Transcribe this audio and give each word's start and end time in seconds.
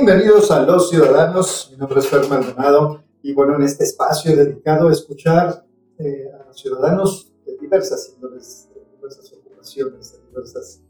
Bienvenidos 0.00 0.52
a 0.52 0.62
Los 0.62 0.90
Ciudadanos, 0.90 1.70
mi 1.72 1.76
nombre 1.76 1.98
es 1.98 2.06
Fer 2.06 2.28
Maldonado 2.28 3.02
y 3.20 3.34
bueno, 3.34 3.56
en 3.56 3.62
este 3.62 3.82
espacio 3.82 4.36
dedicado 4.36 4.88
a 4.88 4.92
escuchar 4.92 5.66
eh, 5.98 6.30
a 6.32 6.52
ciudadanos 6.52 7.32
de 7.44 7.56
diversas 7.56 8.12
índoles, 8.14 8.68
de 8.72 8.80
diversas 8.94 9.32
ocupaciones, 9.32 10.12
de 10.12 10.18
diversas 10.28 10.80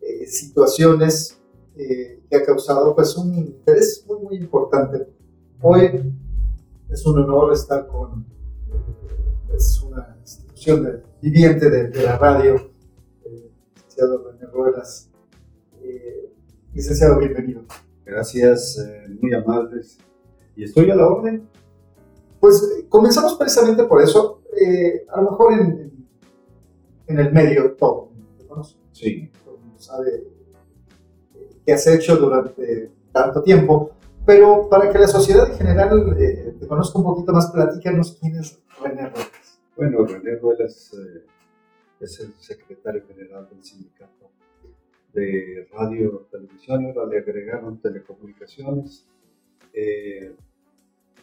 eh, 0.00 0.26
situaciones 0.26 1.38
eh, 1.76 2.22
que 2.30 2.36
ha 2.36 2.42
causado 2.42 2.94
pues 2.94 3.14
un 3.18 3.34
interés 3.34 4.02
muy 4.08 4.20
muy 4.20 4.36
importante. 4.36 5.08
Hoy 5.60 6.14
es 6.88 7.04
un 7.04 7.18
honor 7.18 7.52
estar 7.52 7.86
con 7.86 8.24
pues, 9.46 9.78
una 9.82 10.16
institución 10.22 10.84
de, 10.84 11.02
viviente 11.20 11.68
de, 11.68 12.02
la 12.02 12.16
radio, 12.16 12.54
el 13.26 13.50
licenciado 13.74 14.32
René 14.32 14.50
Ruelas. 14.50 15.10
licenciado, 16.72 17.18
bienvenido. 17.18 17.60
Gracias, 18.04 18.78
eh, 18.78 19.06
muy 19.20 19.32
amables. 19.32 19.98
¿Y 20.56 20.64
estoy 20.64 20.90
a 20.90 20.94
la 20.94 21.08
orden? 21.08 21.48
Pues 22.38 22.62
eh, 22.62 22.86
comenzamos 22.88 23.34
precisamente 23.36 23.84
por 23.84 24.02
eso. 24.02 24.42
Eh, 24.60 25.06
a 25.08 25.20
lo 25.20 25.30
mejor 25.30 25.52
en, 25.54 26.06
en 27.06 27.18
el 27.18 27.32
medio 27.32 27.72
todo 27.74 28.10
¿te 28.38 28.46
conoce? 28.46 28.76
Sí. 28.92 29.30
Todo 29.44 29.58
sabe 29.78 30.24
qué 31.64 31.72
has 31.72 31.86
hecho 31.86 32.16
durante 32.16 32.90
tanto 33.12 33.42
tiempo. 33.42 33.90
Pero 34.26 34.68
para 34.70 34.90
que 34.90 34.98
la 34.98 35.08
sociedad 35.08 35.50
en 35.50 35.58
general 35.58 36.16
te 36.58 36.66
conozca 36.66 36.98
un 36.98 37.04
poquito 37.04 37.32
más, 37.32 37.50
platícanos 37.50 38.16
quién 38.18 38.36
es 38.36 38.58
René 38.82 39.10
Ruelas. 39.10 39.60
Bueno, 39.76 40.06
René 40.06 40.36
Ruelas 40.36 40.92
es 42.00 42.20
el 42.20 42.32
secretario 42.38 43.02
general 43.06 43.46
del 43.50 43.62
sindicato 43.62 44.23
de 45.14 45.68
radio, 45.72 46.26
televisión, 46.30 46.86
ahora 46.86 47.06
le 47.06 47.18
agregaron 47.18 47.80
telecomunicaciones. 47.80 49.06
Eh, 49.72 50.34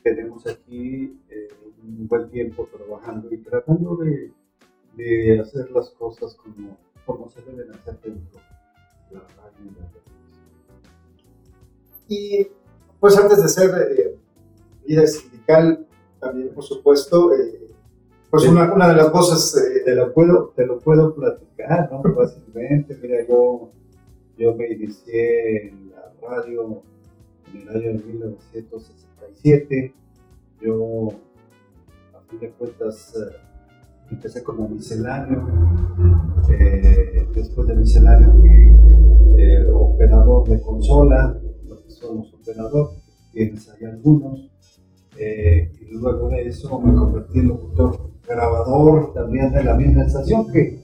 tenemos 0.02 0.47
aquí 0.47 1.20
eh, 1.30 1.47
un 1.84 2.08
buen 2.08 2.30
tiempo 2.30 2.67
trabajando 2.72 3.28
y 3.31 3.38
tratando 3.38 3.97
de, 3.97 4.31
de, 4.95 5.39
hacer 5.39 5.69
las 5.72 5.89
cosas 5.92 6.36
como, 6.36 6.78
como 7.06 7.30
se 7.30 7.42
deben 7.42 7.69
hacer 7.72 8.00
dentro 8.02 8.39
de 9.09 9.16
la 9.16 9.22
radio 9.22 9.59
y 9.59 9.80
la 9.80 9.88
televisión. 9.92 10.42
Y 12.08 12.47
pues 13.00 13.17
antes 13.17 13.44
de 13.44 13.50
ser 13.50 13.69
eh, 13.92 14.16
líder 14.86 15.08
sindical, 15.08 15.86
también 16.19 16.53
por 16.53 16.64
supuesto, 16.64 17.31
pues 18.30 18.47
una, 18.47 18.73
una, 18.73 18.88
de 18.88 18.95
las 18.95 19.09
cosas... 19.09 19.62
te, 19.84 19.95
lo 19.95 20.14
puedo, 20.14 20.53
te 20.56 20.66
lo 20.66 20.80
puedo 20.80 21.14
platicar, 21.14 21.92
¿no? 21.92 22.02
Fácilmente, 22.16 22.97
mira, 23.02 23.28
yo 23.28 23.72
yo 24.42 24.56
me 24.56 24.67
inicié 24.70 25.67
en 25.67 25.92
la 25.92 26.11
radio 26.28 26.81
en 27.53 27.61
el 27.61 27.70
año 27.70 28.02
1967. 28.06 29.94
Yo, 30.61 31.09
a 32.16 32.22
fin 32.28 32.39
de 32.39 32.50
cuentas, 32.50 33.13
eh, 33.16 33.35
empecé 34.09 34.44
como 34.44 34.68
misceláneo. 34.68 35.47
Eh, 36.50 37.28
después 37.35 37.68
de 37.68 37.75
misceláneo 37.75 38.34
fui 38.34 38.50
eh, 39.38 39.68
operador 39.72 40.50
de 40.50 40.59
consola, 40.59 41.40
lo 41.68 41.84
que 41.84 41.91
somos 41.91 42.34
operadores, 42.34 42.97
tienes 43.31 43.69
ahí 43.69 43.85
algunos. 43.85 44.50
y 45.19 45.94
luego 45.94 46.30
de 46.30 46.47
eso 46.47 46.80
me 46.80 46.96
convertí 46.96 47.40
en 47.40 47.50
locutor 47.50 48.09
grabador 48.28 49.13
también 49.13 49.51
de 49.51 49.63
la 49.63 49.75
misma 49.75 50.03
estación 50.03 50.51
que 50.51 50.81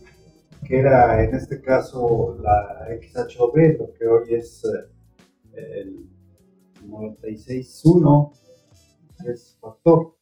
que 0.68 0.80
era 0.80 1.24
en 1.24 1.34
este 1.34 1.62
caso 1.62 2.38
la 2.42 2.88
XHOB, 3.00 3.80
lo 3.80 3.94
que 3.94 4.06
hoy 4.06 4.34
es 4.34 4.66
eh, 4.66 5.80
el 5.80 6.10
96.1, 6.86 8.32
es 9.26 9.58
factor. 9.62 10.16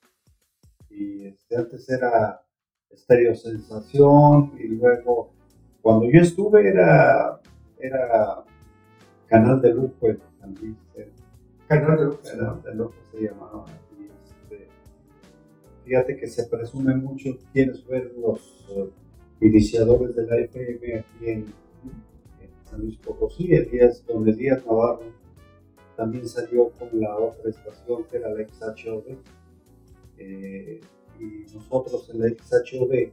Y 0.89 1.25
este, 1.25 1.57
antes 1.57 1.89
era 1.89 2.45
Estéreo 2.91 3.33
Sensación, 3.33 4.53
y 4.59 4.67
luego 4.67 5.33
cuando 5.81 6.05
yo 6.11 6.21
estuve 6.21 6.69
era, 6.69 7.41
era 7.79 8.43
Canal 9.25 9.59
de 9.61 9.73
Lujo, 9.73 10.07
también. 10.39 10.77
Canal 11.67 11.97
de 11.97 12.05
Lujo. 12.05 12.19
Canal 12.23 12.61
de 12.61 12.75
Lujo 12.75 12.93
se 13.11 13.21
llamaba. 13.21 13.65
Y 13.99 14.05
este, 14.05 14.67
fíjate 15.85 16.17
que 16.17 16.27
se 16.27 16.45
presume 16.45 16.95
mucho 16.95 17.31
quiénes 17.51 17.83
fueron 17.83 18.21
los 18.21 18.93
iniciadores 19.47 20.15
de 20.15 20.25
la 20.25 20.37
FM 20.37 20.99
aquí 20.99 21.29
en, 21.29 21.45
San 22.69 22.81
Luis 22.81 22.97
Potosí, 22.97 23.47
Díaz, 23.47 24.03
donde 24.07 24.33
Díaz 24.33 24.65
Navarro 24.65 25.03
también 25.95 26.27
salió 26.27 26.69
con 26.71 26.89
la 26.99 27.15
otra 27.15 27.49
estación 27.49 28.03
que 28.05 28.17
era 28.17 28.29
la 28.31 28.45
XHOV. 28.45 29.17
Eh, 30.17 30.81
y 31.19 31.53
nosotros 31.53 32.09
en 32.13 32.19
la 32.19 32.27
XHOV 32.29 33.11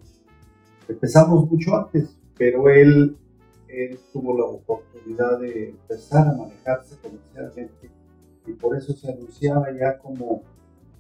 empezamos 0.89 1.51
mucho 1.51 1.77
antes, 1.77 2.17
pero 2.37 2.69
él, 2.71 3.17
él 3.69 3.99
tuvo 4.13 4.37
la 4.37 4.45
oportunidad 4.45 5.39
de 5.41 5.71
empezar 5.71 6.27
a 6.27 6.37
manejarse 6.37 6.97
comercialmente 7.01 7.91
y 8.47 8.53
por 8.53 8.77
eso 8.77 8.93
se 8.93 9.11
anunciaba 9.11 9.67
ya 9.73 9.99
como, 9.99 10.43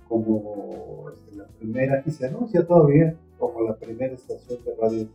como 0.08 1.10
este, 1.10 1.36
la 1.36 1.46
primera, 1.46 2.02
y 2.06 2.10
se 2.10 2.26
anuncia 2.26 2.64
todavía 2.66 3.16
como 3.38 3.62
la 3.62 3.76
primera 3.76 4.14
estación 4.14 4.62
de 4.64 4.74
radio 4.80 5.08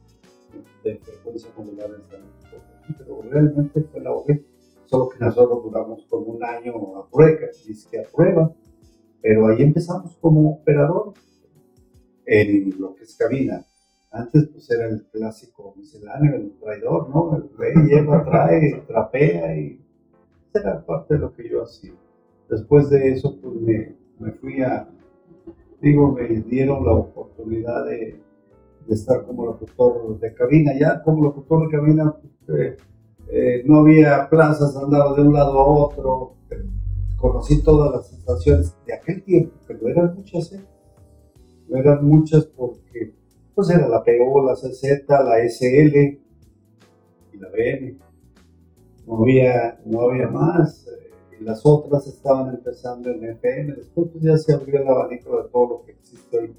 de 0.84 0.98
frecuencia 0.98 1.50
modular 1.58 1.90
en 1.90 2.04
San 2.04 2.22
Luis 2.22 2.38
pero 2.98 3.22
realmente 3.22 3.82
fue 3.82 4.02
la 4.02 4.12
OB, 4.12 4.40
solo 4.86 5.10
que 5.10 5.20
nosotros 5.20 5.64
duramos 5.64 6.06
como 6.10 6.28
un 6.28 6.44
año 6.44 6.98
a 6.98 7.10
prueba, 7.10 7.48
dice 7.66 8.00
a 8.00 8.04
prueba, 8.10 8.54
pero 9.22 9.48
ahí 9.48 9.62
empezamos 9.62 10.16
como 10.18 10.52
operador 10.52 11.14
en 12.26 12.80
lo 12.80 12.96
que 12.96 13.04
es 13.04 13.16
cabina. 13.16 13.66
Antes 14.12 14.48
pues 14.48 14.70
era 14.72 14.88
el 14.88 15.06
clásico 15.12 15.74
misceláneo, 15.76 16.36
el 16.36 16.52
traidor, 16.60 17.10
¿no? 17.10 17.36
El 17.36 17.58
rey 17.58 17.74
lleva, 17.88 18.24
trae, 18.24 18.84
trapea 18.88 19.58
y 19.58 19.82
era 20.54 20.84
parte 20.86 21.16
de 21.16 21.20
lo 21.20 21.34
que 21.34 21.50
yo 21.50 21.64
hacía. 21.64 21.94
Después 22.50 22.90
de 22.90 23.12
eso 23.12 23.38
pues 23.42 23.56
me, 23.56 23.96
me 24.20 24.32
fui 24.32 24.62
a, 24.62 24.90
digo, 25.82 26.14
me 26.14 26.28
dieron 26.28 26.86
la 26.86 26.94
oportunidad 26.94 27.86
de 27.86 28.22
de 28.88 28.96
estar 28.96 29.26
como 29.26 29.46
locutor 29.46 30.20
de 30.20 30.34
cabina. 30.34 30.72
Ya 30.80 31.02
como 31.04 31.24
locutor 31.24 31.68
de 31.68 31.78
cabina 31.78 32.16
eh, 32.48 32.78
eh, 33.30 33.64
no 33.66 33.80
había 33.80 34.30
plazas, 34.30 34.76
andaba 34.76 35.14
de 35.16 35.22
un 35.22 35.34
lado 35.34 35.60
a 35.60 35.66
otro. 35.66 36.34
Conocí 37.18 37.64
todas 37.64 37.92
las 37.92 38.14
estaciones 38.14 38.76
de 38.86 38.94
aquel 38.94 39.24
tiempo, 39.24 39.56
pero 39.68 39.88
eran 39.88 40.16
muchas, 40.16 40.54
¿eh? 40.54 40.64
eran 41.70 42.06
muchas 42.06 42.46
porque 42.46 43.14
pues 43.56 43.72
era 43.72 43.88
la 43.88 44.04
PO, 44.04 44.46
la 44.46 44.54
CZ, 44.54 45.08
la 45.10 45.40
SL 45.50 46.20
y 47.34 47.38
la 47.40 47.50
BM. 47.50 47.98
No 49.08 49.18
había, 49.24 49.80
no 49.86 50.02
había 50.02 50.28
más. 50.28 50.86
y 51.40 51.44
las 51.44 51.66
otras 51.66 52.06
estaban 52.08 52.54
empezando 52.54 53.10
en 53.10 53.24
FM. 53.24 53.74
Después 53.74 54.10
pues, 54.12 54.24
ya 54.24 54.38
se 54.38 54.54
abrió 54.54 54.82
el 54.82 54.88
abanico 54.88 55.42
de 55.42 55.50
todo 55.50 55.70
lo 55.70 55.84
que 55.84 55.94
existe 55.94 56.38
hoy 56.38 56.56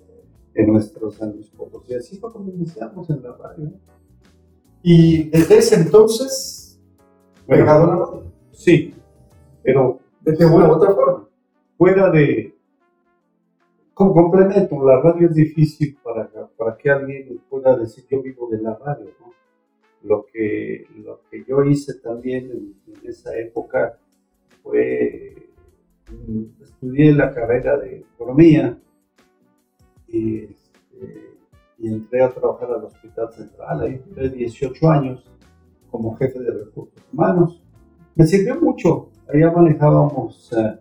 en 0.59 0.73
nuestros 0.73 1.15
San 1.15 1.33
Luis 1.33 1.49
Potosí. 1.51 1.95
Así 1.95 2.19
fue 2.19 2.33
como 2.33 2.51
iniciamos 2.51 3.09
en 3.11 3.23
la 3.23 3.33
radio. 3.33 3.73
Y 4.83 5.31
desde 5.31 5.59
ese 5.59 5.77
entonces, 5.77 6.81
a 7.49 7.57
la 7.57 7.65
radio. 7.65 8.25
Sí, 8.51 8.93
pero 9.63 10.01
de 10.21 10.47
una 10.47 10.69
u 10.69 10.73
otra 10.73 10.93
forma. 10.95 11.29
Fuera 11.77 12.11
de. 12.11 12.55
Como 13.95 14.13
complemento, 14.13 14.85
la 14.85 15.01
radio 15.01 15.29
es 15.29 15.35
difícil 15.35 15.97
para, 16.03 16.29
para 16.57 16.77
que 16.77 16.91
alguien 16.91 17.41
pueda 17.49 17.77
decir 17.77 18.05
yo 18.11 18.21
vivo 18.21 18.49
de 18.51 18.61
la 18.61 18.75
radio. 18.75 19.11
¿no? 19.21 19.33
Lo, 20.03 20.27
que, 20.27 20.87
lo 21.05 21.21
que 21.31 21.45
yo 21.45 21.63
hice 21.65 21.95
también 22.01 22.51
en, 22.51 22.95
en 22.95 23.09
esa 23.09 23.37
época 23.39 23.97
fue. 24.65 25.51
Mm, 26.11 26.63
estudié 26.63 27.13
la 27.13 27.33
carrera 27.33 27.77
de 27.77 27.99
economía 28.15 28.77
y, 30.09 30.45
este, 30.45 31.37
y 31.79 31.89
entré 31.89 32.23
a 32.23 32.33
trabajar 32.33 32.71
al 32.73 32.85
Hospital 32.85 33.31
Central, 33.33 33.81
ahí 33.83 34.03
duré 34.09 34.31
18 34.31 34.91
años 34.91 35.25
como 35.91 36.17
jefe 36.17 36.39
de 36.41 36.51
recursos 36.51 37.03
humanos. 37.13 37.63
Me 38.15 38.27
sirvió 38.27 38.59
mucho 38.61 39.11
allá 39.33 39.53
manejábamos, 39.53 40.53
eh, 40.53 40.79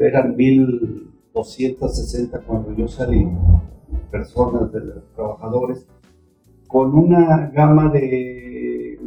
eran 0.00 0.36
1260 0.36 2.40
cuando 2.40 2.74
yo 2.74 2.88
salí, 2.88 3.28
personas, 4.10 4.72
de 4.72 4.80
los 4.80 5.04
trabajadores, 5.14 5.86
con 6.66 6.92
una 6.94 7.46
gama 7.48 7.90
de 7.90 8.98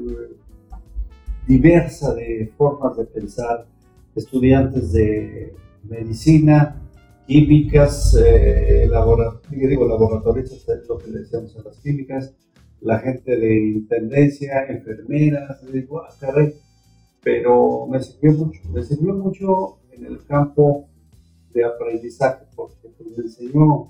diversa 1.47 2.13
de 2.13 2.51
formas 2.57 2.97
de 2.97 3.05
pensar, 3.05 3.65
estudiantes 4.15 4.91
de 4.91 5.55
medicina, 5.83 6.81
químicas, 7.27 8.15
eh, 8.15 8.89
digo, 9.51 9.85
laboratorios, 9.85 10.51
es 10.51 10.87
lo 10.87 10.97
que 10.97 11.11
le 11.11 11.19
decíamos 11.19 11.55
a 11.57 11.63
las 11.63 11.77
químicas, 11.79 12.33
la 12.79 12.99
gente 12.99 13.35
de 13.35 13.55
intendencia, 13.55 14.65
enfermeras, 14.67 15.59
digo, 15.71 16.01
ah, 16.01 16.13
caray, 16.19 16.53
pero 17.21 17.85
me 17.87 18.01
sirvió 18.01 18.31
mucho, 18.31 18.61
me 18.71 18.81
sirvió 18.81 19.13
mucho 19.13 19.79
en 19.91 20.05
el 20.05 20.25
campo 20.25 20.87
de 21.53 21.65
aprendizaje, 21.65 22.45
porque 22.55 22.87
pues, 22.97 23.17
me 23.17 23.23
enseñó, 23.25 23.87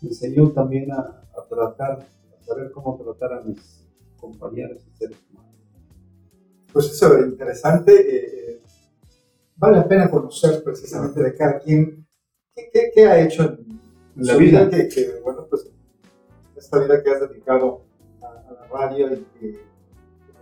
me 0.00 0.08
enseñó 0.08 0.50
también 0.50 0.92
a, 0.92 1.16
tratar, 1.48 2.06
a 2.38 2.44
saber 2.44 2.70
cómo 2.70 2.96
tratar 2.96 3.38
a 3.38 3.42
mis 3.42 3.84
compañeros 4.16 4.78
y 4.86 4.96
seres 4.96 5.16
humanos. 5.32 5.50
Pues 6.72 6.90
eso 6.90 7.18
es 7.18 7.26
interesante. 7.26 7.92
Eh, 7.92 8.52
eh, 8.52 8.60
vale 9.56 9.78
la 9.78 9.88
pena 9.88 10.08
conocer 10.08 10.62
precisamente 10.62 11.20
de 11.20 11.34
cada 11.34 11.58
quien 11.58 11.99
qué, 12.54 12.90
qué, 12.94 13.06
ha 13.06 13.20
hecho 13.20 13.42
en, 13.44 13.80
la 14.16 14.36
vida, 14.36 14.68
que, 14.68 15.20
bueno, 15.22 15.46
pues 15.48 15.70
esta 16.56 16.78
vida 16.78 17.02
que 17.02 17.10
has 17.10 17.20
dedicado 17.20 17.82
a, 18.20 18.52
la 18.52 18.66
radio 18.66 19.14
y 19.14 19.26
que 19.38 19.60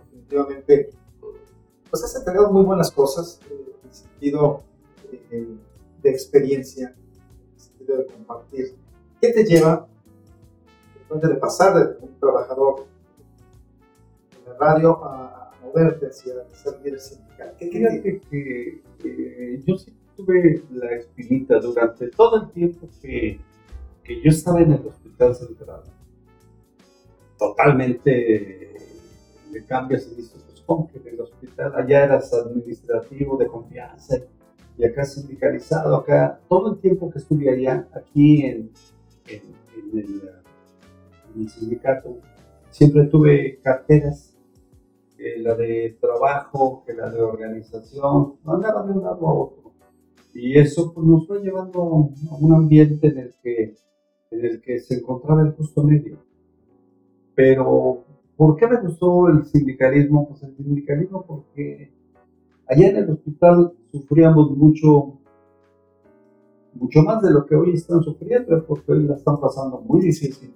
definitivamente 0.03 0.89
pues 1.89 2.03
has 2.03 2.15
entregado 2.15 2.51
muy 2.51 2.65
buenas 2.65 2.91
cosas 2.91 3.39
eh, 3.49 3.75
en 3.81 3.89
el 3.89 3.95
sentido 3.95 4.63
eh, 5.31 5.57
de 6.03 6.09
experiencia, 6.09 6.89
en 6.89 7.53
el 7.53 7.59
sentido 7.59 7.97
de 7.97 8.05
compartir. 8.05 8.75
¿Qué 9.21 9.33
te 9.33 9.43
lleva 9.43 9.87
de 11.09 11.35
pasar 11.35 11.73
de 11.73 12.05
un 12.05 12.19
trabajador 12.19 12.85
en 14.37 14.51
la 14.51 14.57
radio 14.57 15.03
a, 15.03 15.35
moverte 15.63 16.07
hacia 16.07 16.33
ser 16.53 16.79
líder 16.83 16.99
sindical? 16.99 17.55
¿Qué, 17.57 17.69
qué, 17.69 18.21
que, 18.29 18.81
que 18.99 19.63
yo 19.65 19.77
sí 19.77 19.93
tuve 20.19 20.63
la 20.71 20.91
espinita 20.91 21.59
durante 21.59 22.09
todo 22.09 22.43
el 22.43 22.51
tiempo 22.51 22.87
que, 23.01 23.39
que 24.03 24.21
yo 24.21 24.29
estaba 24.29 24.61
en 24.61 24.73
el 24.73 24.85
hospital 24.85 25.35
central. 25.35 25.83
Totalmente 27.37 28.75
me 29.51 29.63
cambias 29.65 30.07
y 30.11 30.15
dices, 30.15 30.43
pues 30.45 30.61
como 30.61 30.89
que 30.89 30.99
en 30.99 31.07
el 31.07 31.21
hospital 31.21 31.73
allá 31.75 32.03
eras 32.03 32.33
administrativo 32.33 33.37
de 33.37 33.47
confianza 33.47 34.17
y 34.77 34.85
acá 34.85 35.05
sindicalizado, 35.05 35.95
acá 35.95 36.39
todo 36.47 36.73
el 36.73 36.79
tiempo 36.79 37.09
que 37.09 37.19
estuve 37.19 37.49
allá, 37.49 37.87
aquí 37.93 38.45
en, 38.45 38.71
el, 39.27 41.49
sindicato, 41.49 42.17
siempre 42.69 43.05
tuve 43.05 43.59
carteras, 43.61 44.35
la 45.37 45.55
de 45.55 45.97
trabajo, 45.99 46.83
que 46.85 46.93
la 46.93 47.09
de 47.09 47.21
organización, 47.21 48.35
no 48.43 48.53
andaba 48.53 48.83
de 48.83 48.93
un 48.93 49.03
lado 49.03 49.27
a 49.27 49.33
otro 49.33 49.58
y 50.41 50.57
eso 50.57 50.93
pues, 50.93 51.05
nos 51.05 51.27
fue 51.27 51.41
llevando 51.41 51.81
a 51.81 52.35
un 52.37 52.53
ambiente 52.53 53.07
en 53.07 53.17
el, 53.17 53.33
que, 53.43 53.75
en 54.31 54.45
el 54.45 54.61
que 54.61 54.79
se 54.79 54.95
encontraba 54.95 55.41
el 55.41 55.51
justo 55.51 55.83
medio. 55.83 56.17
Pero, 57.35 58.03
¿por 58.37 58.55
qué 58.55 58.67
me 58.67 58.81
gustó 58.81 59.27
el 59.29 59.45
sindicalismo? 59.45 60.27
Pues 60.29 60.43
el 60.43 60.55
sindicalismo 60.55 61.25
porque 61.25 61.91
allá 62.67 62.89
en 62.89 62.97
el 62.97 63.09
hospital 63.09 63.73
sufríamos 63.91 64.51
mucho, 64.55 65.19
mucho 66.73 67.01
más 67.01 67.21
de 67.21 67.31
lo 67.31 67.45
que 67.45 67.55
hoy 67.55 67.73
están 67.73 68.01
sufriendo, 68.01 68.65
porque 68.65 68.91
hoy 68.93 69.03
la 69.03 69.15
están 69.15 69.39
pasando 69.39 69.81
muy 69.81 70.01
difícil, 70.01 70.53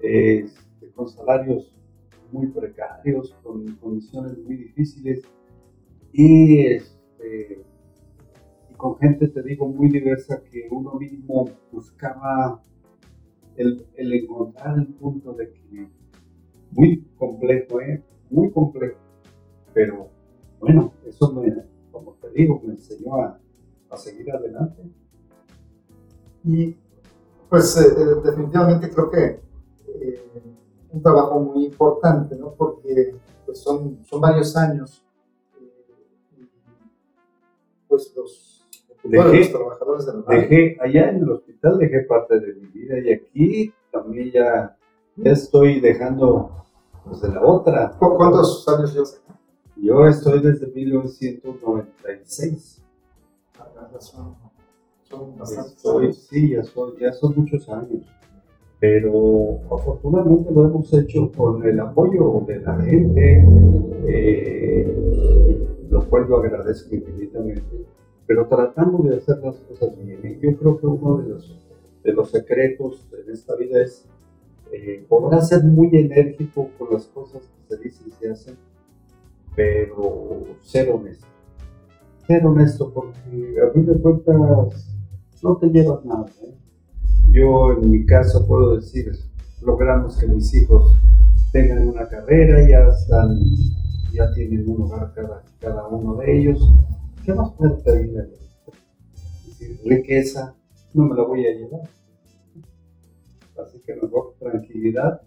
este, 0.00 0.90
con 0.94 1.08
salarios 1.08 1.72
muy 2.30 2.48
precarios, 2.48 3.34
con 3.42 3.66
condiciones 3.76 4.36
muy 4.38 4.56
difíciles. 4.56 5.22
Y 6.12 6.60
este, 6.66 7.62
con 8.78 8.96
gente, 8.96 9.26
te 9.28 9.42
digo, 9.42 9.66
muy 9.68 9.90
diversa 9.90 10.42
que 10.44 10.68
uno 10.70 10.94
mismo 10.94 11.50
buscaba 11.72 12.62
el, 13.56 13.84
encontrar 13.96 14.78
el 14.78 14.86
punto 14.86 15.32
de 15.32 15.44
equilibrio. 15.44 15.90
Muy 16.70 17.04
complejo, 17.18 17.80
¿eh? 17.80 18.02
Muy 18.30 18.50
complejo. 18.52 18.96
Pero 19.74 20.08
bueno, 20.60 20.92
eso 21.04 21.32
me, 21.32 21.52
como 21.90 22.12
te 22.14 22.30
digo, 22.30 22.62
me 22.64 22.74
enseñó 22.74 23.16
a, 23.16 23.38
seguir 23.96 24.30
adelante. 24.30 24.82
Y 26.44 26.76
pues 27.48 27.76
eh, 27.78 27.86
eh, 27.96 28.20
definitivamente 28.24 28.90
creo 28.90 29.10
que 29.10 29.40
eh, 29.88 30.24
un 30.92 31.02
trabajo 31.02 31.40
muy 31.40 31.64
importante, 31.66 32.36
¿no? 32.36 32.52
Porque 32.52 33.16
pues 33.44 33.58
son, 33.58 33.98
son 34.04 34.20
varios 34.20 34.56
años. 34.56 35.02
pues 37.88 38.12
los 38.14 38.47
dejé, 39.08 39.48
trabajadores 39.48 40.06
dejé, 40.28 40.76
allá 40.80 41.10
en 41.10 41.22
el 41.22 41.30
hospital 41.30 41.78
dejé 41.78 42.00
parte 42.02 42.38
de 42.40 42.54
mi 42.54 42.66
vida 42.68 42.98
y 42.98 43.12
aquí 43.12 43.72
también 43.90 44.30
ya, 44.30 44.76
ya 45.16 45.32
estoy 45.32 45.80
dejando 45.80 46.50
pues, 47.04 47.20
de 47.22 47.28
la 47.28 47.42
otra. 47.42 47.96
¿Cuántos 47.98 48.68
años 48.68 48.92
llevas 48.92 49.20
Yo 49.76 50.06
estoy 50.06 50.40
desde 50.40 50.66
1996. 50.68 52.82
son, 55.76 56.12
sí, 56.12 56.50
ya 56.50 56.62
son, 56.64 56.96
ya 56.98 57.12
son 57.12 57.34
muchos 57.36 57.68
años. 57.68 58.04
Pero 58.80 59.58
afortunadamente 59.74 60.52
lo 60.52 60.66
hemos 60.66 60.92
hecho 60.94 61.32
con 61.36 61.66
el 61.66 61.80
apoyo 61.80 62.44
de 62.46 62.60
la 62.60 62.76
gente, 62.76 63.44
eh, 64.06 65.66
lo 65.90 66.08
cual 66.08 66.28
lo 66.28 66.38
agradezco 66.38 66.94
infinitamente 66.94 67.86
pero 68.28 68.46
tratando 68.46 68.98
de 69.04 69.16
hacer 69.16 69.38
las 69.38 69.56
cosas 69.56 69.90
bien. 70.04 70.38
Yo 70.40 70.56
creo 70.58 70.78
que 70.78 70.86
uno 70.86 71.16
de 71.16 72.12
los, 72.12 72.30
secretos 72.30 73.08
en 73.12 73.32
esta 73.32 73.56
vida 73.56 73.82
es 73.82 74.04
eh, 74.70 75.06
ser 75.40 75.64
muy 75.64 75.88
enérgico 75.96 76.68
con 76.78 76.92
las 76.92 77.06
cosas 77.06 77.40
que 77.42 77.74
se 77.74 77.82
dicen 77.82 78.06
y 78.08 78.10
se 78.10 78.30
hacen, 78.30 78.56
pero 79.56 80.44
ser 80.62 80.90
honesto. 80.90 81.26
Ser 82.26 82.46
honesto 82.46 82.92
porque 82.92 83.56
a 83.66 83.72
fin 83.72 83.86
de 83.86 83.98
cuentas 83.98 84.36
no 85.42 85.56
te 85.56 85.68
llevas 85.68 86.04
nada. 86.04 86.26
¿eh? 86.42 86.54
Yo 87.30 87.72
en 87.72 87.90
mi 87.90 88.04
caso 88.04 88.46
puedo 88.46 88.76
decir, 88.76 89.10
logramos 89.62 90.18
que 90.18 90.26
mis 90.26 90.54
hijos 90.54 90.94
tengan 91.50 91.88
una 91.88 92.06
carrera, 92.06 92.68
ya 92.68 92.90
están, 92.90 93.38
ya 94.12 94.30
tienen 94.34 94.68
un 94.68 94.82
hogar 94.82 95.14
cada, 95.14 95.42
cada 95.60 95.86
uno 95.88 96.16
de 96.16 96.38
ellos 96.38 96.60
¿qué 97.28 97.34
más 97.34 97.52
puede 97.52 97.74
pedir? 97.82 98.26
decir, 99.44 99.78
riqueza, 99.84 100.56
no 100.94 101.04
me 101.04 101.14
la 101.14 101.24
voy 101.24 101.46
a 101.46 101.50
llevar. 101.50 101.82
Así 103.62 103.80
que 103.84 103.96
mejor 103.96 104.34
tranquilidad. 104.38 105.20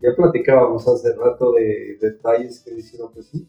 Ya 0.00 0.16
platicábamos 0.16 0.88
hace 0.88 1.14
rato 1.14 1.52
de 1.52 1.96
detalles 2.00 2.60
que 2.60 2.74
hicieron 2.74 3.12
que 3.12 3.22
sí. 3.22 3.48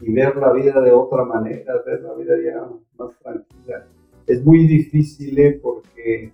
Y 0.00 0.12
ver 0.12 0.36
la 0.36 0.52
vida 0.52 0.82
de 0.82 0.92
otra 0.92 1.24
manera, 1.24 1.80
ver 1.86 2.02
la 2.02 2.12
vida 2.12 2.34
ya 2.44 2.68
más 2.98 3.18
tranquila. 3.20 3.86
Es 4.26 4.44
muy 4.44 4.66
difícil 4.66 5.38
¿eh? 5.38 5.58
porque 5.62 6.30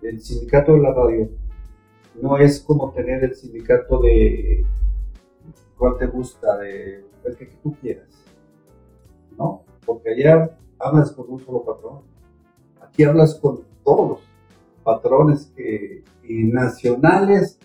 el 0.00 0.20
sindicato 0.22 0.72
de 0.72 0.78
la 0.78 0.94
radio 0.94 1.28
no 2.22 2.38
es 2.38 2.60
como 2.60 2.90
tener 2.92 3.22
el 3.22 3.34
sindicato 3.34 4.00
de 4.00 4.64
cuál 5.76 5.98
te 5.98 6.06
gusta, 6.06 6.56
de 6.56 7.04
el 7.24 7.36
que 7.36 7.50
tú 7.62 7.76
quieras. 7.82 8.22
Porque 9.92 10.08
allá 10.08 10.56
hablas 10.78 11.12
con 11.12 11.30
un 11.30 11.38
solo 11.38 11.62
patrón. 11.62 12.00
Aquí 12.80 13.04
hablas 13.04 13.34
con 13.34 13.60
todos 13.84 14.08
los 14.08 14.20
patrones 14.82 15.52
que, 15.54 16.02
y 16.24 16.44
nacionales, 16.44 17.58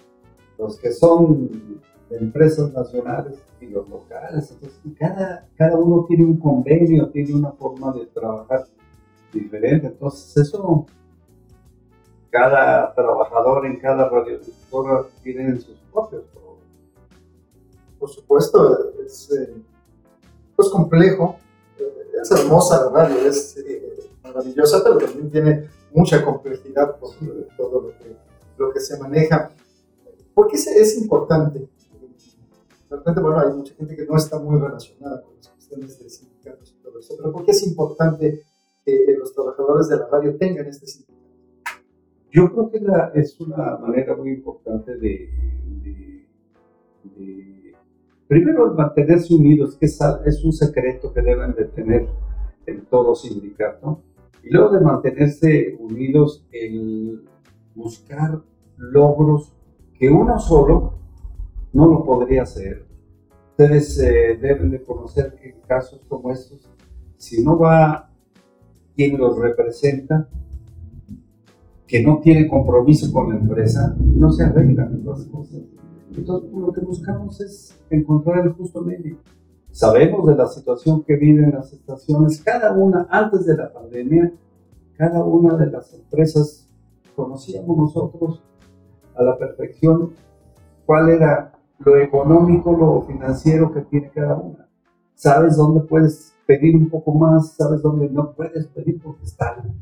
los 0.57 0.77
que 0.77 0.91
son 0.91 1.79
de 2.09 2.17
empresas 2.17 2.73
nacionales 2.73 3.41
y 3.61 3.67
los 3.67 3.87
locales. 3.87 4.51
Entonces, 4.51 4.77
cada, 4.99 5.47
cada 5.55 5.77
uno 5.77 6.05
tiene 6.05 6.25
un 6.25 6.37
convenio, 6.37 7.09
tiene 7.11 7.33
una 7.33 7.53
forma 7.53 7.93
de 7.93 8.07
trabajar 8.07 8.65
diferente. 9.31 9.87
Entonces, 9.87 10.35
eso, 10.35 10.85
cada 12.29 12.93
trabajador 12.93 13.65
en 13.67 13.79
cada 13.79 14.09
radiodifusora 14.09 15.05
tiene 15.23 15.57
sus 15.61 15.77
propios. 15.93 16.23
Por 17.97 18.09
supuesto, 18.09 18.91
es, 19.05 19.31
eh, 19.31 19.55
es 20.57 20.69
complejo 20.69 21.37
es 22.21 22.31
hermosa 22.31 22.85
la 22.85 22.89
radio, 22.91 23.27
es 23.27 23.57
eh, 23.57 24.09
maravillosa, 24.23 24.83
pero 24.83 24.97
también 24.97 25.29
tiene 25.29 25.69
mucha 25.93 26.23
complejidad 26.23 26.97
por 26.97 27.11
todo 27.57 27.81
lo 27.81 27.89
que, 27.97 28.15
lo 28.57 28.71
que 28.71 28.79
se 28.79 28.97
maneja. 28.99 29.51
¿Por 30.33 30.47
qué 30.47 30.57
es 30.57 30.97
importante? 30.97 31.69
De 32.89 32.95
repente, 32.95 33.21
bueno, 33.21 33.39
hay 33.39 33.53
mucha 33.53 33.73
gente 33.75 33.95
que 33.95 34.05
no 34.05 34.15
está 34.15 34.39
muy 34.39 34.59
relacionada 34.59 35.21
con 35.21 35.35
las 35.35 35.49
cuestiones 35.49 35.99
de 35.99 36.09
sindicatos 36.09 36.75
y 36.77 36.83
todo 36.83 36.99
eso. 36.99 37.15
Pero 37.17 37.31
¿por 37.33 37.45
qué 37.45 37.51
es 37.51 37.67
importante 37.67 38.43
que 38.85 39.15
los 39.17 39.33
trabajadores 39.33 39.89
de 39.89 39.97
la 39.97 40.07
radio 40.07 40.37
tengan 40.37 40.67
este 40.67 40.87
sindicato? 40.87 41.17
Yo 42.31 42.51
creo 42.51 42.69
que 42.71 43.19
es 43.19 43.39
una 43.39 43.77
manera 43.77 44.15
muy 44.15 44.29
importante 44.29 44.95
de, 44.97 45.29
primero 48.27 48.73
mantenerse 48.73 49.33
unidos, 49.33 49.75
que 49.75 49.85
es, 49.85 50.43
un 50.43 50.53
secreto 50.53 51.13
que 51.13 51.21
deben 51.21 51.53
de 51.55 51.65
tener 51.65 52.07
en 52.65 52.85
todo 52.85 53.15
sindicato, 53.15 54.01
y 54.43 54.49
luego 54.49 54.69
de 54.69 54.81
mantenerse 54.81 55.77
unidos 55.79 56.45
en 56.51 57.21
buscar 57.75 58.41
logros 58.77 59.53
que 59.97 60.09
uno 60.09 60.39
solo 60.39 60.93
no 61.73 61.87
lo 61.87 62.05
podría 62.05 62.43
hacer. 62.43 62.85
Ustedes 63.51 63.97
eh, 63.99 64.37
deben 64.39 64.71
de 64.71 64.83
conocer 64.83 65.35
que 65.35 65.49
en 65.49 65.61
casos 65.61 66.01
como 66.07 66.31
estos, 66.31 66.69
si 67.17 67.43
no 67.43 67.57
va 67.57 68.11
quien 68.95 69.17
los 69.17 69.37
representa, 69.37 70.29
que 71.87 72.03
no 72.03 72.19
tiene 72.19 72.47
compromiso 72.47 73.11
con 73.11 73.29
la 73.29 73.39
empresa, 73.39 73.95
no 73.99 74.31
se 74.31 74.43
arreglan 74.43 75.01
las 75.05 75.25
cosas. 75.25 75.61
Entonces, 76.15 76.51
lo 76.51 76.71
que 76.71 76.81
buscamos 76.81 77.41
es 77.41 77.77
encontrar 77.89 78.45
el 78.45 78.53
justo 78.53 78.81
medio. 78.81 79.17
Sabemos 79.71 80.25
de 80.27 80.35
la 80.35 80.47
situación 80.47 81.03
que 81.03 81.15
viven 81.15 81.51
las 81.51 81.71
estaciones, 81.73 82.41
cada 82.41 82.71
una, 82.73 83.07
antes 83.09 83.45
de 83.45 83.57
la 83.57 83.71
pandemia, 83.71 84.33
cada 84.97 85.23
una 85.23 85.55
de 85.55 85.67
las 85.67 85.93
empresas 85.93 86.67
conocíamos 87.15 87.77
nosotros 87.77 88.41
a 89.15 89.23
la 89.23 89.37
perfección 89.37 90.11
cuál 90.85 91.09
era 91.09 91.51
lo 91.79 91.97
económico, 91.97 92.71
lo 92.71 93.01
financiero 93.01 93.71
que 93.71 93.81
tiene 93.81 94.09
cada 94.09 94.35
una. 94.35 94.67
Sabes 95.13 95.57
dónde 95.57 95.81
puedes 95.81 96.33
pedir 96.45 96.75
un 96.75 96.89
poco 96.89 97.11
más, 97.13 97.53
sabes 97.53 97.81
dónde 97.81 98.09
no 98.09 98.31
puedes 98.31 98.67
pedir 98.67 99.01
porque 99.01 99.25
están, 99.25 99.73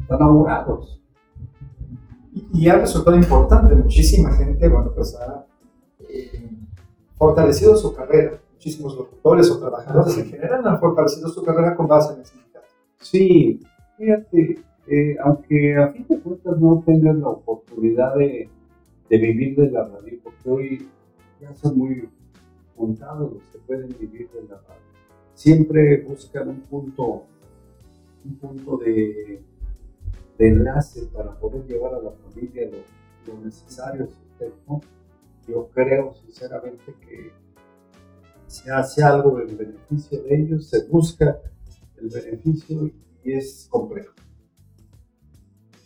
están 0.00 0.22
ahogados 0.22 1.01
y 2.32 2.68
ha 2.68 2.78
resultado 2.78 3.16
importante. 3.16 3.74
Muchísima 3.74 4.32
gente, 4.32 4.68
bueno, 4.68 4.92
pues 4.94 5.14
ha 5.16 5.44
eh, 6.08 6.50
fortalecido 7.16 7.76
su 7.76 7.94
carrera. 7.94 8.38
Muchísimos 8.54 8.96
locutores 8.96 9.50
o 9.50 9.58
trabajadores 9.58 10.16
en 10.18 10.26
general 10.26 10.66
han 10.66 10.78
fortalecido 10.78 11.28
su 11.28 11.42
carrera 11.42 11.74
con 11.74 11.88
base 11.88 12.14
en 12.14 12.20
el 12.20 12.26
sindicato. 12.26 12.66
Sí, 13.00 13.60
fíjate, 13.98 14.58
eh, 14.86 15.16
aunque 15.22 15.76
a 15.76 15.88
fin 15.88 16.06
de 16.08 16.20
cuentas 16.20 16.58
no 16.58 16.82
tengan 16.86 17.20
la 17.20 17.28
oportunidad 17.28 18.14
de, 18.14 18.48
de, 19.08 19.18
vivir 19.18 19.56
de 19.56 19.70
la 19.70 19.88
radio, 19.88 20.18
porque 20.22 20.50
hoy 20.50 20.88
ya 21.40 21.54
son 21.54 21.76
muy 21.78 22.08
contados 22.76 23.32
los 23.32 23.42
que 23.52 23.58
pueden 23.66 23.94
vivir 23.98 24.28
de 24.30 24.42
la 24.42 24.56
radio, 24.56 24.82
siempre 25.34 26.02
buscan 26.02 26.48
un 26.48 26.60
punto, 26.60 27.24
un 28.24 28.34
punto 28.36 28.76
de 28.78 29.42
de 30.42 30.48
enlace 30.48 31.06
para 31.14 31.38
poder 31.38 31.64
llevar 31.66 31.94
a 31.94 32.00
la 32.00 32.10
familia 32.10 32.68
lo, 33.26 33.40
necesario. 33.40 34.08
Yo 35.46 35.68
creo 35.72 36.14
sinceramente 36.14 36.94
que 37.00 37.32
se 38.48 38.70
hace 38.70 39.04
algo 39.04 39.40
en 39.40 39.56
beneficio 39.56 40.20
de 40.22 40.34
ellos, 40.34 40.68
se 40.68 40.84
busca 40.86 41.40
el 41.96 42.08
beneficio 42.08 42.90
y 43.22 43.32
es 43.32 43.68
complejo. 43.70 44.12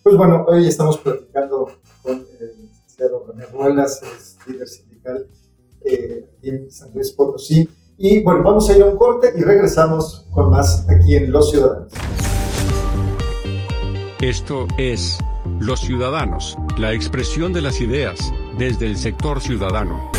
Pues 0.02 0.16
bueno, 0.16 0.46
hoy 0.48 0.66
estamos 0.66 0.98
platicando 0.98 1.68
con 2.02 2.24
el 2.40 2.62
licenciado 2.62 3.26
René 3.26 3.44
Ruelas, 3.46 4.02
es 4.02 4.38
líder 4.46 4.68
sindical 4.68 5.26
eh, 5.84 6.30
en 6.42 6.70
San 6.70 6.94
Luis 6.94 7.12
Potosí. 7.12 7.68
Y 7.98 8.22
bueno, 8.22 8.42
vamos 8.42 8.70
a 8.70 8.76
ir 8.76 8.82
a 8.82 8.86
un 8.86 8.96
corte 8.96 9.32
y 9.36 9.42
regresamos 9.42 10.26
con 10.30 10.50
más 10.50 10.86
aquí 10.88 11.16
en 11.16 11.30
Los 11.30 11.50
Ciudadanos. 11.50 11.92
Esto 14.22 14.66
es 14.78 15.18
Los 15.60 15.80
Ciudadanos, 15.80 16.56
la 16.78 16.94
expresión 16.94 17.52
de 17.52 17.60
las 17.60 17.82
ideas, 17.82 18.32
desde 18.56 18.86
el 18.86 18.96
sector 18.96 19.42
ciudadano. 19.42 20.10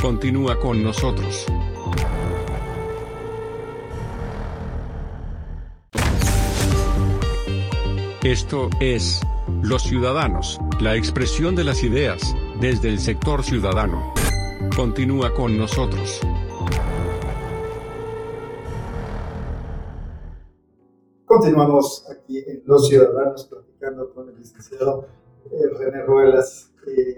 Continúa 0.00 0.58
con 0.58 0.82
nosotros. 0.82 1.44
Esto 8.22 8.70
es 8.80 9.20
Los 9.62 9.82
Ciudadanos, 9.82 10.58
la 10.80 10.96
expresión 10.96 11.54
de 11.54 11.64
las 11.64 11.82
ideas, 11.82 12.34
desde 12.60 12.88
el 12.88 12.98
sector 12.98 13.44
ciudadano. 13.44 14.14
Continúa 14.74 15.34
con 15.34 15.58
nosotros. 15.58 16.22
Continuamos 21.34 22.06
aquí 22.08 22.38
en 22.46 22.62
Los 22.64 22.86
Ciudadanos 22.86 23.46
platicando 23.46 24.14
con 24.14 24.28
el 24.28 24.38
licenciado 24.38 25.08
eh, 25.50 25.68
René 25.76 26.04
Ruelas. 26.04 26.70
Eh, 26.86 27.16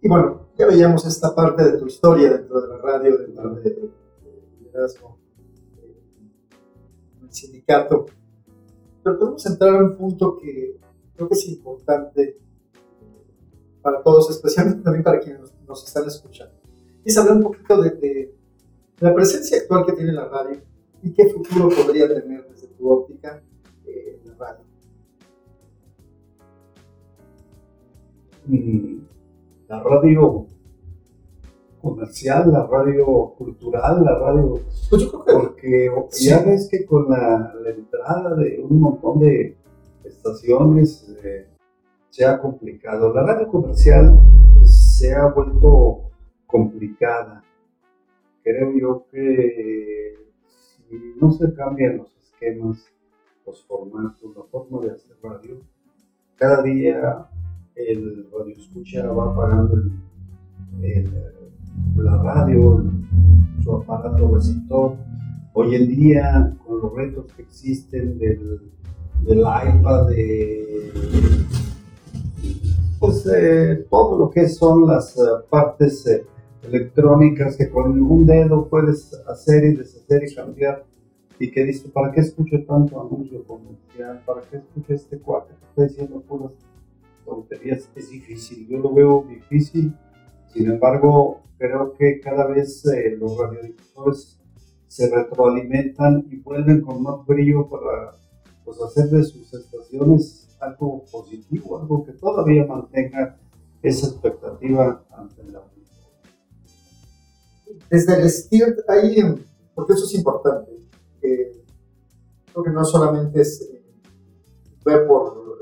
y 0.00 0.08
bueno, 0.08 0.48
ya 0.56 0.66
veíamos 0.66 1.04
esta 1.04 1.34
parte 1.34 1.62
de 1.62 1.76
tu 1.76 1.86
historia 1.86 2.38
dentro 2.38 2.62
de 2.62 2.68
la 2.68 2.78
radio, 2.78 3.18
dentro 3.18 3.54
del 3.56 3.92
liderazgo 4.60 5.18
en 7.20 7.26
el 7.26 7.34
sindicato. 7.34 8.06
Pero 9.02 9.18
podemos 9.18 9.44
entrar 9.44 9.74
a 9.74 9.84
un 9.84 9.94
punto 9.94 10.38
que 10.38 10.80
creo 11.14 11.28
que 11.28 11.34
es 11.34 11.46
importante 11.46 12.40
para 13.82 14.02
todos, 14.02 14.30
especialmente 14.30 14.82
también 14.82 15.04
para 15.04 15.20
quienes 15.20 15.52
nos, 15.68 15.86
están 15.86 16.06
escuchando. 16.06 16.54
Es 17.04 17.18
hablar 17.18 17.36
un 17.36 17.42
poquito 17.42 17.82
de, 17.82 17.90
de 17.90 18.34
la 19.00 19.14
presencia 19.14 19.58
actual 19.58 19.84
que 19.84 19.92
tiene 19.92 20.12
la 20.12 20.28
radio 20.30 20.62
y 21.02 21.12
qué 21.12 21.28
futuro 21.28 21.68
podría 21.68 22.08
tener 22.08 22.53
óptica 22.90 23.42
eh, 23.86 24.20
la 24.24 24.34
radio? 24.34 24.64
La 29.68 29.82
radio 29.82 30.46
comercial, 31.80 32.50
la 32.52 32.66
radio 32.66 33.34
cultural, 33.36 34.04
la 34.04 34.18
radio... 34.18 34.60
Pues 34.90 35.02
yo 35.02 35.24
creo 35.24 35.56
que 35.56 35.90
porque 35.94 36.18
ya 36.18 36.42
ves 36.42 36.68
que 36.70 36.84
con 36.84 37.08
la, 37.08 37.52
entrada 37.66 38.34
de 38.36 38.60
un 38.60 38.80
montón 38.80 39.20
de 39.20 39.56
estaciones 40.04 41.08
eh, 41.22 41.46
se 42.10 42.24
ha 42.24 42.40
complicado. 42.40 43.12
La 43.12 43.22
radio 43.22 43.48
comercial 43.48 44.18
se 44.62 45.14
ha 45.14 45.26
vuelto 45.26 46.10
complicada. 46.46 47.42
Creo 48.42 48.72
yo 48.78 49.06
que 49.10 50.14
si 50.48 51.14
no 51.20 51.32
se 51.32 51.52
cambian 51.54 51.98
los 51.98 52.14
los 53.46 53.64
formatos, 53.66 54.36
la 54.36 54.42
forma 54.44 54.80
de 54.80 54.92
hacer 54.92 55.16
radio. 55.22 55.60
Cada 56.36 56.62
día 56.62 57.28
el 57.74 58.26
radio 58.32 58.54
escucha 58.56 59.06
va 59.12 59.34
parando 59.34 59.76
la 61.96 62.22
radio, 62.22 62.84
su 63.62 63.72
aparato 63.74 64.34
receptor. 64.34 64.96
Hoy 65.54 65.76
en 65.76 65.88
día, 65.88 66.56
con 66.66 66.80
los 66.80 66.92
retos 66.94 67.32
que 67.32 67.42
existen 67.42 68.18
del, 68.18 68.72
del 69.22 69.38
iPad, 69.38 70.08
de 70.08 70.92
pues 72.98 73.26
todo 73.90 74.18
lo 74.18 74.30
que 74.30 74.48
son 74.48 74.86
las 74.86 75.16
eh, 75.16 75.20
partes 75.50 76.06
eh, 76.06 76.24
electrónicas 76.62 77.56
que 77.56 77.68
con 77.68 78.00
un 78.02 78.24
dedo 78.24 78.66
puedes 78.66 79.12
hacer 79.28 79.64
y 79.64 79.74
deshacer 79.74 80.24
y 80.24 80.34
cambiar 80.34 80.84
y 81.38 81.50
que 81.50 81.64
dice, 81.64 81.88
¿para 81.88 82.12
qué 82.12 82.20
escucho 82.20 82.64
tanto 82.64 83.00
anuncio 83.00 83.44
comercial? 83.44 84.22
¿Para 84.24 84.42
qué 84.42 84.58
escucho 84.58 84.94
este 84.94 85.18
cuate 85.18 85.54
que 85.54 85.66
está 85.66 85.82
diciendo 85.84 86.20
puras 86.20 86.52
tonterías? 87.24 87.88
Es 87.94 88.10
difícil, 88.10 88.66
yo 88.68 88.78
lo 88.78 88.92
veo 88.92 89.24
difícil, 89.28 89.94
sin 90.52 90.70
embargo, 90.70 91.42
creo 91.58 91.94
que 91.94 92.20
cada 92.20 92.46
vez 92.46 92.86
eh, 92.86 93.16
los 93.18 93.36
radiodifusores 93.36 94.38
se 94.86 95.10
retroalimentan 95.10 96.24
y 96.30 96.36
vuelven 96.36 96.80
con 96.82 97.02
más 97.02 97.26
brillo 97.26 97.68
para 97.68 98.12
pues, 98.64 98.80
hacer 98.80 99.06
de 99.06 99.24
sus 99.24 99.52
estaciones 99.52 100.56
algo 100.60 101.04
positivo, 101.10 101.80
algo 101.80 102.04
que 102.04 102.12
todavía 102.12 102.64
mantenga 102.64 103.36
esa 103.82 104.06
expectativa 104.06 105.04
ante 105.10 105.42
la 105.44 105.62
Desde 107.90 108.14
el 108.22 108.30
STIRT, 108.30 108.78
ahí, 108.88 109.16
porque 109.74 109.92
eso 109.92 110.04
es 110.04 110.14
importante, 110.14 110.70
creo 111.24 112.64
que 112.64 112.70
no 112.70 112.84
solamente 112.84 113.40
es 113.40 113.62
eh, 113.62 113.82
ver 114.84 115.06
por 115.06 115.58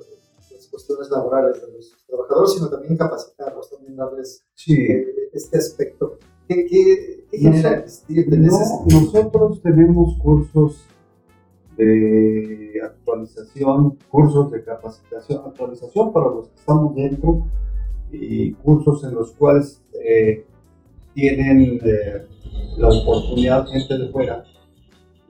las 0.51 0.67
cuestiones 0.69 1.11
laborales 1.11 1.61
de 1.61 1.73
los 1.73 1.97
trabajadores, 2.07 2.53
sino 2.53 2.69
también 2.69 2.97
capacitarlos, 2.97 3.71
también 3.71 3.97
darles 3.97 4.45
eh, 4.69 5.07
este 5.33 5.59
aspecto. 5.59 6.19
¿Qué, 6.49 6.67
qué, 6.67 7.27
genera 7.31 7.85
Nosotros 8.87 9.63
tenemos 9.63 10.19
cursos 10.19 10.85
de 11.77 12.81
actualización, 12.85 13.97
cursos 14.11 14.51
de 14.51 14.63
capacitación, 14.63 15.43
actualización 15.47 16.13
para 16.13 16.27
los 16.27 16.49
que 16.49 16.57
estamos 16.57 16.95
dentro 16.95 17.47
y 18.11 18.53
cursos 18.53 19.03
en 19.05 19.15
los 19.15 19.33
cuales 19.33 19.81
eh, 20.05 20.45
tienen 21.15 21.81
la 22.77 22.89
oportunidad 22.89 23.67
gente 23.67 23.97
de 23.97 24.09
fuera 24.11 24.45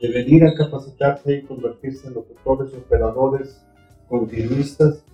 de 0.03 0.09
venir 0.09 0.45
a 0.45 0.55
capacitarse 0.55 1.33
y 1.33 1.43
convertirse 1.43 2.09
en 2.09 2.15
locutores, 2.15 2.75
operadores, 2.75 3.65
continuistas, 4.09 5.05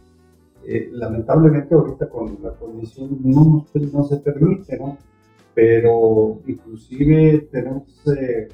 eh, 0.67 0.89
lamentablemente 0.93 1.75
ahorita 1.75 2.09
con 2.09 2.39
la 2.43 2.53
condición 2.53 3.19
no, 3.23 3.67
no 3.93 4.05
se 4.05 4.17
permite, 4.17 4.79
¿no? 4.79 4.97
Pero 5.55 6.41
inclusive 6.47 7.49
tenemos 7.53 7.83
eh, 8.07 8.49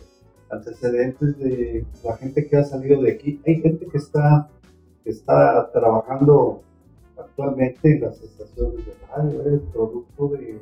antecedentes 0.51 1.39
de 1.39 1.87
la 2.03 2.17
gente 2.17 2.49
que 2.49 2.57
ha 2.57 2.65
salido 2.65 3.01
de 3.01 3.13
aquí. 3.13 3.41
Hay 3.47 3.61
gente 3.61 3.87
que 3.87 3.99
está, 3.99 4.51
que 5.05 5.11
está 5.11 5.71
trabajando 5.73 6.63
actualmente 7.17 7.93
en 7.93 8.01
las 8.01 8.21
estaciones 8.21 8.85
de 8.85 8.93
radio, 9.09 9.55
es 9.55 9.61
producto 9.73 10.29
de, 10.31 10.55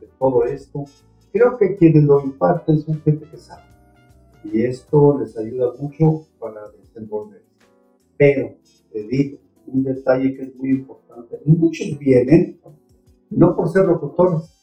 de 0.00 0.08
todo 0.18 0.44
esto. 0.44 0.84
Creo 1.32 1.58
que 1.58 1.76
quienes 1.76 2.04
lo 2.04 2.18
imparten 2.22 2.80
son 2.80 3.02
gente 3.02 3.26
que 3.26 3.36
sabe 3.36 3.67
y 4.52 4.62
esto 4.62 5.18
les 5.18 5.36
ayuda 5.36 5.72
mucho 5.78 6.26
para 6.38 6.68
desenvolverse. 6.70 7.46
Pero, 8.16 8.56
te 8.92 9.02
digo, 9.04 9.38
un 9.66 9.82
detalle 9.82 10.34
que 10.34 10.42
es 10.42 10.56
muy 10.56 10.70
importante, 10.70 11.38
muchos 11.44 11.98
vienen 11.98 12.60
no 13.30 13.54
por 13.54 13.68
ser 13.68 13.84
locutores, 13.84 14.58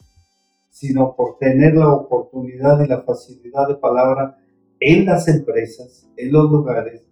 sino 0.70 1.14
por 1.14 1.38
tener 1.38 1.74
la 1.74 1.92
oportunidad 1.92 2.84
y 2.84 2.88
la 2.88 3.02
facilidad 3.02 3.68
de 3.68 3.76
palabra 3.76 4.38
en 4.80 5.06
las 5.06 5.28
empresas, 5.28 6.08
en 6.16 6.32
los 6.32 6.50
lugares 6.50 7.06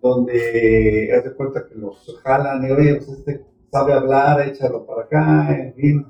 donde 0.00 1.10
haz 1.14 1.24
de 1.24 1.34
cuenta 1.34 1.66
que 1.68 1.74
los 1.76 2.20
jalan 2.22 2.64
y 2.64 2.70
oye, 2.70 2.94
pues 2.96 3.08
este 3.08 3.44
sabe 3.70 3.92
hablar, 3.92 4.48
échalo 4.48 4.84
para 4.84 5.02
acá, 5.02 5.56
en 5.58 5.74
fin, 5.74 6.06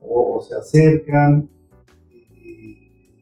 o 0.00 0.40
se 0.40 0.54
acercan 0.54 1.48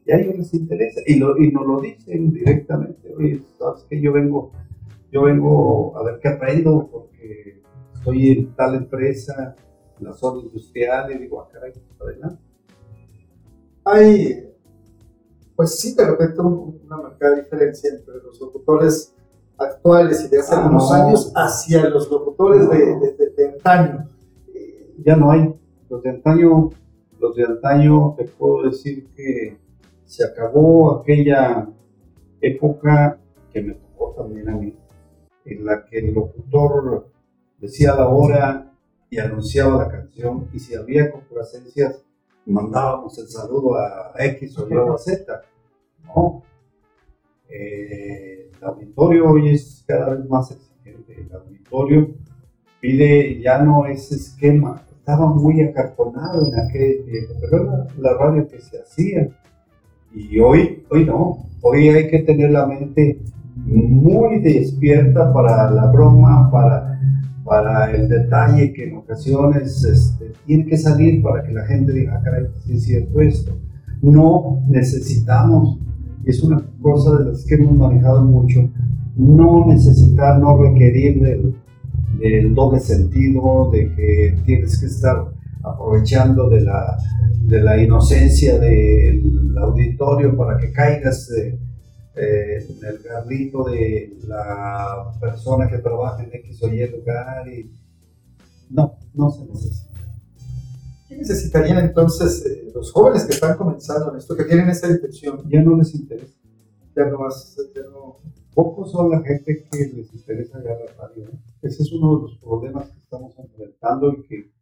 y 0.05 0.11
a 0.11 0.17
ellos 0.17 0.37
les 0.37 0.53
interesa 0.53 1.01
y, 1.05 1.15
lo, 1.15 1.37
y 1.37 1.51
nos 1.51 1.65
lo 1.65 1.81
dicen 1.81 2.31
directamente. 2.31 3.13
Oye, 3.15 3.41
sabes 3.57 3.83
que 3.89 3.99
yo 3.99 4.13
vengo, 4.13 4.51
yo 5.11 5.23
vengo 5.23 5.97
a 5.97 6.03
ver 6.03 6.19
qué 6.21 6.29
aprendo 6.29 6.87
porque 6.91 7.61
estoy 7.95 8.31
en 8.31 8.55
tal 8.55 8.75
empresa, 8.75 9.55
en 9.99 10.05
la 10.05 10.13
zona 10.13 10.43
industrial, 10.43 11.11
y 11.11 11.17
digo, 11.17 11.41
ah, 11.41 11.49
caray, 11.51 11.73
adelante. 11.99 12.41
Hay, 13.83 14.47
pues 15.55 15.79
sí, 15.79 15.95
de 15.95 16.05
repente 16.05 16.41
una 16.41 16.97
marcada 16.97 17.35
diferencia 17.37 17.89
entre 17.89 18.15
los 18.15 18.39
locutores 18.39 19.11
actuales 19.57 20.23
y 20.25 20.29
de 20.29 20.39
hace 20.39 20.53
ah, 20.53 20.67
unos 20.69 20.91
años 20.91 21.31
hacia 21.35 21.89
los 21.89 22.11
locutores 22.11 22.69
de, 22.69 22.77
de, 22.77 23.29
de 23.35 23.47
antaño. 23.53 24.09
Ya 25.03 25.15
no 25.15 25.31
hay. 25.31 25.53
Los 25.89 26.01
de 26.03 26.09
antaño, 26.09 26.69
los 27.19 27.35
de 27.35 27.43
antaño, 27.43 28.15
te 28.17 28.25
puedo 28.25 28.69
decir 28.69 29.07
que 29.15 29.64
se 30.05 30.23
acabó 30.23 30.99
aquella 30.99 31.67
época 32.41 33.19
que 33.51 33.61
me 33.61 33.73
tocó 33.73 34.13
también 34.17 34.49
a 34.49 34.55
mí, 34.55 34.75
en 35.45 35.65
la 35.65 35.85
que 35.85 35.99
el 35.99 36.13
locutor 36.13 37.09
decía 37.59 37.95
la 37.95 38.07
hora 38.07 38.71
y 39.09 39.19
anunciaba 39.19 39.83
la 39.83 39.89
canción, 39.89 40.47
y 40.53 40.59
si 40.59 40.75
había 40.75 41.11
complacencias, 41.11 42.03
mandábamos 42.45 43.17
el 43.17 43.27
saludo 43.27 43.75
a 43.75 44.13
X 44.17 44.57
o 44.59 44.67
Y 44.69 44.73
a 44.73 44.97
Z. 44.97 45.41
No. 46.03 46.43
Eh, 47.49 48.51
el 48.57 48.63
auditorio 48.63 49.29
hoy 49.29 49.49
es 49.49 49.83
cada 49.87 50.15
vez 50.15 50.29
más 50.29 50.51
exigente. 50.51 51.21
El 51.21 51.33
auditorio 51.33 52.15
pide 52.79 53.39
ya 53.41 53.59
no 53.59 53.85
ese 53.85 54.15
esquema. 54.15 54.85
Estaba 54.97 55.27
muy 55.27 55.61
acartonado 55.61 56.47
en 56.47 56.59
aquel 56.59 57.05
tiempo, 57.05 57.33
pero 57.39 57.63
era 57.63 57.87
la 57.97 58.13
radio 58.17 58.47
que 58.47 58.59
se 58.59 58.79
hacía 58.79 59.29
y 60.15 60.39
hoy, 60.39 60.83
hoy 60.89 61.05
no, 61.05 61.49
hoy 61.61 61.89
hay 61.89 62.07
que 62.09 62.19
tener 62.19 62.51
la 62.51 62.65
mente 62.65 63.19
muy 63.55 64.39
despierta 64.39 65.33
para 65.33 65.69
la 65.71 65.91
broma, 65.91 66.49
para, 66.49 66.99
para 67.43 67.91
el 67.91 68.07
detalle 68.07 68.71
que 68.71 68.87
en 68.89 68.97
ocasiones 68.97 69.83
este, 69.83 70.31
tiene 70.45 70.65
que 70.65 70.77
salir 70.77 71.21
para 71.21 71.43
que 71.43 71.51
la 71.51 71.65
gente 71.65 71.91
diga, 71.91 72.17
ah, 72.17 72.21
caray, 72.23 72.45
sí 72.65 72.73
es 72.73 72.83
cierto 72.83 73.19
esto. 73.19 73.57
No 74.01 74.61
necesitamos, 74.67 75.79
y 76.25 76.29
es 76.29 76.41
una 76.43 76.65
cosa 76.81 77.17
de 77.17 77.31
las 77.31 77.43
que 77.45 77.55
hemos 77.55 77.75
manejado 77.77 78.23
mucho, 78.23 78.69
no 79.17 79.65
necesitar, 79.67 80.39
no 80.39 80.57
requerir 80.61 81.21
del, 81.21 81.55
del 82.19 82.53
doble 82.53 82.79
sentido, 82.79 83.69
de 83.71 83.93
que 83.95 84.37
tienes 84.45 84.79
que 84.79 84.85
estar 84.85 85.25
aprovechando 85.63 86.49
de 86.49 86.61
la, 86.61 86.97
de 87.47 87.61
la 87.61 87.81
inocencia 87.81 88.57
del 88.57 89.55
auditorio 89.57 90.35
para 90.35 90.57
que 90.57 90.71
caigas 90.71 91.29
eh, 91.31 91.59
eh, 92.15 92.65
en 92.69 92.85
el 92.85 92.99
garrito 92.99 93.65
de 93.65 94.17
la 94.27 95.13
persona 95.19 95.69
que 95.69 95.77
trabaja 95.77 96.23
en 96.23 96.33
X 96.33 96.63
o 96.63 96.67
Y 96.69 96.87
lugar 96.87 97.47
y 97.47 97.71
no, 98.69 98.97
no 99.13 99.31
se 99.31 99.45
necesita. 99.45 99.99
¿Qué 101.07 101.17
necesitarían 101.17 101.85
entonces 101.85 102.43
eh, 102.45 102.71
los 102.73 102.91
jóvenes 102.91 103.25
que 103.25 103.33
están 103.33 103.55
comenzando 103.57 104.11
en 104.11 104.17
esto, 104.17 104.35
que 104.35 104.45
tienen 104.45 104.69
esa 104.69 104.89
intención? 104.89 105.43
Ya 105.47 105.61
no 105.61 105.77
les 105.77 105.93
interesa. 105.93 106.33
Ya 106.95 107.05
no 107.05 107.19
más, 107.19 107.55
ya 107.75 107.83
no... 107.91 108.17
Pocos 108.55 108.91
son 108.91 109.09
la 109.09 109.21
gente 109.21 109.67
que 109.69 109.77
les 109.93 110.13
interesa 110.13 110.63
ya 110.63 110.71
la 110.71 110.91
radio. 110.97 111.25
Ese 111.61 111.83
es 111.83 111.91
uno 111.91 112.15
de 112.15 112.21
los 112.23 112.37
problemas 112.37 112.89
que 112.89 112.99
estamos 112.99 113.37
enfrentando 113.37 114.13
y 114.13 114.23
que 114.23 114.54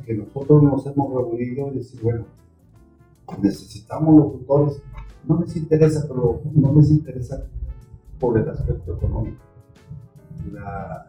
que 0.00 0.14
nosotros 0.14 0.62
nos 0.62 0.86
hemos 0.86 1.12
reunido 1.12 1.72
y 1.72 1.78
decir, 1.78 2.00
bueno, 2.02 2.24
necesitamos 3.40 4.14
locutores, 4.16 4.82
no 5.26 5.40
les 5.40 5.56
interesa, 5.56 6.04
pero 6.08 6.40
no 6.54 6.74
les 6.74 6.90
interesa 6.90 7.44
por 8.18 8.38
el 8.38 8.48
aspecto 8.48 8.94
económico. 8.94 9.42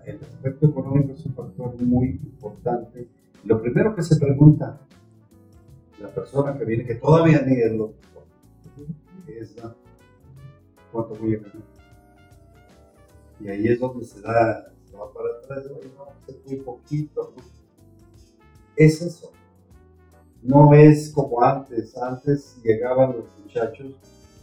el 0.05 0.19
aspecto 0.21 0.67
económico 0.67 1.13
es 1.13 1.25
un 1.25 1.33
factor 1.33 1.81
muy 1.81 2.19
importante. 2.23 3.07
Lo 3.45 3.61
primero 3.61 3.95
que 3.95 4.03
se 4.03 4.17
pregunta 4.17 4.79
la 6.03 6.09
persona 6.09 6.57
que 6.57 6.65
viene, 6.65 6.85
que 6.85 6.95
todavía 6.95 7.41
ni 7.41 7.55
es 7.61 7.71
locutor, 7.71 8.23
es 9.27 9.55
cuánto 10.91 11.15
voy 11.15 11.35
a 11.35 11.37
ganar. 11.37 11.63
Y 13.39 13.47
ahí 13.47 13.67
es 13.67 13.79
donde 13.79 14.05
se 14.05 14.21
da, 14.21 14.71
se 14.83 14.95
va 14.97 15.11
para 15.13 15.29
atrás, 15.37 15.65
no, 15.71 16.05
es 16.27 16.45
muy 16.45 16.57
poquito, 16.57 17.33
¿no? 17.35 17.62
Es 18.75 19.01
eso. 19.01 19.31
No 20.41 20.73
es 20.73 21.11
como 21.11 21.41
antes. 21.41 21.95
Antes 21.97 22.57
llegaban 22.63 23.13
los 23.13 23.25
muchachos 23.41 23.95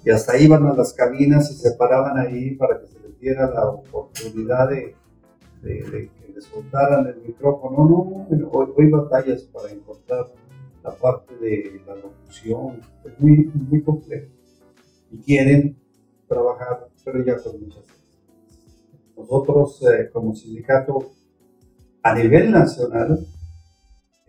y 0.05 0.11
hasta 0.11 0.39
iban 0.39 0.67
a 0.67 0.75
las 0.75 0.93
cabinas 0.93 1.51
y 1.51 1.55
se 1.55 1.73
paraban 1.73 2.19
ahí 2.19 2.55
para 2.55 2.81
que 2.81 2.87
se 2.87 3.01
les 3.01 3.21
diera 3.21 3.51
la 3.51 3.69
oportunidad 3.69 4.71
de, 4.71 4.95
que 5.63 6.33
les 6.35 6.45
soltaran 6.45 7.07
el 7.07 7.21
micrófono. 7.27 7.77
No, 7.77 8.27
no, 8.31 8.49
hoy, 8.51 8.73
hay 8.79 8.91
batallas 8.91 9.43
para 9.43 9.71
encontrar 9.71 10.27
la 10.83 10.95
parte 10.95 11.37
de 11.37 11.83
la 11.87 11.97
locución. 11.97 12.81
Es 13.05 13.21
muy, 13.21 13.51
muy 13.69 13.83
complejo. 13.83 14.33
Y 15.11 15.19
quieren 15.19 15.77
trabajar, 16.27 16.89
pero 17.05 17.25
ya 17.25 17.37
con 17.37 17.61
muchas 17.61 17.83
cosas. 17.83 18.01
Nosotros, 19.17 19.83
eh, 19.83 20.09
como 20.11 20.35
sindicato, 20.35 21.13
a 22.03 22.15
nivel 22.15 22.51
nacional, 22.51 23.27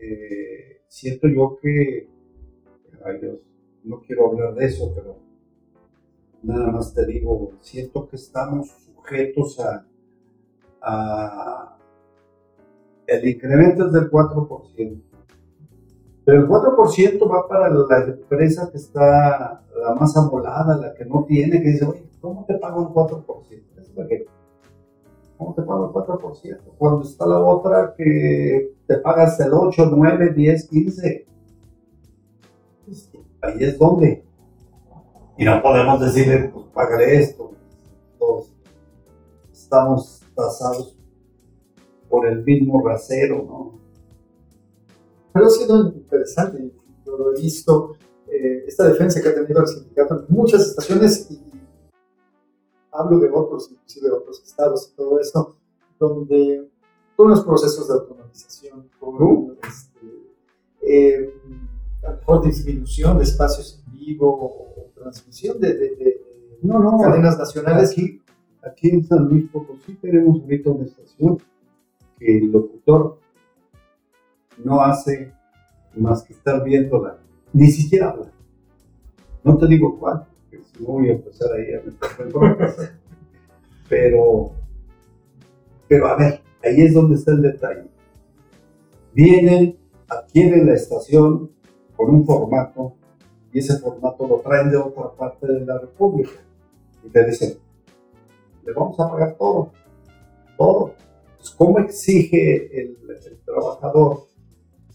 eh, 0.01 0.81
siento 0.87 1.27
yo 1.27 1.57
que, 1.61 2.07
ay 3.05 3.19
Dios, 3.19 3.39
no 3.83 4.01
quiero 4.01 4.27
hablar 4.27 4.55
de 4.55 4.65
eso, 4.65 4.91
pero 4.95 5.17
nada 6.43 6.71
más 6.71 6.93
te 6.93 7.05
digo, 7.05 7.51
siento 7.59 8.07
que 8.07 8.15
estamos 8.15 8.69
sujetos 8.69 9.59
a, 9.59 9.85
el 13.05 13.27
incremento 13.27 13.85
es 13.85 13.93
del 13.93 14.09
4%. 14.09 15.01
Pero 16.23 16.39
el 16.39 16.47
4% 16.47 17.31
va 17.31 17.47
para 17.47 17.69
la 17.69 18.05
empresa 18.05 18.69
que 18.71 18.77
está 18.77 19.63
la 19.75 19.95
más 19.95 20.15
amolada, 20.17 20.77
la 20.77 20.93
que 20.93 21.05
no 21.05 21.25
tiene, 21.25 21.61
que 21.61 21.69
dice, 21.69 21.85
oye, 21.85 22.09
¿cómo 22.19 22.45
te 22.45 22.55
pago 22.55 22.81
el 22.81 22.87
4%? 22.87 23.63
Es 23.77 23.91
¿Cómo 25.41 25.55
te 25.55 25.63
pago 25.63 25.87
el 25.87 25.91
4%? 25.91 26.59
Cuando 26.77 27.01
está 27.01 27.25
la 27.25 27.39
otra 27.39 27.95
que 27.97 28.75
te 28.85 28.97
pagas 28.97 29.39
el 29.39 29.51
8, 29.51 29.89
9, 29.91 30.33
10, 30.35 30.67
15. 30.69 31.25
Ahí 33.41 33.55
es 33.61 33.79
donde. 33.79 34.23
Y 35.39 35.43
no 35.43 35.59
podemos 35.63 35.99
decirle, 35.99 36.51
pues 36.53 36.67
págale 36.67 37.21
esto. 37.21 37.53
Todos 38.19 38.53
estamos 39.51 40.21
tasados 40.35 40.95
por 42.07 42.27
el 42.27 42.43
mismo 42.43 42.87
rasero, 42.87 43.37
¿no? 43.37 43.79
Pero 45.33 45.47
ha 45.47 45.49
sido 45.49 45.87
interesante, 45.87 46.71
yo 47.03 47.17
lo 47.17 47.35
he 47.35 47.41
visto, 47.41 47.95
eh, 48.27 48.65
esta 48.67 48.87
defensa 48.87 49.19
que 49.19 49.29
ha 49.29 49.33
tenido 49.33 49.61
el 49.61 49.67
sindicato 49.67 50.19
en 50.19 50.35
muchas 50.35 50.61
estaciones 50.67 51.31
y 51.31 51.50
hablo 52.91 53.19
de 53.19 53.29
otros, 53.31 53.69
inclusive 53.71 54.07
de 54.09 54.13
otros 54.13 54.41
estados 54.43 54.91
y 54.91 54.95
todo 54.95 55.19
eso, 55.19 55.55
donde 55.99 56.69
con 57.15 57.29
los 57.29 57.43
procesos 57.43 57.87
de 57.87 57.93
automatización, 57.93 58.89
con 58.99 59.57
este, 59.63 59.99
eh, 60.81 61.33
disminución 62.43 63.17
de 63.17 63.23
espacios 63.23 63.83
en 63.85 63.99
vivo 63.99 64.27
o, 64.29 64.91
transmisión 64.95 65.59
de, 65.59 66.19
no, 66.61 66.79
no, 66.79 66.99
cadenas 66.99 67.37
nacionales. 67.37 67.91
Aquí, 67.91 68.21
aquí 68.63 68.89
en 68.89 69.03
San 69.05 69.25
Luis 69.25 69.49
Potosí 69.49 69.95
tenemos 69.95 70.41
ahorita 70.41 70.69
una 70.69 70.85
estación 70.85 71.37
que 72.19 72.37
el 72.37 72.51
locutor 72.51 73.17
no 74.63 74.81
hace 74.81 75.33
más 75.95 76.23
que 76.23 76.33
estar 76.33 76.63
viéndola, 76.63 77.17
ni 77.53 77.67
siquiera 77.67 78.09
habla. 78.09 78.31
No 79.43 79.57
te 79.57 79.67
digo 79.67 79.99
cuál, 79.99 80.27
voy 80.85 81.09
a 81.09 81.13
empezar 81.13 81.51
ahí 81.53 81.73
a 81.73 81.81
meter 81.81 82.91
Pero, 83.89 84.51
pero 85.87 86.07
a 86.07 86.15
ver, 86.15 86.41
ahí 86.63 86.81
es 86.81 86.93
donde 86.93 87.15
está 87.15 87.31
el 87.31 87.41
detalle. 87.41 87.83
Vienen, 89.13 89.77
adquieren 90.07 90.65
la 90.65 90.75
estación 90.75 91.51
con 91.97 92.15
un 92.15 92.25
formato 92.25 92.93
y 93.51 93.59
ese 93.59 93.77
formato 93.79 94.25
lo 94.25 94.39
traen 94.39 94.71
de 94.71 94.77
otra 94.77 95.11
parte 95.11 95.45
de 95.45 95.65
la 95.65 95.77
República 95.77 96.39
y 97.03 97.09
te 97.09 97.25
dicen, 97.25 97.57
le 98.65 98.73
vamos 98.73 98.97
a 98.99 99.09
pagar 99.09 99.35
todo, 99.37 99.71
todo. 100.57 100.95
Pues, 101.37 101.49
¿Cómo 101.51 101.79
exige 101.79 102.81
el, 102.81 102.97
trabajador 103.45 104.19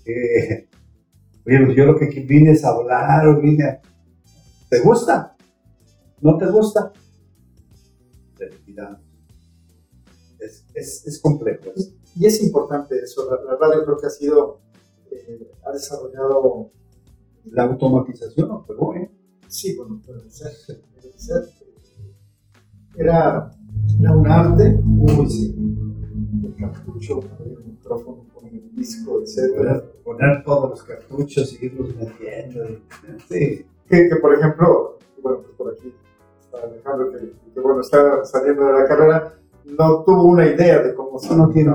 que, 0.05 0.69
oye, 1.47 1.65
pues, 1.67 1.77
yo 1.77 1.85
lo 1.85 1.99
que 1.99 2.07
vine 2.21 2.53
es 2.53 2.65
hablar 2.65 3.29
o 3.29 3.41
vine 3.41 3.65
a... 3.65 3.81
¿Te 4.71 4.81
gusta? 4.81 5.36
¿No 6.21 6.37
te 6.39 6.47
gusta? 6.47 6.93
Te 8.39 8.51
Es, 10.39 10.67
es, 10.75 11.07
es 11.07 11.21
complejo. 11.21 11.73
Y 12.15 12.27
es 12.27 12.43
importante 12.43 12.99
eso. 12.99 13.29
La, 13.45 13.57
radio 13.57 13.85
creo 13.85 13.99
que 13.99 14.07
ha 14.07 14.11
sido, 14.11 14.61
eh, 15.11 15.53
ha 15.65 15.73
desarrollado 15.73 16.71
la 17.53 17.65
automatización 17.65 18.49
no 18.49 18.67
pegó, 18.67 18.95
¿eh? 18.95 19.11
Sí, 19.49 19.77
bueno, 19.77 20.01
puede 20.05 20.29
ser. 20.31 20.53
Puede 20.95 21.19
ser. 21.19 21.45
Era, 22.97 23.51
era 24.01 24.13
un 24.17 24.27
arte, 24.27 24.73
muy 24.83 25.31
sí, 25.31 25.55
el 26.43 26.57
cartucho, 26.57 27.21
el 27.45 27.65
micrófono 27.65 28.27
con 28.33 28.47
el 28.47 28.75
disco, 28.75 29.21
etc. 29.21 29.85
Poner 30.03 30.43
todos 30.45 30.71
los 30.71 30.83
cartuchos 30.83 31.53
y 31.53 31.67
irlos 31.67 31.95
metiendo. 31.95 32.81
Sí. 33.29 33.67
Que, 33.87 34.09
que, 34.09 34.17
por 34.21 34.35
ejemplo, 34.35 34.99
bueno, 35.23 35.43
pues 35.43 35.55
por 35.57 35.73
aquí 35.73 35.95
Alejandro, 36.63 37.13
que, 37.13 37.33
que, 37.55 37.61
bueno, 37.61 37.81
está 37.81 38.25
saliendo 38.25 38.65
de 38.67 38.73
la 38.73 38.87
carrera, 38.87 39.35
no 39.65 40.03
tuvo 40.05 40.25
una 40.25 40.47
idea 40.47 40.83
de 40.83 40.95
cómo 40.95 41.19
se 41.19 41.35
no, 41.37 41.51
tiene 41.51 41.73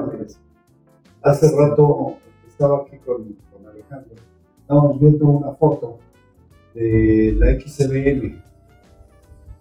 Hace 1.21 1.51
rato 1.55 2.17
estaba 2.47 2.79
aquí 2.79 2.97
con, 2.97 3.35
con 3.51 3.67
Alejandro. 3.67 4.15
Estábamos 4.61 4.99
viendo 4.99 5.25
una 5.25 5.51
foto 5.53 5.99
de 6.73 7.35
la 7.37 7.59
XBM, 7.59 8.41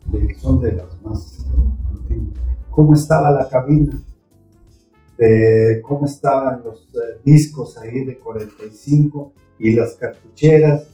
de, 0.06 0.34
son 0.36 0.60
de 0.60 0.72
las 0.72 1.02
más 1.02 1.46
antiguas, 1.90 2.40
cómo 2.70 2.94
estaba 2.94 3.30
la 3.30 3.48
cabina, 3.48 4.00
de 5.18 5.82
cómo 5.82 6.06
estaban 6.06 6.62
los 6.64 6.88
eh, 6.94 7.20
discos 7.24 7.76
ahí 7.76 8.04
de 8.04 8.18
45 8.18 9.32
y 9.58 9.72
las 9.74 9.94
cartucheras 9.94 10.88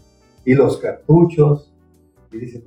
y 0.44 0.54
los 0.54 0.78
cartuchos. 0.78 1.72
Y 2.32 2.38
dice, 2.38 2.62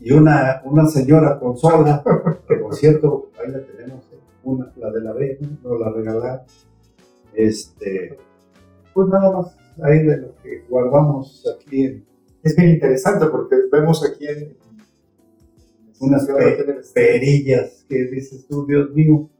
y 0.00 0.12
una, 0.12 0.62
una 0.64 0.86
señora 0.86 1.38
consola, 1.38 2.02
que 2.48 2.56
por 2.56 2.74
cierto, 2.74 3.30
ahí 3.38 3.50
la 3.50 3.64
tenemos, 3.64 4.04
una, 4.42 4.72
la 4.76 4.90
de 4.90 5.00
la 5.00 5.12
B, 5.12 5.38
nos 5.62 5.80
la 5.80 5.90
regalaron. 5.90 6.40
Este, 7.32 8.16
pues 8.92 9.08
nada 9.08 9.32
más 9.32 9.56
ahí 9.82 10.04
de 10.04 10.18
lo 10.18 10.36
que 10.42 10.64
guardamos 10.68 11.44
aquí. 11.56 12.04
Es 12.42 12.54
bien 12.56 12.70
interesante 12.70 13.26
porque 13.26 13.56
vemos 13.72 14.04
aquí 14.04 14.26
en, 14.26 14.56
unas 16.00 16.28
perillas 16.92 17.84
que 17.88 18.04
dices 18.06 18.46
tú, 18.46 18.66
Dios 18.66 18.90
mío, 18.90 19.30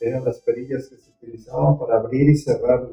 eran 0.00 0.24
las 0.24 0.40
perillas 0.40 0.88
que 0.88 0.96
se 0.96 1.10
utilizaban 1.10 1.78
para 1.78 1.98
abrir 1.98 2.28
y 2.28 2.36
cerrar 2.36 2.86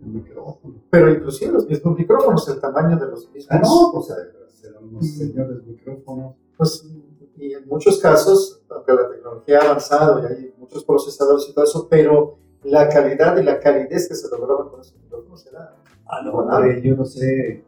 el 0.00 0.06
micrófono. 0.06 0.82
Pero 0.90 1.10
inclusive 1.10 1.52
los 1.52 1.68
mismos 1.68 1.98
micrófonos, 1.98 2.48
el 2.48 2.60
tamaño 2.60 2.98
de 2.98 3.06
los 3.06 3.30
mismos. 3.30 3.46
Ah, 3.50 3.60
no, 3.62 3.90
pues 3.92 4.08
eran 4.64 4.84
unos 4.84 5.06
señores 5.06 5.64
micrófonos. 5.64 6.34
Pues, 6.56 6.86
y 7.36 7.54
en 7.54 7.66
muchos 7.66 7.98
casos, 7.98 8.62
aunque 8.68 8.92
la 8.92 9.08
tecnología 9.08 9.60
ha 9.60 9.64
avanzado 9.64 10.22
y 10.22 10.26
hay 10.26 10.54
muchos 10.58 10.84
procesadores 10.84 11.48
y 11.48 11.54
todo 11.54 11.64
eso, 11.64 11.88
pero 11.88 12.38
la 12.64 12.88
calidad 12.88 13.36
y 13.38 13.42
la 13.42 13.58
calidez 13.58 14.08
que 14.08 14.14
se 14.14 14.28
lograba 14.28 14.70
con 14.70 14.80
esos 14.80 14.96
micrófonos 14.96 15.46
era 15.46 15.76
Ah, 16.12 16.22
no, 16.24 16.80
yo 16.82 16.96
no 16.96 17.04
sé 17.04 17.64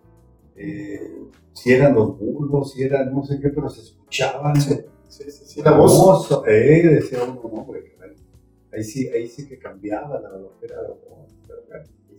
eh, 0.57 1.28
si 1.52 1.72
eran 1.72 1.94
los 1.94 2.18
bulbos, 2.18 2.72
si 2.72 2.83
eran 2.83 3.14
no 3.14 3.24
sé 3.24 3.38
qué, 3.40 3.50
pero 3.50 3.68
se 3.68 3.83
escuchaban. 3.83 4.61
Sí, 4.61 4.81
sí, 5.09 5.31
sí, 5.31 5.62
la 5.62 5.72
voz. 5.72 6.42
Eh, 6.48 6.83
decía 6.88 7.22
uno, 7.22 7.40
no, 7.55 7.64
güey, 7.64 7.83
ahí 8.72 8.83
sí, 8.83 9.09
ahí 9.09 9.28
sí 9.28 9.46
que 9.46 9.59
cambiaba 9.59 10.18
la 10.18 10.31
velocidad 10.31 10.83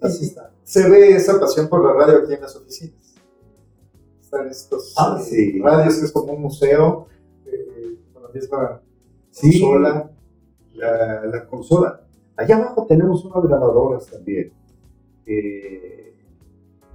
así 0.04 0.26
está. 0.26 0.52
Se 0.64 0.90
ve 0.90 1.16
esa 1.16 1.40
pasión 1.40 1.68
por 1.68 1.84
la 1.84 1.94
radio 1.94 2.20
aquí 2.20 2.34
en 2.34 2.42
las 2.42 2.56
oficinas. 2.56 3.13
Están 4.34 4.50
estos 4.50 4.96
ah, 4.98 5.22
eh, 5.32 5.60
radios 5.62 6.00
que 6.00 6.06
es 6.06 6.12
como 6.12 6.34
un 6.34 6.42
museo 6.42 7.06
eh, 7.46 8.00
con 8.12 8.24
la 8.24 8.30
misma 8.30 8.82
consola. 9.40 10.12
La, 10.74 11.26
la 11.26 11.46
consola. 11.46 12.02
Allá 12.36 12.56
abajo 12.56 12.88
tenemos 12.88 13.24
unas 13.26 13.44
grabadoras 13.44 14.08
también. 14.08 14.52
Eh, 15.28 16.16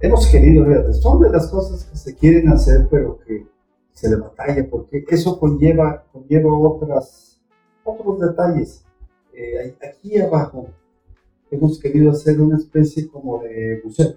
hemos 0.01 0.27
querido, 0.27 0.65
son 0.91 1.21
de 1.21 1.29
las 1.29 1.47
cosas 1.47 1.85
que 1.85 1.95
se 1.95 2.13
quieren 2.13 2.49
hacer, 2.49 2.89
pero 2.91 3.19
que 3.19 3.47
se 3.93 4.09
le 4.09 4.17
batalla, 4.17 4.67
porque 4.69 5.05
eso 5.07 5.39
conlleva, 5.39 6.03
conlleva 6.11 6.57
otras, 6.57 7.41
otros 7.85 8.19
detalles. 8.19 8.83
Eh, 9.33 9.77
aquí 9.81 10.19
abajo 10.19 10.67
hemos 11.49 11.79
querido 11.79 12.11
hacer 12.11 12.41
una 12.41 12.57
especie 12.57 13.07
como 13.07 13.41
de 13.41 13.79
museo, 13.81 14.15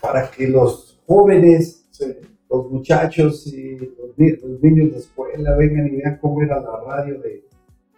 para 0.00 0.30
que 0.30 0.46
los 0.46 1.00
jóvenes, 1.04 1.81
los 2.50 2.70
muchachos 2.70 3.46
y 3.46 3.76
los, 3.76 4.16
niños 4.60 4.92
de 4.92 4.98
escuela 4.98 5.56
vengan 5.56 5.86
y 5.88 5.96
vean 5.96 6.18
cómo 6.20 6.42
era 6.42 6.60
la 6.60 6.80
radio 6.86 7.20
de, 7.20 7.44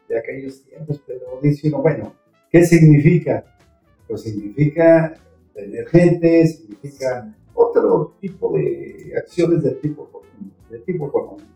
de 0.09 0.19
aquellos 0.19 0.63
tiempos, 0.63 1.01
pero 1.07 1.39
dice 1.43 1.69
uno, 1.69 1.83
bueno, 1.83 2.15
¿qué 2.51 2.65
significa? 2.65 3.45
Pues 4.07 4.23
significa 4.23 5.15
tener 5.55 5.87
gente, 5.89 6.47
significa 6.47 7.35
otro 7.55 8.15
tipo 8.21 8.53
de 8.53 9.13
acciones 9.17 9.63
de 9.63 9.73
tipo, 9.73 10.23
de 10.71 10.79
tipo 10.81 11.09
económico. 11.09 11.55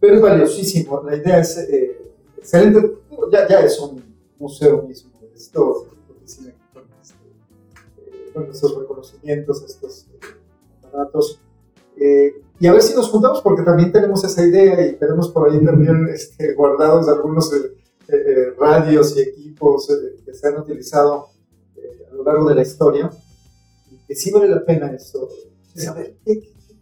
Pero 0.00 0.14
es 0.14 0.20
valiosísimo, 0.20 1.02
la 1.02 1.16
idea 1.16 1.40
es 1.40 1.58
eh, 1.58 1.96
excelente, 2.38 2.94
ya, 3.32 3.46
ya, 3.48 3.60
es 3.60 3.78
un 3.80 4.02
museo 4.38 4.82
mismo, 4.82 5.10
esto, 5.34 5.88
eh, 6.46 6.54
bueno, 8.34 8.52
estos 8.52 8.76
reconocimientos, 8.78 9.62
estos 9.62 10.06
eh, 10.12 10.86
aparatos. 10.86 11.40
y 12.58 12.66
a 12.66 12.72
ver 12.72 12.82
si 12.82 12.94
nos 12.94 13.08
juntamos, 13.08 13.40
porque 13.42 13.62
también 13.62 13.92
tenemos 13.92 14.24
esa 14.24 14.46
idea 14.46 14.86
y 14.86 14.96
tenemos 14.96 15.28
por 15.28 15.50
ahí 15.50 15.64
también 15.64 16.08
este, 16.08 16.54
guardados 16.54 17.08
algunos 17.08 17.52
radios 18.58 19.16
y 19.16 19.20
equipos 19.20 19.86
que 20.24 20.34
se 20.34 20.48
han 20.48 20.58
utilizado 20.58 21.28
lo 22.20 22.24
largo 22.24 22.48
de 22.48 22.54
la 22.54 22.62
historia, 22.62 23.10
que 24.06 24.14
sí 24.14 24.30
vale 24.30 24.48
la 24.48 24.64
pena 24.64 24.92
eso, 24.92 25.28
saber 25.74 26.18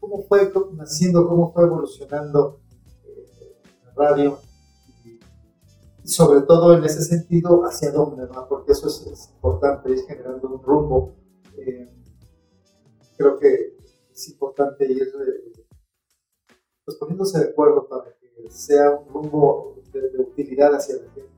cómo 0.01 0.23
fue 0.25 0.53
naciendo, 0.75 1.29
cómo 1.29 1.53
fue 1.53 1.65
evolucionando 1.65 2.61
eh, 3.05 3.57
la 3.85 3.93
radio 3.95 4.39
y, 5.05 6.09
sobre 6.09 6.43
todo 6.43 6.77
en 6.77 6.85
ese 6.85 7.03
sentido 7.03 7.65
hacia 7.65 7.93
dónde 7.93 8.27
va, 8.27 8.49
porque 8.49 8.73
eso 8.73 8.89
es, 8.89 9.31
importante, 9.35 9.91
ir 9.91 10.01
generando 10.07 10.49
un 10.49 10.63
rumbo. 10.63 11.15
Eh, 11.59 11.89
creo 13.17 13.39
que 13.39 13.77
es 14.13 14.29
importante 14.29 14.91
ir 14.91 15.03
eh, 15.03 15.65
pues 16.85 16.97
poniéndose 16.97 17.39
de 17.39 17.51
acuerdo 17.51 17.87
para 17.89 18.05
que 18.05 18.51
sea 18.51 18.91
un 18.93 19.09
rumbo 19.09 19.77
de, 19.93 20.09
de 20.11 20.19
utilidad 20.19 20.75
hacia 20.75 20.97
la 20.97 21.11
gente. 21.13 21.31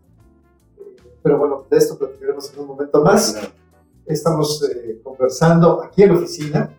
pero 1.23 1.39
bueno, 1.39 1.67
de 1.71 1.77
esto 1.77 1.99
platicaremos 1.99 2.53
en 2.53 2.61
un 2.61 2.67
momento 2.67 3.03
más. 3.03 3.37
Estamos 4.07 4.63
eh, 4.69 5.01
conversando 5.03 5.83
aquí 5.83 6.03
en 6.03 6.09
la 6.11 6.19
oficina, 6.19 6.77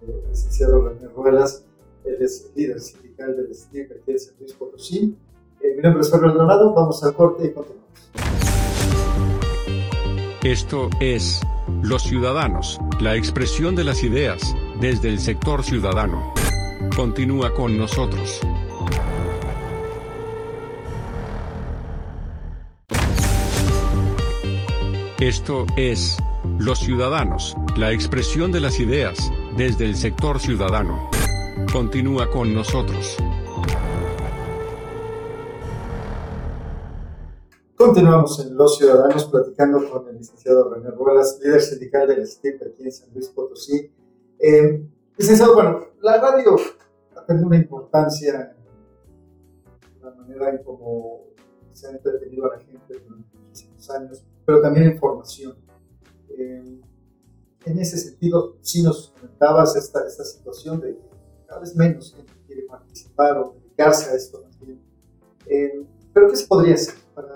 el 0.00 0.28
licenciado 0.28 0.88
René 0.88 1.08
Ruelas, 1.08 1.64
él 2.04 2.16
es 2.20 2.50
líder 2.54 2.80
sindical 2.80 3.36
del 3.36 3.54
STIC 3.54 3.92
aquí 3.92 4.10
en 4.10 4.18
San 4.18 4.34
Luis 4.40 4.52
Potosí. 4.54 5.16
Eh, 5.60 5.74
mi 5.76 5.82
nombre 5.82 6.00
es 6.02 6.10
Fernando 6.10 6.38
Donado, 6.38 6.74
vamos 6.74 7.02
al 7.04 7.14
corte 7.14 7.46
y 7.46 7.52
continuamos. 7.52 7.82
Esto 10.42 10.90
es 11.00 11.40
Los 11.82 12.04
Ciudadanos, 12.04 12.78
la 13.00 13.16
expresión 13.16 13.74
de 13.74 13.82
las 13.82 14.04
ideas, 14.04 14.54
desde 14.80 15.08
el 15.08 15.18
sector 15.18 15.64
ciudadano. 15.64 16.32
Continúa 16.94 17.52
con 17.52 17.76
nosotros. 17.76 18.40
Esto 25.18 25.66
es 25.76 26.18
los 26.58 26.78
ciudadanos, 26.78 27.56
la 27.76 27.90
expresión 27.90 28.52
de 28.52 28.60
las 28.60 28.78
ideas, 28.78 29.32
desde 29.56 29.84
el 29.86 29.96
sector 29.96 30.38
ciudadano. 30.38 31.10
Continúa 31.72 32.30
con 32.30 32.54
nosotros. 32.54 33.16
Continuamos 37.84 38.38
en 38.38 38.56
Los 38.56 38.78
Ciudadanos 38.78 39.24
platicando 39.24 39.90
con 39.90 40.08
el 40.08 40.18
licenciado 40.18 40.72
René 40.72 40.92
Ruelas, 40.92 41.40
líder 41.42 41.60
sindical 41.60 42.06
del 42.06 42.24
STIP 42.24 42.62
aquí 42.62 42.84
en 42.84 42.92
San 42.92 43.12
Luis 43.12 43.28
Potosí. 43.30 43.90
Eh, 44.38 44.86
licenciado, 45.16 45.54
bueno, 45.54 45.88
la 46.00 46.20
radio 46.20 46.54
ha 47.16 47.26
tenido 47.26 47.48
una 47.48 47.56
importancia 47.56 48.54
en 48.54 50.00
la 50.00 50.14
manera 50.14 50.50
en 50.50 50.62
cómo 50.62 51.24
se 51.72 51.88
ha 51.88 51.90
entretenido 51.90 52.46
a 52.46 52.56
la 52.56 52.62
gente 52.62 53.00
durante 53.04 53.36
muchísimos 53.36 53.90
años, 53.90 54.24
pero 54.46 54.60
también 54.60 54.92
en 54.92 54.98
formación. 55.00 55.56
Eh, 56.38 56.80
en 57.64 57.78
ese 57.80 57.98
sentido, 57.98 58.58
sí 58.60 58.84
nos 58.84 59.10
comentabas 59.10 59.74
esta, 59.74 60.06
esta 60.06 60.22
situación 60.22 60.80
de 60.80 60.94
que 60.94 61.10
cada 61.48 61.58
vez 61.58 61.74
menos 61.74 62.14
gente 62.14 62.32
quiere 62.46 62.62
participar 62.62 63.38
o 63.38 63.56
dedicarse 63.60 64.08
a 64.08 64.14
esto 64.14 64.40
más 64.44 64.60
bien. 64.60 64.80
Eh, 65.46 65.84
pero 66.14 66.28
¿qué 66.28 66.36
se 66.36 66.46
podría 66.46 66.74
hacer 66.74 66.94
para 67.12 67.31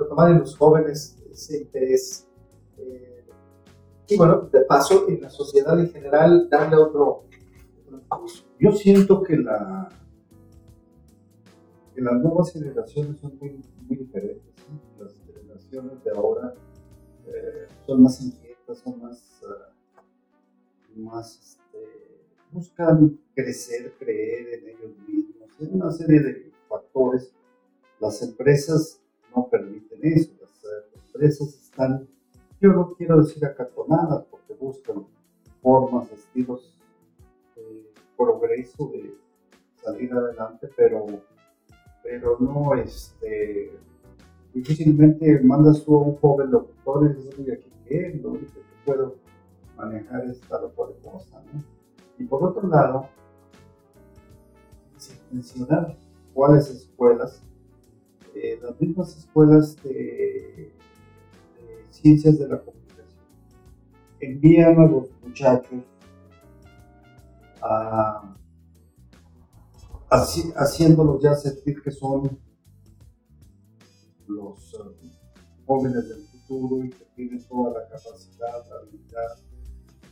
retomar 0.00 0.30
en 0.30 0.40
los 0.40 0.56
jóvenes 0.56 1.18
ese 1.30 1.62
interés? 1.62 2.28
Eh, 2.78 3.24
y 4.08 4.16
bueno, 4.16 4.48
de 4.52 4.60
paso, 4.62 5.08
en 5.08 5.20
la 5.20 5.30
sociedad 5.30 5.78
en 5.78 5.90
general, 5.90 6.48
darle 6.48 6.76
otro, 6.76 7.24
impulso. 7.90 8.44
Yo 8.58 8.72
siento 8.72 9.22
que, 9.22 9.36
la, 9.36 9.88
que 11.94 12.00
las 12.00 12.14
nuevas 12.14 12.52
generaciones 12.52 13.18
son 13.18 13.36
muy, 13.38 13.60
muy 13.88 13.96
diferentes. 13.96 14.54
Las 14.98 15.14
generaciones 15.26 16.04
de 16.04 16.10
ahora 16.10 16.54
eh, 17.26 17.66
son 17.84 18.02
más 18.02 18.20
inquietas, 18.20 18.78
son 18.78 19.00
más, 19.00 19.42
uh, 19.42 21.00
más 21.00 21.38
este, 21.38 21.66
buscan 22.52 23.18
crecer, 23.34 23.94
creer 23.98 24.60
en 24.60 24.68
ellos 24.68 24.98
mismos, 25.06 25.50
en 25.60 25.74
una 25.74 25.90
serie 25.90 26.20
de 26.20 26.52
factores 26.68 27.32
las 28.00 28.22
empresas 28.22 29.00
no 29.36 29.48
permiten 29.48 30.00
eso, 30.02 30.32
las 30.40 30.64
eh, 30.64 30.98
empresas 31.06 31.48
están, 31.48 32.08
yo 32.60 32.72
no 32.72 32.94
quiero 32.94 33.18
decir 33.18 33.44
acartonadas, 33.44 34.24
porque 34.30 34.54
buscan 34.54 35.06
formas, 35.60 36.10
estilos 36.10 36.74
de 37.54 37.84
progreso, 38.16 38.90
de 38.94 39.14
salir 39.82 40.12
adelante, 40.14 40.68
pero, 40.74 41.04
pero 42.02 42.38
no, 42.40 42.74
este, 42.74 43.78
difícilmente 44.54 45.38
mandas 45.40 45.84
tú 45.84 45.96
a 45.96 46.02
un 46.02 46.16
joven 46.16 46.50
locutor 46.50 47.10
y 47.10 47.14
dices, 47.14 47.38
oye, 47.38 47.52
aquí 47.52 47.70
qué, 47.86 48.20
lo 48.22 48.30
único 48.30 48.54
que 48.54 48.60
puedo 48.86 49.16
manejar 49.76 50.24
es 50.24 50.40
tal 50.40 50.64
o 50.64 50.70
cual 50.70 50.94
cosa, 51.04 51.42
¿no? 51.52 51.62
Y 52.18 52.24
por 52.24 52.42
otro 52.42 52.66
lado, 52.66 53.10
sin 54.96 55.18
mencionar 55.30 55.94
cuáles 56.32 56.70
escuelas 56.70 57.42
las 58.62 58.80
mismas 58.80 59.16
escuelas 59.16 59.76
de, 59.82 60.72
ciencias 61.90 62.38
de 62.38 62.48
la 62.48 62.60
comunicación. 62.60 63.24
Envían 64.20 64.78
a 64.78 64.86
los 64.86 65.10
muchachos 65.22 65.82
haciéndolos 70.54 71.22
ya 71.22 71.34
sentir 71.34 71.82
que 71.82 71.90
son 71.90 72.38
los 74.28 74.74
eh, 74.74 75.10
jóvenes 75.66 76.08
del 76.08 76.22
futuro 76.26 76.84
y 76.84 76.90
que 76.90 77.04
tienen 77.16 77.44
toda 77.46 77.80
la 77.80 77.88
capacidad, 77.88 78.64
la 78.68 78.76
habilidad 78.82 79.36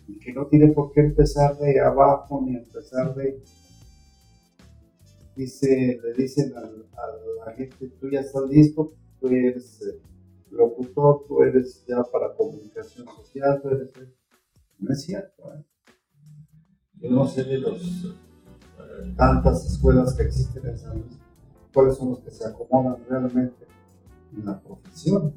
y 0.06 0.18
que 0.18 0.32
no 0.32 0.46
tienen 0.46 0.74
por 0.74 0.92
qué 0.92 1.00
empezar 1.00 1.56
de 1.58 1.80
abajo 1.80 2.42
ni 2.44 2.56
empezar 2.56 3.14
de 3.14 3.40
dice, 5.36 6.00
le 6.02 6.12
dicen 6.14 6.52
a, 6.56 6.62
la 7.46 7.52
gente, 7.52 7.88
tú 8.00 8.08
ya 8.08 8.20
estás 8.20 8.48
listo, 8.48 8.94
tú 9.20 9.28
eres 9.28 9.82
eh, 9.82 10.00
locutor, 10.50 11.24
tú 11.26 11.42
eres 11.42 11.84
ya 11.86 12.02
para 12.04 12.34
comunicación 12.34 13.06
social, 13.06 13.60
tú 13.62 13.68
eres... 13.68 13.90
No 14.78 14.92
es 14.92 15.02
cierto. 15.02 15.54
¿eh? 15.54 15.64
Yo 17.00 17.10
no 17.10 17.26
sé 17.26 17.44
de 17.44 17.58
los 17.58 18.04
eh, 18.04 19.14
tantas 19.16 19.64
escuelas 19.66 20.14
que 20.14 20.24
existen 20.24 20.66
en 20.66 20.78
San 20.78 20.98
Luis, 21.00 21.18
cuáles 21.72 21.96
son 21.96 22.10
los 22.10 22.20
que 22.20 22.30
se 22.30 22.46
acomodan 22.46 22.96
realmente 23.08 23.66
en 24.36 24.44
la 24.44 24.60
profesión. 24.60 25.34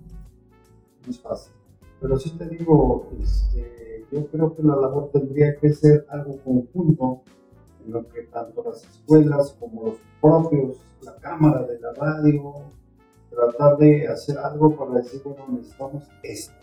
No 1.04 1.12
es 1.12 1.20
fácil. 1.20 1.54
Pero 2.00 2.18
sí 2.20 2.32
te 2.38 2.48
digo, 2.48 3.10
este, 3.20 4.06
yo 4.12 4.28
creo 4.28 4.56
que 4.56 4.64
la 4.64 4.76
labor 4.76 5.10
tendría 5.12 5.56
que 5.58 5.74
ser 5.74 6.06
algo 6.10 6.38
conjunto 6.44 7.24
lo 7.88 8.08
que 8.10 8.24
tanto 8.24 8.64
las 8.64 8.84
escuelas 8.84 9.56
como 9.60 9.84
los 9.86 9.98
propios, 10.22 10.78
la 11.02 11.16
cámara 11.16 11.66
de 11.66 11.80
la 11.80 11.94
radio, 11.94 12.54
tratar 13.30 13.78
de 13.78 14.08
hacer 14.08 14.38
algo 14.38 14.76
para 14.76 15.00
decir, 15.02 15.22
bueno, 15.24 15.46
necesitamos 15.50 16.04
esto. 16.24 16.54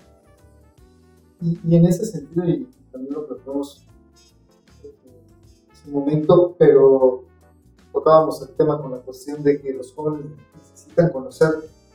Y, 1.40 1.76
en 1.76 1.84
ese 1.86 2.06
sentido, 2.06 2.44
y 2.48 2.68
también 2.90 3.14
lo 3.14 3.24
tratamos 3.24 3.86
en 4.82 5.94
un 5.94 6.00
momento, 6.00 6.56
pero 6.58 7.24
tocábamos 7.92 8.40
el 8.42 8.54
tema 8.56 8.80
con 8.80 8.92
la 8.92 8.98
cuestión 8.98 9.42
de 9.42 9.60
que 9.60 9.72
los 9.74 9.92
jóvenes 9.92 10.26
necesitan 10.56 11.10
conocer 11.10 11.50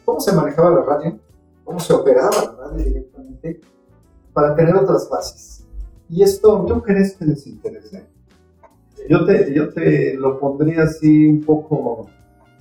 cómo 0.06 0.20
se 0.20 0.34
manejaba 0.34 0.72
la 0.72 0.82
radio, 0.84 1.20
cómo 1.63 1.80
se 1.80 1.94
operaba 1.94 2.30
la 2.46 2.52
radio 2.52 2.86
directamente, 2.86 3.62
para 4.34 4.56
tener 4.56 4.76
otras 4.76 5.10
bases. 5.10 5.65
Y 6.10 6.24
esto, 6.24 6.65
¿tú 6.68 6.82
crees 6.82 7.15
que 7.15 7.26
les 7.26 7.46
interesa? 7.48 8.04
Yo 9.08 9.26
te, 9.26 9.54
yo 9.54 9.70
te 9.70 10.16
lo 10.16 10.40
pondría 10.40 10.84
así 10.84 11.28
un 11.28 11.44
poco 11.44 12.10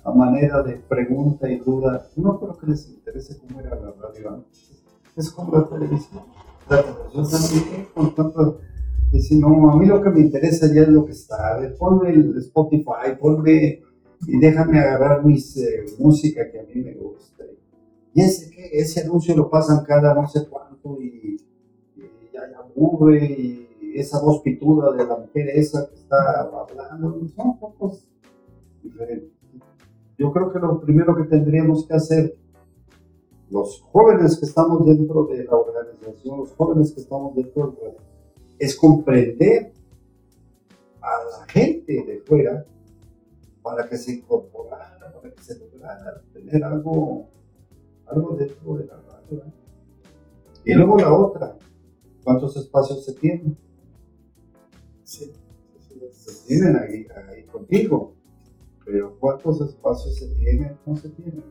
a 0.05 0.13
manera 0.13 0.63
de 0.63 0.75
pregunta 0.75 1.51
y 1.51 1.59
duda. 1.59 2.07
No 2.17 2.39
creo 2.39 2.57
que 2.57 2.67
les 2.67 2.89
interese 2.89 3.39
cómo 3.39 3.61
era 3.61 3.75
la 3.75 3.93
radio. 3.93 4.45
Es 5.17 5.31
como 5.31 5.57
la 5.57 5.69
televisión. 5.69 6.23
La 6.69 6.83
televisión 6.83 7.31
también, 7.31 7.87
con 7.95 8.15
tanto. 8.15 8.61
No, 9.39 9.71
a 9.71 9.77
mí 9.77 9.87
lo 9.87 10.03
que 10.03 10.11
me 10.11 10.21
interesa 10.21 10.73
ya 10.73 10.83
es 10.83 10.89
lo 10.89 11.05
que 11.07 11.13
está. 11.13 11.57
A 11.57 11.75
ponme 11.79 12.11
el 12.11 12.37
Spotify, 12.39 13.17
ponme 13.19 13.83
y 14.27 14.39
déjame 14.39 14.79
agarrar 14.79 15.25
mis 15.25 15.57
eh, 15.57 15.85
música 15.99 16.51
que 16.51 16.61
a 16.61 16.63
mí 16.65 16.83
me 16.83 16.95
gusta. 16.95 17.45
Y 18.15 18.21
ese, 18.21 18.51
ese 18.73 19.03
anuncio 19.03 19.35
lo 19.37 19.49
pasan 19.49 19.85
cada 19.85 20.15
no 20.15 20.29
sé 20.29 20.47
cuánto 20.49 21.01
y, 21.01 21.37
y 21.97 22.33
ya 22.33 22.41
aburre 22.59 23.25
y 23.25 23.68
esa 24.01 24.21
voz 24.21 24.43
pituda 24.43 24.93
de 24.93 25.07
la 25.07 25.17
mujer 25.17 25.49
esa 25.51 25.89
que 25.89 25.95
está 25.97 26.41
hablando, 26.43 27.21
son 27.35 27.59
pocos 27.59 28.09
diferentes. 28.83 29.31
Yo 30.19 30.33
creo 30.33 30.53
que 30.53 30.59
lo 30.59 30.81
primero 30.81 31.15
que 31.17 31.25
tendríamos 31.25 31.87
que 31.87 31.95
hacer, 31.95 32.37
los 33.51 33.81
jóvenes 33.93 34.39
que 34.39 34.47
estamos 34.47 34.85
dentro 34.85 35.25
de 35.25 35.45
la 35.45 35.57
organización, 35.57 36.39
los 36.39 36.53
jóvenes 36.55 36.93
que 36.93 37.01
estamos 37.01 37.35
dentro 37.35 37.69
de 37.69 37.87
la 37.87 37.95
es 38.59 38.77
comprender 38.77 39.73
a 41.01 41.41
la 41.41 41.47
gente 41.47 42.05
de 42.05 42.19
fuera 42.27 42.67
para 43.63 43.89
que 43.89 43.97
se 43.97 44.15
incorporara, 44.15 45.13
para 45.13 45.33
que 45.33 45.43
se 45.43 45.59
lograra 45.59 46.21
tener 46.33 46.65
algo, 46.65 47.29
algo 48.07 48.37
dentro 48.37 48.75
de 48.75 48.87
la 48.87 48.97
radio. 48.97 49.45
Y 50.65 50.75
luego 50.75 50.99
la 50.99 51.15
otra, 51.15 51.57
¿cuántos 52.25 52.57
espacios 52.57 53.05
se 53.05 53.15
tienen? 53.15 53.57
Sí, 55.09 55.33
se 56.13 56.47
tienen 56.47 56.77
ahí, 56.77 57.07
ahí 57.31 57.43
contigo, 57.45 58.13
pero 58.85 59.17
¿cuántos 59.19 59.59
espacios 59.63 60.17
se 60.17 60.27
tienen? 60.35 60.77
No 60.85 60.95
se 60.97 61.09
tienen. 61.09 61.43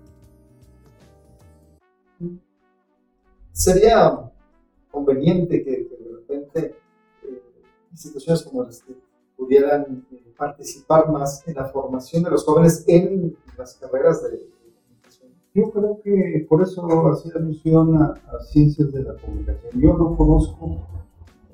Sería 3.52 4.32
conveniente 4.92 5.64
que, 5.64 5.72
de 5.72 6.16
repente 6.18 6.76
eh, 7.24 7.44
instituciones 7.92 8.44
como 8.44 8.62
las 8.62 8.84
que 8.84 8.94
pudieran 9.36 10.06
eh, 10.12 10.34
participar 10.38 11.12
más 11.12 11.48
en 11.48 11.56
la 11.56 11.66
formación 11.66 12.22
de 12.22 12.30
los 12.30 12.46
jóvenes 12.46 12.86
en 12.88 13.36
las 13.58 13.74
carreras 13.74 14.22
de 14.22 14.38
comunicación. 14.38 15.32
Yo 15.56 15.72
creo 15.72 16.00
que 16.04 16.46
por 16.48 16.62
eso 16.62 17.08
hacía 17.08 17.32
alusión 17.34 17.96
a, 18.04 18.22
ciencias 18.52 18.92
de 18.92 19.02
la 19.02 19.16
comunicación. 19.16 19.82
Yo 19.82 19.98
no 19.98 20.16
conozco 20.16 20.86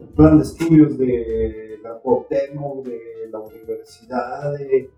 plan 0.05 0.37
de 0.37 0.43
estudios 0.43 0.97
de 0.97 1.79
la 1.81 1.99
Cuauhtémoc, 1.99 2.85
de 2.85 3.29
la 3.31 3.39
Universidad 3.39 4.53
de, 4.53 4.89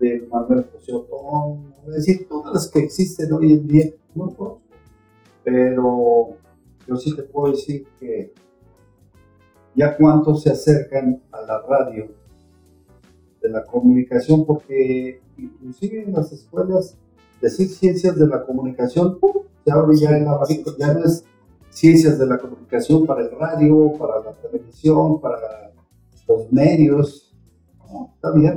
de 0.00 0.26
Manuel 0.30 0.66
José 0.72 0.92
Otón, 0.92 1.74
es 1.86 1.94
decir, 1.94 2.28
todas 2.28 2.52
las 2.52 2.70
que 2.70 2.80
existen 2.80 3.32
hoy 3.32 3.52
en 3.52 3.66
día, 3.66 3.90
no 4.14 4.34
conozco. 4.34 4.60
Pero 5.42 6.36
yo 6.86 6.96
sí 6.96 7.14
te 7.14 7.22
puedo 7.22 7.52
decir 7.52 7.86
que 8.00 8.32
ya 9.74 9.96
cuántos 9.96 10.42
se 10.42 10.50
acercan 10.50 11.22
a 11.32 11.42
la 11.42 11.60
radio 11.62 12.08
de 13.42 13.48
la 13.48 13.64
comunicación, 13.64 14.46
porque 14.46 15.20
inclusive 15.36 16.02
en 16.02 16.12
las 16.12 16.32
escuelas, 16.32 16.96
decir 17.40 17.68
ciencias 17.68 18.16
de 18.16 18.26
la 18.26 18.44
comunicación, 18.44 19.18
abre 19.70 19.96
ya 19.96 20.16
en 20.16 20.24
la 20.24 20.40
ya 20.78 20.94
no 20.94 21.04
es 21.04 21.24
ciencias 21.74 22.18
de 22.18 22.26
la 22.26 22.38
comunicación 22.38 23.04
para 23.04 23.22
el 23.22 23.32
radio, 23.32 23.92
para 23.98 24.20
la 24.20 24.32
televisión, 24.34 25.20
para 25.20 25.72
los 26.28 26.52
medios. 26.52 27.36
está 28.14 28.30
bien. 28.30 28.56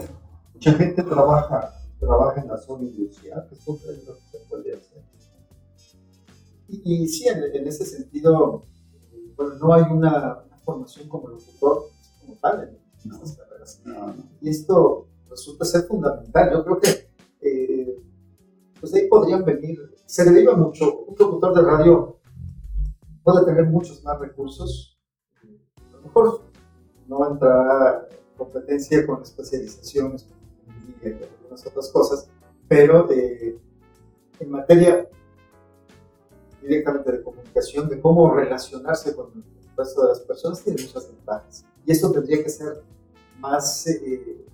Mucha 0.53 0.73
gente 0.73 1.03
trabaja, 1.03 1.73
trabaja 1.99 2.41
en 2.41 2.47
la 2.47 2.57
zona 2.57 2.83
industrial, 2.83 3.45
que 3.49 3.55
es 3.55 3.67
lo 3.67 3.75
que 3.75 4.21
se 4.31 4.39
puede 4.47 4.73
hacer. 4.73 5.03
Y, 6.69 7.07
sí, 7.07 7.27
en, 7.27 7.67
ese 7.67 7.85
sentido, 7.85 8.65
bueno, 9.35 9.53
no 9.55 9.73
hay 9.73 9.83
una, 9.91 10.43
formación 10.63 11.07
como 11.07 11.29
locutor 11.29 11.83
como 12.19 12.35
tal 12.41 12.77
en 13.05 13.11
estas 13.11 13.37
carreras. 13.37 13.81
Y 14.41 14.49
esto 14.49 15.07
resulta 15.29 15.63
ser 15.63 15.83
fundamental. 15.83 16.51
Yo 16.51 16.65
creo 16.65 16.79
que 16.79 17.09
eh, 17.41 17.97
pues 18.79 18.93
ahí 18.93 19.07
podrían 19.07 19.45
venir, 19.45 19.79
se 20.05 20.25
deriva 20.25 20.55
mucho, 20.57 21.05
un 21.05 21.15
locutor 21.17 21.55
de 21.55 21.61
radio 21.61 22.17
puede 23.27 23.45
tener 23.45 23.65
muchos 23.65 24.01
más 24.05 24.17
recursos, 24.19 24.97
a 25.91 25.97
lo 25.97 26.01
mejor 26.01 26.43
no 27.09 27.29
entrará 27.29 28.07
competencia 28.37 29.05
con 29.05 29.21
especializaciones, 29.21 30.29
y 31.03 31.07
algunas 31.07 31.67
otras 31.67 31.91
cosas, 31.91 32.29
pero 32.69 33.11
eh, 33.11 33.59
en 34.39 34.49
materia 34.49 35.09
directamente 36.61 37.11
de 37.11 37.21
comunicación, 37.21 37.89
de 37.89 37.99
cómo 37.99 38.33
relacionarse 38.33 39.13
con 39.13 39.29
el 39.35 39.75
resto 39.75 40.03
de 40.03 40.07
las 40.07 40.21
personas, 40.21 40.63
tiene 40.63 40.81
muchas 40.81 41.09
ventajas. 41.09 41.65
Y 41.85 41.91
esto 41.91 42.09
tendría 42.13 42.41
que 42.41 42.49
ser 42.49 42.81
más, 43.39 43.87
eh, 43.87 44.45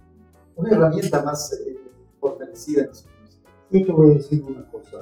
una 0.55 0.71
herramienta 0.71 1.21
más 1.21 1.53
eh, 1.53 1.77
fortalecida 2.19 2.81
en 2.81 2.88
los 2.88 3.05
Yo 3.69 3.86
te 3.86 3.91
voy 3.91 4.12
a 4.12 4.13
decir 4.15 4.43
una 4.43 4.67
cosa. 4.71 4.97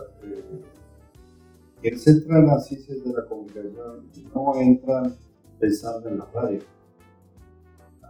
Quienes 1.82 2.08
entran 2.08 2.50
a 2.50 2.56
las 2.56 2.68
ciencias 2.68 3.04
de 3.04 3.14
la 3.14 3.26
comunicación 3.26 4.10
no 4.34 4.56
entran 4.56 5.16
pensando 5.60 6.10
en 6.10 6.20
la 6.20 6.26
radio. 6.26 6.60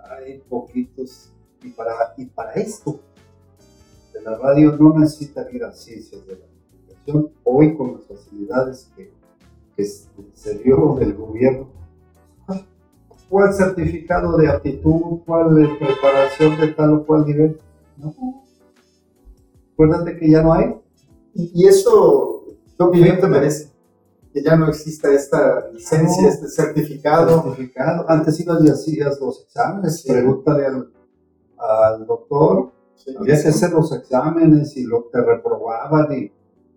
Hay 0.09 0.39
poquitos, 0.49 1.31
y 1.63 1.69
para, 1.69 1.93
y 2.17 2.25
para 2.25 2.53
esto, 2.53 2.99
de 4.13 4.21
la 4.21 4.37
radio 4.37 4.75
no 4.77 4.99
necesitan 4.99 5.45
ir 5.53 5.63
a 5.63 5.71
ciencias 5.71 6.25
de 6.27 6.35
la 6.35 6.51
hoy 7.43 7.75
con 7.75 7.93
las 7.93 8.05
facilidades 8.05 8.91
que, 8.95 9.11
se 10.33 10.59
dio 10.59 10.95
del 10.99 11.15
gobierno. 11.15 11.67
¿Cuál 13.29 13.51
certificado 13.51 14.37
de 14.37 14.47
aptitud? 14.47 15.21
¿Cuál 15.25 15.55
preparación 15.79 16.59
de 16.59 16.67
tal 16.73 16.93
o 16.93 17.05
cual 17.05 17.25
nivel? 17.25 17.59
No. 17.97 18.43
Acuérdate 19.73 20.19
que 20.19 20.29
ya 20.29 20.43
no 20.43 20.53
hay. 20.53 20.75
Y, 21.33 21.65
eso, 21.65 22.40
¿qué 22.89 22.99
opinión 22.99 23.19
te 23.19 23.27
merece? 23.27 23.71
Que 24.33 24.41
ya 24.41 24.55
no 24.55 24.67
exista 24.67 25.11
esta 25.11 25.69
licencia, 25.71 26.29
este 26.29 26.47
certificado. 26.47 27.43
certificado. 27.43 28.09
Antes 28.09 28.39
ibas 28.39 28.63
y 28.63 28.69
hacías 28.69 29.19
los 29.19 29.43
exámenes. 29.43 30.03
Pregúntale 30.07 30.65
al, 30.65 32.05
doctor. 32.05 32.71
Había 33.19 33.41
que 33.41 33.49
hacer 33.49 33.71
los 33.71 33.91
exámenes 33.91 34.77
y 34.77 34.83
lo 34.83 35.09
te 35.11 35.21
reprobaban 35.21 36.13
y 36.13 36.31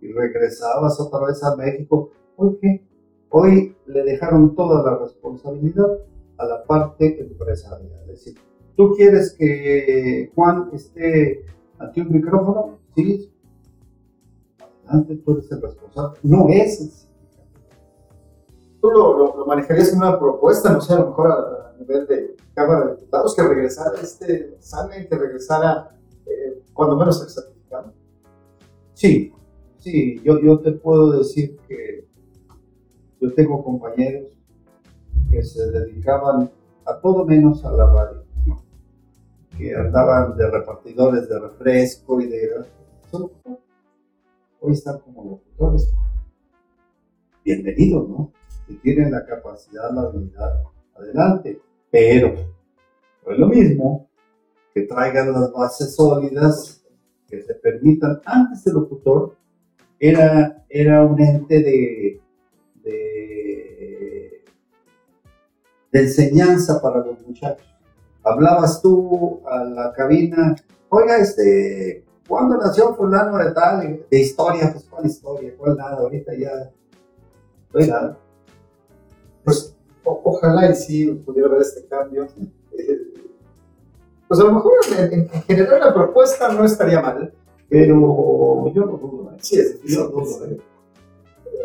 y 0.05 0.13
regresabas 0.13 1.01
otra 1.01 1.27
vez 1.27 1.43
a 1.43 1.57
México, 1.57 2.11
porque 2.37 2.85
hoy 3.31 3.75
le 3.87 4.03
dejaron 4.05 4.55
toda 4.55 4.83
la 4.83 4.99
responsabilidad 4.99 5.99
a 6.37 6.45
la 6.45 6.65
parte 6.65 7.21
empresarial. 7.21 8.03
Es 8.03 8.25
decir, 8.25 8.35
¿tú 8.77 8.93
quieres 8.95 9.33
que 9.33 10.31
Juan 10.35 10.69
esté 10.75 11.47
ante 11.79 12.03
un 12.03 12.13
micrófono? 12.13 12.79
Sí. 12.95 13.31
Adelante, 14.87 15.17
tú 15.17 15.33
eres 15.33 15.51
el 15.53 15.63
responsable. 15.63 16.19
No 16.23 16.49
es 16.49 17.09
Tú 18.81 18.91
lo, 18.91 19.37
lo, 19.37 19.47
manejarías 19.47 19.93
en 19.93 19.99
una 19.99 20.19
propuesta, 20.19 20.71
no 20.71 20.81
sé, 20.81 20.93
a 20.93 20.99
lo 20.99 21.07
mejor 21.09 21.33
a, 21.33 21.75
nivel 21.79 22.07
de 22.07 22.37
Cámara 22.55 22.87
de 22.87 22.97
Diputados, 22.97 23.35
que 23.35 23.43
regresara 23.43 24.01
este 24.01 24.55
examen, 24.55 25.09
que 25.09 25.17
regresara 25.17 25.97
eh, 26.27 26.63
cuando 26.73 26.97
menos 26.97 27.23
el 27.23 27.31
certificado. 27.31 27.93
Sí, 28.93 29.35
Sí, 29.85 30.19
yo, 30.25 30.41
yo 30.41 30.61
te 30.61 30.73
puedo 30.73 31.19
decir 31.19 31.59
que 31.69 32.09
yo 33.21 33.35
tengo 33.35 33.63
compañeros 33.63 34.31
que 35.31 35.43
se 35.43 35.71
dedicaban 35.71 36.51
a 36.87 37.01
todo 37.01 37.27
menos 37.27 37.63
a 37.67 37.71
la 37.71 37.93
radio, 37.93 38.25
que 39.59 39.77
andaban 39.77 40.39
de 40.39 40.51
repartidores 40.51 41.29
de 41.29 41.39
refresco 41.39 42.19
y 42.23 42.29
de... 42.29 42.65
Hoy 44.67 44.73
están 44.73 44.99
como 45.01 45.25
locutores. 45.25 45.93
Bienvenidos, 47.45 48.09
¿no? 48.09 48.33
Si 48.67 48.77
tienen 48.77 49.11
la 49.11 49.27
capacidad, 49.27 49.93
la 49.93 50.01
habilidad, 50.09 50.63
adelante. 50.95 51.61
Pero 51.91 52.33
no 53.27 53.33
es 53.33 53.39
lo 53.39 53.49
mismo 53.49 54.09
que 54.73 54.85
traigan 54.85 55.35
las 55.35 55.53
bases 55.53 55.95
sólidas 55.95 56.83
que 57.29 57.43
se 57.43 57.55
permitan 57.57 58.23
antes 58.25 58.65
del 58.65 58.77
locutor 58.77 59.37
era, 59.99 60.65
era 60.71 61.05
un 61.05 61.21
ente 61.21 61.63
de, 61.63 62.23
de, 62.83 64.45
enseñanza 65.93 66.81
para 66.81 67.05
los 67.05 67.21
muchachos. 67.21 67.69
Hablabas 68.23 68.81
tú 68.81 69.43
a 69.47 69.63
la 69.63 69.93
cabina, 69.93 70.57
oiga, 70.89 71.19
este, 71.19 72.04
¿cuándo 72.29 72.57
nació 72.57 72.95
fulano 72.95 73.39
de 73.39 73.53
tal? 73.53 74.07
De 74.11 74.21
historia, 74.21 74.73
pues 74.73 74.85
cuál 74.85 75.07
historia, 75.07 75.55
cuál 75.57 75.77
nada, 75.77 75.97
ahorita 75.99 76.33
ya, 76.35 76.71
no 77.73 78.17
Pues 79.45 79.77
ojalá 80.05 80.71
y 80.71 80.75
sí 80.75 81.07
pudiera 81.25 81.49
ver 81.49 81.63
este 81.63 81.87
cambio. 81.87 82.27
pues 84.29 84.41
a 84.41 84.45
lo 84.45 84.53
mejor 84.53 84.73
en, 84.99 85.29
general 85.29 85.81
la 85.81 85.95
propuesta 85.95 86.53
no 86.53 86.65
estaría 86.65 87.01
mal, 87.01 87.33
pero 87.69 88.73
yo 88.73 88.87
no 88.87 88.97
dudo. 88.97 89.33
¿eh? 89.33 89.39
Sí, 89.41 89.59
es 89.59 89.83
difícil. 89.83 90.53
¿eh? 90.53 90.61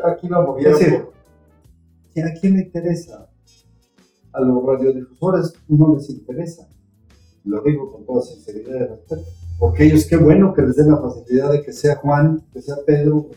Aquí 0.04 0.28
lo 0.28 0.42
movieron. 0.44 1.10
¿A 2.18 2.40
quién 2.40 2.56
le 2.56 2.64
interesa? 2.64 3.30
A 4.34 4.42
los 4.42 4.64
radiodifusores 4.64 5.54
no 5.68 5.96
les 5.96 6.10
interesa. 6.10 6.68
Lo 7.46 7.62
digo 7.62 7.92
con 7.92 8.06
toda 8.06 8.22
sinceridad 8.22 8.76
y 8.76 8.80
respeto. 8.80 9.24
Porque 9.60 9.84
ellos, 9.86 10.06
qué 10.06 10.16
bueno 10.16 10.54
que 10.54 10.62
les 10.62 10.78
den 10.78 10.90
la 10.90 10.98
facilidad 10.98 11.52
de 11.52 11.62
que 11.62 11.74
sea 11.74 11.98
Juan, 11.98 12.42
que 12.54 12.62
sea 12.62 12.78
Pedro, 12.88 13.30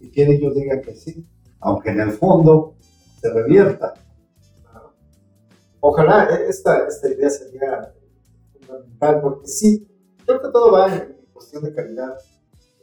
y 0.00 0.10
que 0.10 0.26
ellos 0.26 0.54
digan 0.54 0.82
que 0.82 0.94
sí. 0.94 1.24
Aunque 1.60 1.90
en 1.90 2.00
el 2.00 2.10
fondo 2.10 2.74
se 3.20 3.32
revierta. 3.32 3.94
Ojalá 5.80 6.28
e-, 6.30 6.48
esta, 6.48 6.88
esta 6.88 7.08
idea 7.08 7.30
sería 7.30 7.94
fundamental, 8.52 9.20
porque 9.22 9.46
sí, 9.46 9.86
creo 10.26 10.42
que 10.42 10.48
todo 10.48 10.72
va 10.72 10.92
en, 10.92 11.14
cuestión 11.32 11.64
de 11.64 11.74
calidad, 11.74 12.16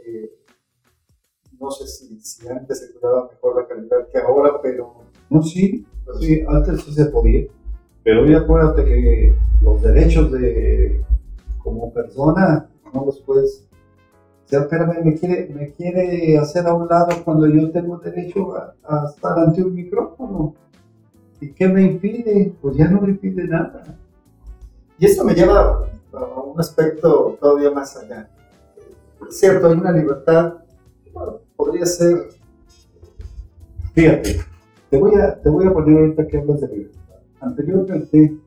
eh, 0.06 0.30
no 1.60 1.72
sé 1.72 1.88
si, 1.88 2.48
antes 2.48 2.80
se 2.80 2.94
cuidaba 2.94 3.30
mejor 3.32 3.62
la 3.62 3.68
calidad 3.68 4.08
que 4.12 4.20
ahora, 4.20 4.60
pero... 4.62 5.04
No, 5.30 5.42
sí, 5.42 5.86
sí 6.20 6.44
antes 6.48 6.82
sí 6.82 6.94
se 6.94 7.06
podía, 7.06 7.48
pero 8.04 8.24
hoy 8.24 8.34
acuérdate 8.34 8.84
que 8.84 9.36
los 9.62 9.82
derechos 9.82 10.32
de 10.32 11.02
como 11.64 11.92
persona 11.94 12.70
no 12.94 13.06
los 13.06 13.20
puedes... 13.22 13.68
O 14.46 14.48
sea, 14.52 14.62
espérame, 14.62 15.04
me 15.06 15.16
quiere, 15.16 15.50
me 15.54 15.72
quiere 15.72 16.38
hacer 16.38 16.68
a 16.68 16.74
un 16.74 16.88
lado 16.88 17.24
cuando 17.24 17.48
yo 17.48 17.72
tengo 17.72 17.98
derecho 18.00 18.54
a, 18.56 19.06
estar 19.08 19.40
ante 19.40 19.64
un 19.64 19.74
micrófono. 19.74 20.56
¿Y 21.40 21.54
qué 21.54 21.68
me 21.70 21.84
impide? 21.84 22.54
Pues 22.62 22.76
ya 22.76 22.90
no 22.90 23.02
me 23.02 23.12
impide 23.12 23.48
nada. 23.48 23.84
Y 25.00 25.06
esto 25.06 25.24
me 25.24 25.34
lleva 25.34 25.90
a 26.12 26.42
un 26.42 26.60
aspecto 26.60 27.38
todavía 27.40 27.72
más 27.72 27.96
allá 27.96 28.30
cierto, 29.32 29.68
hay 29.68 29.74
una 29.78 29.92
libertad, 29.92 30.54
podría 31.56 31.86
ser... 31.86 32.30
Fíjate, 33.94 34.40
te 34.90 34.98
voy, 34.98 35.16
a, 35.16 35.40
te 35.42 35.50
voy 35.50 35.68
a 35.68 35.74
poner 35.74 36.00
ahorita 36.00 36.28
que 36.28 36.38
hablas 36.38 36.62
de 36.62 36.68
libertad. 36.68 37.20
Anteriormente, 37.42 38.38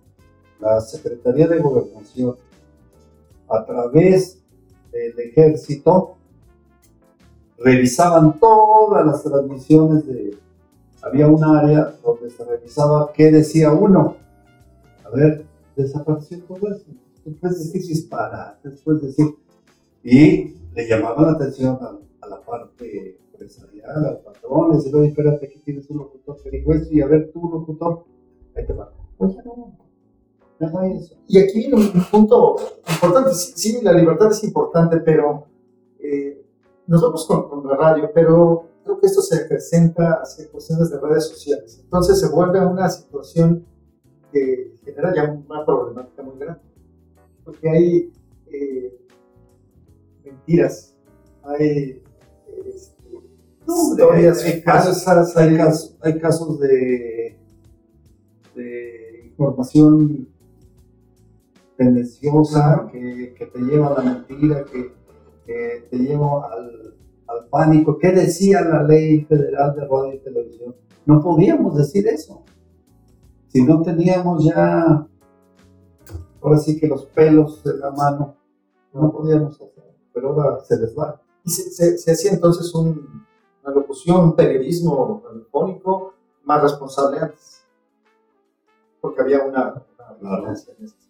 la 0.61 0.81
Secretaría 0.81 1.47
de 1.47 1.59
Gobernación, 1.59 2.37
a 3.55 3.65
través 3.65 4.43
del 4.93 5.19
ejército, 5.19 6.17
revisaban 7.59 8.39
todas 8.39 9.07
las 9.07 9.23
transmisiones 9.23 10.07
de... 10.07 10.37
Había 11.03 11.29
un 11.29 11.45
área 11.45 11.95
donde 12.03 12.31
se 12.31 12.45
revisaba 12.45 13.13
qué 13.13 13.31
decía 13.31 13.73
uno. 13.73 14.17
A 15.05 15.11
ver, 15.11 15.45
desapareció 15.77 16.41
todo 16.45 16.73
eso. 16.73 16.85
Después 17.25 17.59
decir 17.59 17.83
disparates, 17.87 18.73
después 18.73 19.03
decir... 19.03 19.27
Y 20.03 20.55
le 20.75 20.89
llamaba 20.89 21.23
la 21.23 21.33
atención 21.33 21.79
a, 21.81 22.27
la 22.29 22.41
parte 22.41 23.19
empresarial, 23.33 24.07
al 24.07 24.19
patrón, 24.19 24.71
le 24.71 24.77
decía, 24.77 24.97
oye, 24.97 25.09
espérate, 25.09 25.47
aquí 25.47 25.59
tienes 25.65 25.89
un 25.91 25.99
locutor 25.99 26.43
que 26.43 26.51
dijo 26.51 26.73
eso, 26.73 26.89
y 26.91 27.01
a 27.01 27.07
ver, 27.07 27.31
tú, 27.33 27.51
locutor, 27.51 28.05
ahí 28.55 28.67
te 28.67 28.73
va. 28.73 28.93
Oye, 29.19 29.37
no, 29.45 29.73
no. 30.59 30.71
Y 31.27 31.39
aquí 31.39 31.59
viene 31.59 31.77
un, 31.77 32.05
punto 32.11 32.57
importante, 32.89 33.35
sí, 33.35 33.81
la 33.83 33.93
libertad 33.93 34.31
es 34.31 34.45
importante, 34.45 34.99
pero 34.99 35.47
eh, 35.99 36.43
nos 36.87 37.03
vamos 37.03 37.27
con, 37.27 37.49
con, 37.49 37.67
la 37.67 37.77
radio, 37.77 38.11
pero 38.15 38.69
creo 38.85 38.99
que 39.01 39.07
esto 39.07 39.23
se 39.23 39.45
presenta 39.47 40.21
hacia 40.23 40.49
cuestiones 40.51 40.91
de 40.91 41.01
redes 41.01 41.29
sociales. 41.29 41.81
Entonces 41.83 42.21
se 42.21 42.29
vuelve 42.29 42.65
una 42.65 42.89
situación 42.89 43.65
que 44.33 44.75
genera 44.85 45.15
ya 45.15 45.43
una 45.49 45.65
problemática 45.65 46.23
muy 46.23 46.39
grande, 46.39 46.63
porque 47.45 47.69
hay... 47.69 48.13
Eh, 48.47 49.01
mentiras, 50.25 50.95
hay 51.43 52.03
este, 52.75 52.95
historias 53.67 54.45
hay, 54.45 54.63
casos, 54.63 55.37
hay, 55.37 56.19
casos, 56.19 56.61
de, 56.61 57.39
de 58.55 59.23
información 59.25 60.29
tendenciosa 61.77 62.89
que, 62.91 63.35
que, 63.37 63.47
te 63.47 63.59
lleva 63.59 63.89
a 63.89 64.03
la 64.03 64.13
mentira, 64.13 64.65
que, 64.65 64.93
que 65.45 65.87
te 65.91 65.97
lleva 65.97 66.47
al, 66.53 66.95
al, 67.27 67.49
pánico. 67.49 67.99
¿Qué 67.99 68.13
decía 68.13 68.61
la 68.63 68.83
ley 68.83 69.25
federal 69.25 69.75
de 69.75 69.83
radio 69.83 70.15
y 70.15 70.19
televisión? 70.19 70.75
No 71.07 71.21
podíamos 71.21 71.77
decir 71.77 72.07
eso. 72.09 72.43
Si 73.49 73.63
no 73.63 73.83
teníamos 73.83 74.45
ya, 74.45 75.07
ahora 76.43 76.59
sí 76.59 76.79
que 76.79 76.89
los 76.89 77.07
pelos 77.07 77.63
de 77.65 77.79
la 77.79 77.91
mano, 77.91 78.37
no 78.93 79.13
podíamos 79.13 79.55
hacer, 79.55 79.97
pero 80.13 80.31
ahora 80.31 80.61
se 80.61 80.79
les 80.79 80.97
va. 80.97 81.21
Y 81.45 81.51
se, 81.51 81.99
se, 81.99 82.11
hacía 82.11 82.33
entonces 82.33 82.75
un, 82.75 83.25
una 83.63 83.75
locución, 83.75 84.25
un 84.25 84.37
periodismo 84.37 85.23
telefónico 85.31 86.15
más 86.45 86.63
responsable 86.63 87.21
antes, 87.21 87.65
porque 89.01 89.21
había 89.21 89.45
una, 89.45 89.83
una 90.21 90.39
en 90.49 90.53
ese 90.53 91.04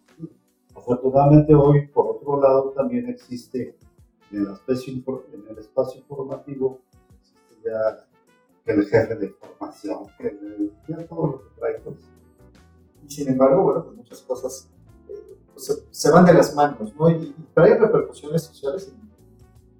Afortunadamente 0.75 1.55
hoy, 1.55 1.87
por 1.87 2.07
otro 2.07 2.41
lado, 2.41 2.73
también 2.75 3.07
existe 3.09 3.77
en 4.31 4.45
el, 4.45 4.53
espacio, 4.53 4.93
en 5.33 5.47
el 5.49 5.57
espacio 5.57 5.99
informativo, 6.01 6.81
existe 7.21 7.55
ya 7.63 8.05
el 8.65 8.85
jefe 8.85 9.15
de 9.15 9.25
información, 9.27 10.07
que 10.17 10.71
ya 10.87 11.07
todo 11.07 11.27
lo 11.27 11.39
que 11.39 11.59
trae 11.59 11.81
Y 13.07 13.11
sin 13.11 13.29
embargo, 13.29 13.63
bueno, 13.63 13.83
pues 13.85 13.97
muchas 13.97 14.21
cosas 14.21 14.69
eh, 15.07 15.37
pues 15.53 15.85
se, 15.89 16.11
van 16.11 16.25
de 16.25 16.33
las 16.33 16.53
manos, 16.55 16.93
¿no? 16.95 17.09
Y, 17.09 17.33
trae 17.53 17.77
repercusiones 17.77 18.43
sociales 18.43 18.91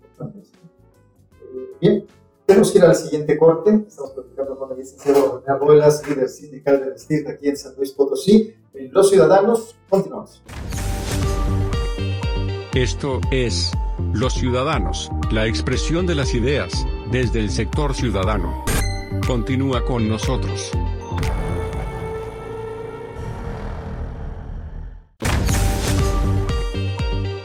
importantes. 0.01 0.51
Eh, 1.41 1.77
bien, 1.81 2.07
tenemos 2.45 2.71
que 2.71 2.77
ir 2.77 2.85
al 2.85 2.95
siguiente 2.95 3.37
corte. 3.37 3.83
Estamos 3.87 4.11
platicando 4.11 4.57
con 4.57 4.71
el 4.71 4.77
licenciado 4.77 5.41
René 5.45 5.59
Ruelas, 5.59 6.07
líder 6.07 6.29
sindical 6.29 6.79
de 6.79 6.91
vestir 6.91 7.27
aquí 7.27 7.49
en 7.49 7.57
San 7.57 7.75
Luis 7.75 7.91
Potosí. 7.91 8.55
Los 8.91 9.09
Ciudadanos, 9.09 9.75
continuamos. 9.89 10.43
Esto 12.75 13.21
es 13.31 13.71
Los 14.11 14.33
Ciudadanos, 14.33 15.09
la 15.31 15.47
expresión 15.47 16.05
de 16.05 16.13
las 16.13 16.33
ideas, 16.33 16.85
desde 17.09 17.39
el 17.39 17.49
sector 17.49 17.95
ciudadano. 17.95 18.65
Continúa 19.25 19.85
con 19.85 20.09
nosotros. 20.09 20.71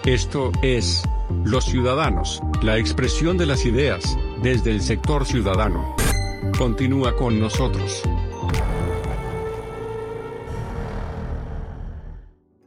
Esto 0.05 0.51
es 0.62 1.05
Los 1.45 1.66
Ciudadanos, 1.66 2.41
la 2.62 2.78
expresión 2.78 3.39
de 3.39 3.47
las 3.47 3.64
ideas, 3.64 4.18
desde 4.43 4.72
el 4.72 4.83
sector 4.83 5.24
ciudadano. 5.24 5.95
Continúa 6.59 7.14
con 7.14 7.39
nosotros. 7.39 8.03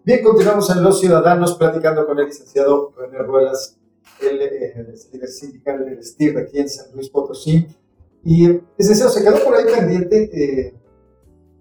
Bien, 0.05 0.21
continuamos 0.21 0.69
en 0.69 0.83
Los 0.83 0.99
Ciudadanos 0.99 1.55
platicando 1.55 2.05
con 2.05 2.19
el 2.19 2.25
licenciado 2.25 2.91
René 2.97 3.19
Ruelas, 3.19 3.79
el, 4.21 4.41
eh, 4.41 4.97
líder 5.13 5.29
sindical 5.29 5.85
del 5.85 6.03
STIR 6.03 6.39
aquí 6.39 6.59
en 6.59 6.67
San 6.67 6.93
Luis 6.93 7.09
Potosí. 7.09 7.65
Y, 8.25 8.49
licenciado, 8.77 9.09
se 9.09 9.23
quedó 9.23 9.41
por 9.45 9.55
ahí 9.55 9.63
pendiente 9.63 10.23
eh, 10.33 10.75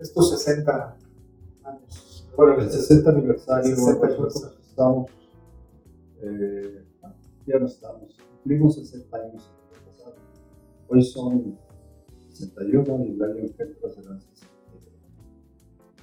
estos 0.00 0.30
60 0.42 0.96
años. 1.62 2.28
Bueno, 2.36 2.60
el 2.60 2.68
60 2.68 3.10
aniversario, 3.10 3.76
60 3.76 4.06
aniversario. 4.08 4.58
estamos, 4.68 5.10
eh, 6.20 6.84
ya 7.46 7.58
no 7.60 7.66
estamos, 7.66 8.16
cumplimos 8.42 8.74
60 8.74 9.16
años 9.18 9.52
Hoy 10.88 11.02
son 11.04 11.56
61 12.28 13.04
y 13.04 13.12
el 13.12 13.22
año 13.22 13.34
que 13.56 13.62
entra 13.62 13.88
serán 13.88 14.20
62. 14.20 14.58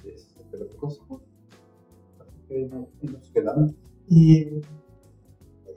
Este, 0.04 0.40
pero 0.50 0.66
y 4.08 4.42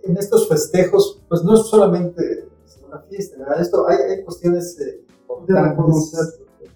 en 0.04 0.18
estos 0.18 0.50
festejos, 0.50 1.22
pues 1.30 1.44
no 1.44 1.54
es 1.54 1.68
solamente 1.68 2.50
una 2.88 3.00
fiesta, 3.02 3.38
¿verdad? 3.38 3.62
Esto, 3.62 3.88
hay, 3.88 3.98
hay 4.10 4.24
cuestiones 4.24 4.80
eh, 4.80 5.06
de, 5.48 5.62
reconocer, 5.62 6.26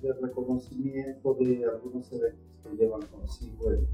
de 0.01 0.13
reconocimiento 0.13 1.33
de 1.33 1.65
algunos 1.65 2.11
eventos 2.11 2.39
que 2.63 2.75
llevan 2.75 3.01
consigo 3.07 3.71
el, 3.71 3.87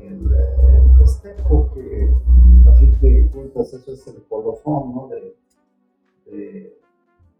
el, 0.00 0.98
festejo, 0.98 1.70
que 1.72 2.12
a 2.68 2.74
fin 2.74 2.98
de 3.00 3.30
cuentas 3.30 3.72
eso 3.72 3.92
es 3.92 4.06
el 4.08 4.22
colofón 4.24 4.94
¿no? 4.94 5.08
de, 5.08 5.36
de, 6.26 6.78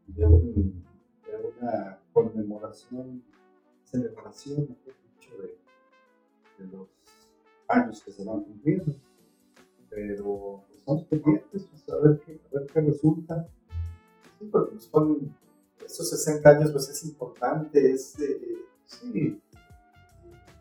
de, 0.06 0.26
un, 0.26 0.54
de 0.54 1.54
una 1.60 1.98
conmemoración, 2.12 3.22
celebración, 3.84 4.68
dicho, 5.18 5.36
de, 5.38 6.64
de 6.64 6.76
los 6.76 7.01
años 7.68 8.02
que 8.02 8.12
se 8.12 8.24
van 8.24 8.42
cumpliendo. 8.42 8.94
Pero 9.90 10.64
pues, 10.66 10.78
estamos 10.78 11.04
pendientes, 11.04 11.66
pues, 11.66 11.88
a, 11.88 11.96
ver 11.96 12.20
qué, 12.24 12.40
a 12.50 12.58
ver 12.58 12.66
qué 12.72 12.80
resulta. 12.80 13.48
Sí, 14.38 14.48
porque 14.50 14.72
pues, 14.72 14.84
son 14.84 15.34
estos 15.84 16.10
60 16.10 16.48
años, 16.48 16.72
pues 16.72 16.88
es 16.88 17.04
importante, 17.04 17.92
es. 17.92 18.18
Eh, 18.20 18.58
sí. 18.86 19.40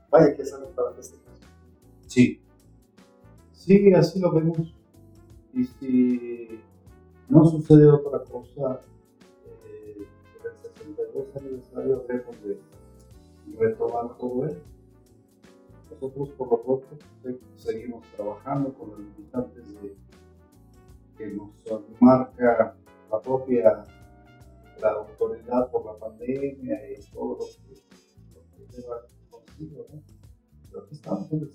Vaya 0.10 0.36
que 0.36 0.41
es 0.41 0.54
algo 0.54 0.70
para 0.72 0.99
este 0.99 1.18
caso. 1.18 1.47
Sí. 2.08 2.41
Sí, 3.54 3.93
así 3.93 4.20
lo 4.20 4.32
vemos. 4.32 4.76
Y 5.54 5.66
si 5.66 6.60
no 7.30 7.45
sucede 7.45 7.88
otra 7.88 8.24
cosa, 8.24 8.82
eh, 9.66 9.97
el 10.43 10.58
62 10.58 11.36
aniversario 11.36 12.06
debemos 12.08 12.43
de 12.43 12.60
retomar 13.58 14.18
todo 14.18 14.45
esto 14.45 14.72
nosotros 16.02 16.30
por 16.32 16.49
lo 16.49 16.64
pronto 16.64 16.97
seguimos 17.56 18.04
trabajando 18.16 18.74
con 18.74 18.89
los 18.89 18.99
limitantes 18.99 19.82
de, 19.82 19.95
que 21.16 21.28
nos 21.28 21.52
marca 21.99 22.76
la 23.12 23.22
propia 23.22 23.86
la 24.82 24.89
autoridad 24.93 25.70
por 25.70 25.86
la 25.86 25.95
pandemia 25.99 26.80
y 26.89 27.12
todo 27.12 27.38
lo 27.38 27.45
que, 27.45 28.76
lleva 28.76 29.02
consigo, 29.30 29.86
¿no? 29.93 30.02
Pero 30.70 30.84
aquí 30.84 30.95
estamos 30.95 31.32
en. 31.32 31.52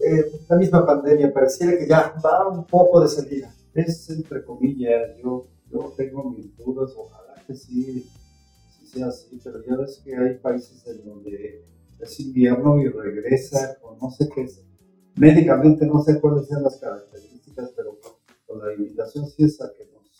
Eh, 0.00 0.24
la 0.48 0.56
misma 0.56 0.84
pandemia 0.84 1.32
pareciera 1.32 1.78
que 1.78 1.86
ya 1.86 2.14
va 2.22 2.48
un 2.48 2.66
poco 2.66 3.00
de 3.00 3.08
salida. 3.08 3.54
Es 3.72 4.10
entre 4.10 4.44
comillas, 4.44 5.16
yo, 5.22 5.46
yo 5.70 5.92
tengo 5.96 6.30
mis 6.30 6.54
dudas, 6.56 6.92
ojalá 6.96 7.34
que 7.46 7.54
sí, 7.54 8.06
sí 8.70 8.86
sea 8.86 9.06
así, 9.06 9.40
pero 9.42 9.64
ya 9.64 9.76
ves 9.76 10.02
que 10.04 10.14
hay 10.14 10.34
países 10.34 10.86
en 10.86 11.04
donde 11.04 11.64
es 12.00 12.20
invierno 12.20 12.80
y 12.80 12.88
regresa 12.88 13.78
con 13.80 13.98
no 13.98 14.10
sé 14.10 14.28
qué 14.34 14.42
es. 14.42 14.62
Médicamente 15.16 15.86
no 15.86 16.00
sé 16.02 16.20
cuáles 16.20 16.46
sean 16.46 16.62
las 16.62 16.78
características, 16.78 17.72
pero 17.76 17.98
con 18.46 18.58
la 18.58 18.74
invitación 18.74 19.26
sí 19.26 19.44
es 19.44 19.60
a 19.60 19.72
que 19.76 19.86
nos 19.92 20.10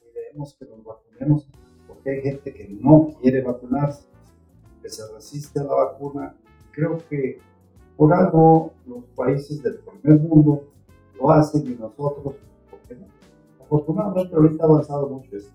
cuidemos, 0.00 0.56
que 0.58 0.64
nos 0.66 0.82
vacunemos, 0.84 1.48
porque 1.86 2.10
hay 2.10 2.22
gente 2.22 2.54
que 2.54 2.68
no 2.68 3.10
quiere 3.20 3.42
vacunarse, 3.42 4.04
que 4.82 4.88
se 4.88 5.02
resiste 5.12 5.60
a 5.60 5.64
la 5.64 5.74
vacuna. 5.74 6.36
Creo 6.72 6.98
que 7.08 7.38
por 7.96 8.12
algo 8.12 8.72
los 8.86 9.04
países 9.16 9.62
del 9.62 9.78
primer 9.78 10.20
mundo 10.20 10.64
lo 11.18 11.30
hacen 11.30 11.66
y 11.66 11.74
nosotros, 11.74 12.34
¿por 12.70 12.80
qué 12.86 12.94
no? 12.94 13.06
Afortunadamente 13.64 14.34
ahorita 14.34 14.64
ha 14.64 14.66
avanzado 14.66 15.08
mucho 15.08 15.36
esto. 15.36 15.52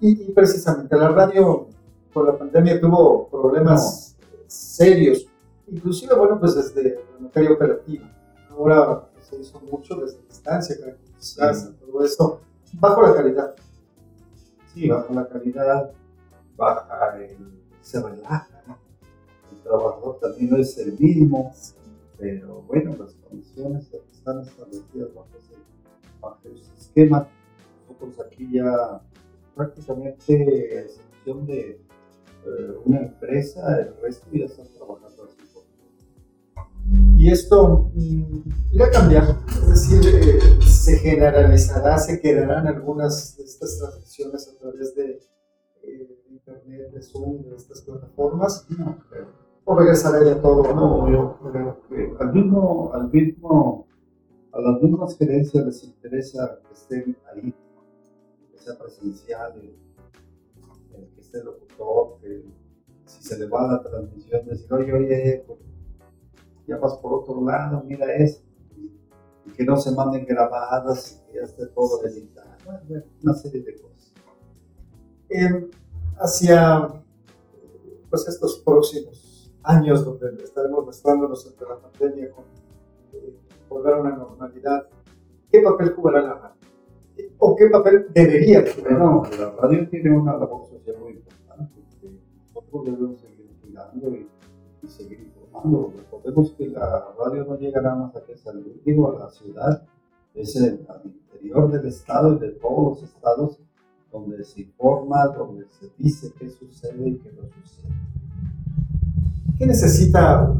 Y, 0.00 0.30
precisamente 0.32 0.94
la 0.96 1.08
radio 1.08 1.68
por 2.12 2.26
la 2.26 2.38
pandemia 2.38 2.80
tuvo 2.80 3.28
problemas 3.28 4.15
serios, 4.48 5.26
inclusive, 5.66 6.14
bueno, 6.14 6.38
pues 6.38 6.54
desde 6.54 6.96
la 7.12 7.18
materia 7.20 7.52
operativa. 7.52 8.10
Ahora 8.50 9.08
se 9.20 9.40
hizo 9.40 9.60
mucho 9.60 9.96
desde 9.96 10.22
distancia, 10.28 10.76
caracterizarse, 10.78 11.72
todo 11.72 12.04
esto, 12.04 12.40
bajo 12.74 13.02
la 13.02 13.14
calidad. 13.14 13.54
Sí, 14.72 14.88
bajo 14.88 15.12
la 15.14 15.26
calidad, 15.26 15.90
baja 16.56 17.16
el, 17.18 17.36
se 17.80 18.02
relaja, 18.02 18.62
¿no? 18.66 18.78
El 19.52 19.62
trabajador 19.62 20.18
también 20.20 20.50
no 20.50 20.56
es 20.58 20.78
el 20.78 20.98
mismo, 20.98 21.52
pero 22.18 22.62
bueno, 22.62 22.96
las 22.98 23.14
condiciones 23.14 23.92
están 24.12 24.40
establecidas 24.40 25.14
bajo 25.14 25.28
ese, 25.38 25.54
bajo 26.20 26.38
ese 26.44 26.72
esquema. 26.78 27.28
Nosotros 27.88 28.26
aquí 28.26 28.48
ya 28.52 29.00
prácticamente, 29.54 30.78
a 30.78 30.80
excepción 30.82 31.46
de 31.46 31.80
una 32.84 33.00
empresa, 33.00 33.80
el 33.80 33.96
resto 34.02 34.26
ya 34.32 34.44
están 34.46 34.66
trabajando 34.76 35.24
así. 35.24 35.36
Y 37.16 37.30
esto 37.30 37.90
mm, 37.94 38.72
irá 38.72 38.86
a 38.86 38.90
cambiar, 38.90 39.24
es 39.48 39.68
decir, 39.68 40.00
eh, 40.14 40.62
se 40.62 40.96
generalizará, 40.98 41.98
se 41.98 42.20
quedarán 42.20 42.66
algunas 42.66 43.36
de 43.36 43.44
estas 43.44 43.78
transmisiones 43.78 44.48
a 44.48 44.58
través 44.58 44.94
de 44.94 45.20
eh, 45.82 46.22
Internet, 46.30 46.92
de 46.92 47.02
Zoom, 47.02 47.42
de 47.42 47.56
estas 47.56 47.80
plataformas. 47.82 48.66
No, 48.70 48.98
¿O 49.64 49.76
regresará 49.76 50.24
ya 50.24 50.40
todo? 50.40 50.62
No, 50.74 51.10
yo 51.10 51.38
creo 51.50 51.80
que 51.88 52.14
al 52.20 52.32
mismo, 52.32 52.92
al 52.94 53.10
mismo, 53.10 53.88
a 54.52 54.60
las 54.60 54.80
mismas 54.80 55.18
gerencias 55.18 55.66
les 55.66 55.82
interesa 55.82 56.60
que 56.68 56.74
estén 56.74 57.16
ahí, 57.32 57.52
que 58.52 58.58
sea 58.58 58.78
presencial, 58.78 59.54
el, 59.56 59.85
esté 61.36 61.44
locutor, 61.44 62.18
que 62.20 62.44
si 63.04 63.22
se 63.22 63.38
le 63.38 63.46
va 63.46 63.72
la 63.72 63.82
transmisión, 63.82 64.46
decir, 64.46 64.72
oye, 64.72 64.92
oye, 64.92 65.44
pues, 65.46 65.58
ya 66.66 66.78
vas 66.78 66.94
por 66.96 67.14
otro 67.14 67.44
lado, 67.44 67.82
mira 67.86 68.12
esto, 68.16 68.44
y 69.44 69.50
que 69.52 69.64
no 69.64 69.76
se 69.76 69.92
manden 69.92 70.24
grabadas, 70.26 71.22
y 71.28 71.32
que 71.32 71.38
ya 71.38 71.44
esté 71.44 71.66
todo 71.66 72.04
editado, 72.04 72.56
una 73.22 73.34
serie 73.34 73.62
de 73.62 73.80
cosas. 73.80 74.12
Eh, 75.28 75.70
hacia 76.18 77.02
pues 78.08 78.28
estos 78.28 78.58
próximos 78.64 79.52
años 79.64 80.04
donde 80.04 80.42
estaremos 80.42 80.86
mostrándonos 80.86 81.44
entre 81.46 81.68
la 81.68 81.78
pandemia 81.80 82.30
con 82.30 82.44
eh, 83.12 83.36
volver 83.68 83.94
a 83.94 84.00
una 84.00 84.16
normalidad, 84.16 84.86
¿qué 85.50 85.60
papel 85.60 85.92
jugará 85.94 86.22
la 86.22 86.34
radio? 86.34 86.56
¿O 87.38 87.56
qué 87.56 87.68
papel 87.68 88.06
debería 88.14 88.60
jugar? 88.60 88.98
Bueno, 88.98 89.22
la 89.38 89.50
radio 89.50 89.88
tiene 89.88 90.16
una 90.16 90.36
labor 90.36 90.66
social 90.68 90.96
debemos 92.84 93.20
seguir 93.20 93.50
cuidando 93.60 94.10
y, 94.10 94.28
seguir 94.88 95.20
informando. 95.20 95.92
Recordemos 95.96 96.52
que 96.52 96.68
la 96.68 97.06
radio 97.18 97.44
no 97.44 97.58
llega 97.58 97.80
nada 97.80 97.96
más 97.96 98.16
aquí 98.16 98.32
a 98.32 98.52
digo, 98.84 99.16
a 99.16 99.24
la 99.24 99.30
ciudad, 99.30 99.82
es 100.34 100.54
el, 100.56 100.86
al 100.88 101.02
interior 101.04 101.72
del 101.72 101.86
estado 101.86 102.36
y 102.36 102.38
de 102.38 102.50
todos 102.50 103.00
los 103.00 103.02
estados 103.02 103.58
donde 104.12 104.44
se 104.44 104.62
informa, 104.62 105.26
donde 105.26 105.66
se 105.68 105.90
dice 105.98 106.32
qué 106.38 106.48
sucede 106.48 107.08
y 107.08 107.16
qué 107.16 107.32
no 107.32 107.42
sucede. 107.42 107.88
¿Qué 109.58 109.66
necesita? 109.66 110.54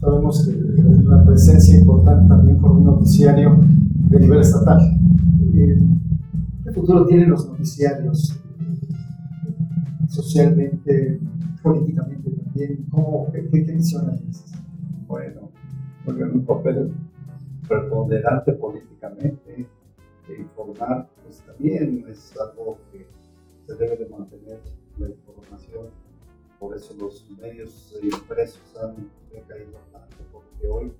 Sabemos 0.00 0.46
que 0.46 0.52
una 0.52 1.24
presencia 1.24 1.78
importante 1.78 2.28
también 2.28 2.58
con 2.58 2.76
un 2.78 2.84
noticiario 2.84 3.56
de 4.10 4.20
nivel 4.20 4.40
estatal. 4.40 4.80
Eh, 5.54 5.78
¿Qué 6.64 6.72
futuro 6.72 7.06
tienen 7.06 7.30
los 7.30 7.46
noticiarios 7.48 8.40
socialmente, 10.10 11.20
políticamente 11.62 12.30
también? 12.30 12.86
¿Cómo, 12.90 13.30
qué, 13.32 13.48
qué, 13.48 13.72
misión 13.72 14.10
hay? 14.10 14.20
Bueno, 15.06 15.50
juegan 16.04 16.32
un 16.32 16.44
papel 16.44 16.92
preponderante 17.68 18.52
políticamente, 18.52 19.66
de 20.28 20.38
informar, 20.38 21.08
pues 21.22 21.40
también 21.40 22.04
es 22.08 22.34
algo 22.38 22.78
que 22.92 23.06
se 23.66 23.74
debe 23.74 23.96
de 23.96 24.08
mantener 24.08 24.60
la 24.98 25.08
información 25.08 25.88
por 26.60 26.76
eso 26.76 26.94
los 27.00 27.26
medios 27.40 27.94
impresos 28.02 28.60
han 28.76 28.94
caído 29.48 29.78
tanto, 29.90 30.16
porque 30.30 30.68
hoy 30.68 30.92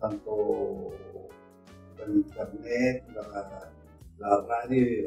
tanto 0.00 0.92
el 2.06 2.16
internet, 2.16 3.04
la, 3.14 3.70
la 4.18 4.46
radio, 4.46 5.06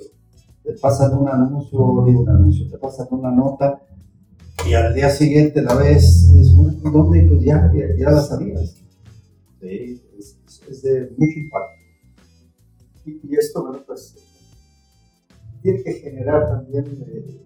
te 0.64 0.74
pasan 0.74 1.18
un 1.18 1.28
anuncio, 1.28 1.80
un 1.80 2.30
anuncio, 2.30 2.70
te 2.70 2.78
pasan 2.78 3.08
una 3.10 3.32
nota 3.32 3.82
y 4.68 4.74
al 4.74 4.93
día 4.93 5.09
siguiente 5.09 5.61
la 5.61 5.76
ves, 5.76 6.34
es 6.36 6.53
¿dónde? 6.84 7.26
Pues 7.30 7.41
ya, 7.41 7.72
ya, 7.97 8.11
la 8.11 8.22
sabías. 8.22 8.76
Sí, 9.61 10.03
es, 10.18 10.82
de 10.82 11.09
mucho 11.18 11.39
impacto. 11.39 11.78
Y, 13.05 13.36
esto, 13.36 13.63
bueno, 13.63 13.84
pues 13.86 14.15
tiene 15.61 15.82
que 15.84 15.93
generar 15.93 16.47
también 16.49 16.86
eh, 17.07 17.41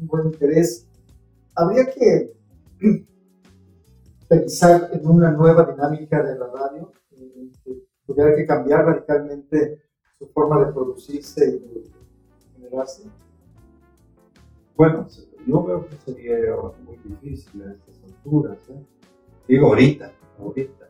un 0.00 0.06
buen 0.06 0.26
interés 0.26 0.88
habría 1.54 1.86
que 1.90 2.32
pensar 4.28 4.90
en 4.92 5.06
una 5.06 5.30
nueva 5.32 5.64
dinámica 5.64 6.22
de 6.22 6.38
la 6.38 6.46
radio, 6.46 6.92
que 7.64 7.84
tuviera 8.06 8.34
que 8.34 8.46
cambiar 8.46 8.84
radicalmente 8.84 9.82
su 10.18 10.26
forma 10.28 10.64
de 10.64 10.72
producirse 10.72 11.48
y 11.48 11.58
de 11.58 11.90
generarse. 12.54 13.04
Bueno, 14.76 15.08
yo 15.48 15.64
veo 15.64 15.86
que 15.88 15.96
sería 15.96 16.36
muy 16.84 16.98
difícil 17.04 17.62
a 17.62 17.72
estas 17.72 18.02
alturas. 18.04 18.58
¿eh? 18.68 18.84
Digo, 19.48 19.68
ahorita, 19.68 20.12
ahorita. 20.38 20.88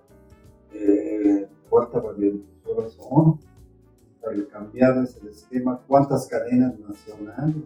Eh, 0.72 1.48
¿Cuántas 1.70 2.02
radiodifusoras 2.02 2.92
son? 2.94 3.38
Para 4.20 4.48
cambiarles 4.48 5.16
el 5.22 5.28
esquema, 5.28 5.80
¿cuántas 5.86 6.26
cadenas 6.26 6.76
nacionales? 6.80 7.62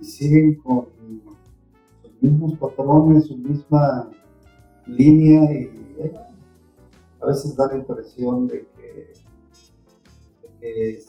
Y 0.00 0.04
siguen 0.04 0.54
con 0.56 0.86
mismos 2.22 2.58
patrones, 2.58 3.26
su 3.26 3.36
misma 3.36 4.10
línea 4.86 5.52
y 5.52 5.64
eh, 5.98 6.12
a 7.20 7.26
veces 7.26 7.54
da 7.54 7.66
la 7.66 7.76
impresión 7.76 8.48
de 8.48 8.66
que, 10.60 11.02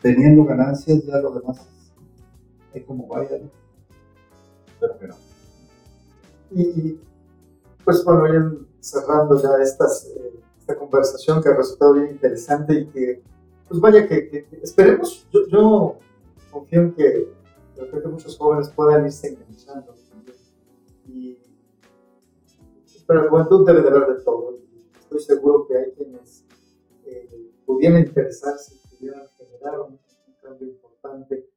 teniendo 0.00 0.44
ganancias 0.44 1.04
ya 1.04 1.18
lo 1.20 1.32
demás 1.32 1.68
es, 2.72 2.82
como 2.84 3.06
vaya, 3.06 3.38
Y 6.50 6.98
pues 7.84 8.04
bueno, 8.04 8.26
ya 8.32 8.66
cerrando 8.80 9.42
ya 9.42 9.50
eh, 9.56 9.62
esta 10.58 10.76
conversación 10.78 11.42
que 11.42 11.48
ha 11.48 11.56
resultado 11.56 11.94
bien 11.94 12.10
interesante 12.12 12.74
y 12.74 12.86
que 12.86 13.22
pues 13.68 13.80
vaya 13.80 14.06
que, 14.06 14.46
esperemos, 14.62 15.26
yo, 15.50 15.98
confío 16.50 16.80
en 16.82 16.94
que 16.94 17.28
de 17.76 18.08
muchos 18.08 18.36
jóvenes 18.36 18.68
puedan 18.70 19.06
irse 19.06 19.28
enganchando 19.28 19.94
pero 23.06 23.22
la 23.22 23.30
juventud 23.30 23.66
debe 23.66 23.82
de 23.82 23.90
ver 23.90 24.06
de 24.16 24.22
todo. 24.22 24.58
Estoy 24.98 25.20
seguro 25.20 25.66
que 25.66 25.76
hay 25.76 25.92
quienes 25.92 26.44
eh, 27.04 27.50
pudieran 27.66 28.00
interesarse, 28.00 28.76
pudieran 28.90 29.26
generar 29.36 29.80
un, 29.80 29.98
cambio 30.42 30.68
importante, 30.68 31.48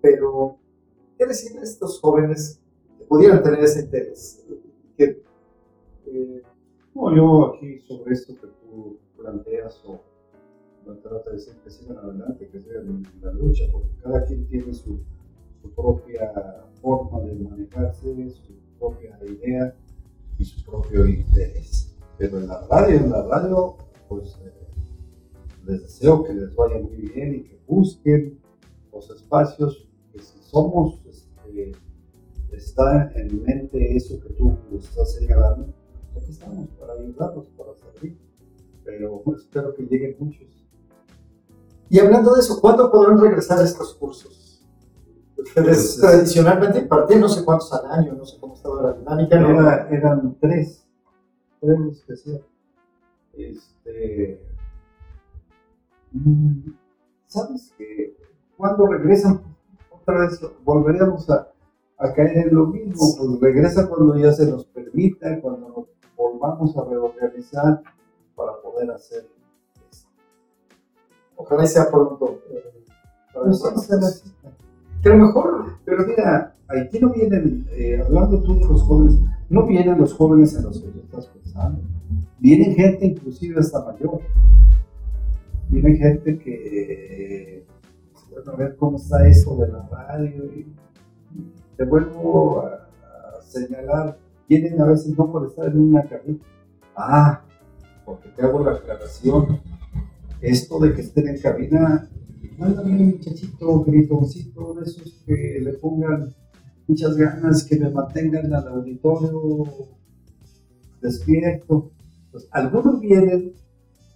pero 0.00 0.56
¿qué 1.18 1.26
decir 1.26 1.58
a 1.58 1.62
estos 1.62 2.00
jóvenes 2.00 2.58
pudieran 3.10 3.42
tener 3.42 3.60
ese 3.64 3.80
interés? 3.80 4.46
Eh, 4.96 6.42
no, 6.94 7.14
yo 7.14 7.54
aquí 7.54 7.80
sobre 7.80 8.14
esto 8.14 8.34
que 8.34 8.46
tú 8.46 8.98
planteas 9.16 9.82
o 9.84 10.00
trata 11.02 11.30
de 11.30 11.36
decir 11.36 11.54
que 11.62 11.70
sigan 11.70 11.98
adelante, 11.98 12.48
que 12.48 12.60
sigan 12.60 12.86
en 12.88 13.06
la 13.20 13.32
lucha, 13.32 13.64
porque 13.72 13.88
cada 14.02 14.24
quien 14.24 14.46
tiene 14.46 14.72
su, 14.72 15.00
su 15.60 15.70
propia 15.74 16.32
forma 16.80 17.20
de 17.20 17.34
manejarse, 17.34 18.30
su 18.30 18.54
propia 18.78 19.18
idea 19.24 19.74
y 20.38 20.44
su 20.44 20.64
propio 20.64 21.06
interés. 21.06 21.96
Pero 22.16 22.38
en 22.38 22.46
la 22.46 22.66
radio, 22.68 22.96
en 22.96 23.10
la 23.10 23.22
radio, 23.24 23.76
pues 24.08 24.38
eh, 24.44 24.52
les 25.66 25.82
deseo 25.82 26.22
que 26.24 26.34
les 26.34 26.54
vaya 26.54 26.78
muy 26.78 26.96
bien 26.96 27.34
y 27.34 27.42
que 27.42 27.58
busquen 27.66 28.38
los 28.92 29.10
espacios 29.10 29.88
que 30.12 30.20
si 30.20 30.38
somos, 30.42 31.00
este, 31.06 31.72
está 32.60 33.10
en 33.14 33.42
mente 33.42 33.96
eso 33.96 34.20
que 34.20 34.30
tú 34.34 34.56
estás 34.76 35.14
señalando, 35.14 35.72
pues, 36.12 36.24
aquí 36.24 36.32
estamos 36.32 36.68
para 36.78 36.92
ayudarlos, 36.94 37.46
para 37.56 37.74
servir. 37.74 38.18
Pero 38.84 39.22
pues, 39.24 39.40
espero 39.40 39.74
que 39.74 39.82
lleguen 39.82 40.16
muchos. 40.18 40.48
Y 41.88 41.98
hablando 41.98 42.34
de 42.34 42.40
eso, 42.40 42.60
¿cuándo 42.60 42.90
podrán 42.90 43.20
regresar 43.20 43.64
estos 43.64 43.94
cursos? 43.94 44.64
Ustedes 45.36 45.96
tradicionalmente 45.96 46.78
impartían 46.80 47.20
no 47.20 47.28
sé 47.28 47.44
cuántos 47.44 47.72
al 47.72 47.90
año, 47.90 48.14
no 48.14 48.24
sé 48.24 48.38
cómo 48.38 48.54
estaba 48.54 48.82
la 48.82 48.92
dinámica. 48.92 49.40
Era, 49.40 49.88
eran 49.90 50.36
tres, 50.38 50.86
tres 51.60 52.04
que 52.06 52.12
hacían. 52.12 52.40
Este, 53.32 54.40
mm, 56.12 56.70
¿Sabes 57.26 57.72
que 57.78 58.16
cuando 58.56 58.86
regresan, 58.86 59.42
otra 59.90 60.26
vez 60.26 60.40
volveríamos 60.62 61.28
a, 61.30 61.50
a 62.00 62.12
caer 62.12 62.48
en 62.48 62.54
lo 62.54 62.66
mismo? 62.66 63.16
Pues 63.16 63.40
regresa 63.40 63.88
cuando 63.88 64.16
ya 64.18 64.32
se 64.32 64.50
nos 64.50 64.64
permita, 64.64 65.40
cuando 65.40 65.68
nos 65.68 65.86
volvamos 66.16 66.76
a 66.76 66.84
reorganizar 66.84 67.82
para 68.34 68.60
poder 68.62 68.90
hacer 68.90 69.28
esto. 69.90 70.08
Ojalá 71.36 71.66
sea 71.66 71.90
pronto. 71.90 72.40
Eh, 72.50 72.84
pues, 73.34 74.24
que 75.02 75.08
a 75.08 75.14
lo 75.14 75.26
mejor, 75.26 75.78
pero 75.84 76.06
mira, 76.06 76.54
aquí 76.68 76.98
no 76.98 77.10
vienen, 77.10 77.66
eh, 77.70 78.02
hablando 78.04 78.42
tú 78.42 78.58
de 78.58 78.66
los 78.66 78.82
jóvenes, 78.82 79.18
no 79.48 79.66
vienen 79.66 79.98
los 79.98 80.12
jóvenes 80.14 80.54
en 80.56 80.64
los 80.64 80.80
que 80.80 80.88
tú 80.88 81.00
estás 81.00 81.26
pensando. 81.26 81.80
Vienen 82.38 82.74
gente 82.74 83.06
inclusive 83.06 83.60
hasta 83.60 83.84
mayor. 83.84 84.20
Viene 85.68 85.96
gente 85.96 86.38
que, 86.38 87.64
bueno, 88.30 88.52
a 88.52 88.56
ver 88.56 88.76
cómo 88.76 88.96
está 88.96 89.26
eso 89.26 89.56
de 89.56 89.68
la 89.68 89.86
radio. 89.88 90.44
Y, 90.46 90.66
te 91.80 91.86
vuelvo 91.86 92.60
a, 92.60 93.40
señalar, 93.40 94.18
vienen 94.46 94.78
a 94.82 94.84
veces 94.84 95.16
no 95.16 95.32
por 95.32 95.46
estar 95.46 95.68
en 95.68 95.80
una 95.80 96.02
cabina. 96.02 96.38
Ah, 96.94 97.42
porque 98.04 98.28
te 98.28 98.42
hago 98.42 98.62
la 98.62 98.72
aclaración. 98.72 99.62
Esto 100.42 100.78
de 100.78 100.92
que 100.92 101.00
estén 101.00 101.28
en 101.28 101.40
cabina 101.40 102.06
mándame 102.58 102.90
un 102.90 103.06
muchachito 103.12 103.82
gritoncito 103.82 104.74
de 104.74 104.82
esos 104.82 105.22
que 105.24 105.58
le 105.62 105.72
pongan 105.72 106.34
muchas 106.86 107.16
ganas, 107.16 107.64
que 107.64 107.78
me 107.78 107.88
mantengan 107.88 108.52
al 108.52 108.68
auditorio 108.68 109.64
despierto. 111.00 111.92
Pues, 112.30 112.46
algunos 112.50 113.00
vienen 113.00 113.54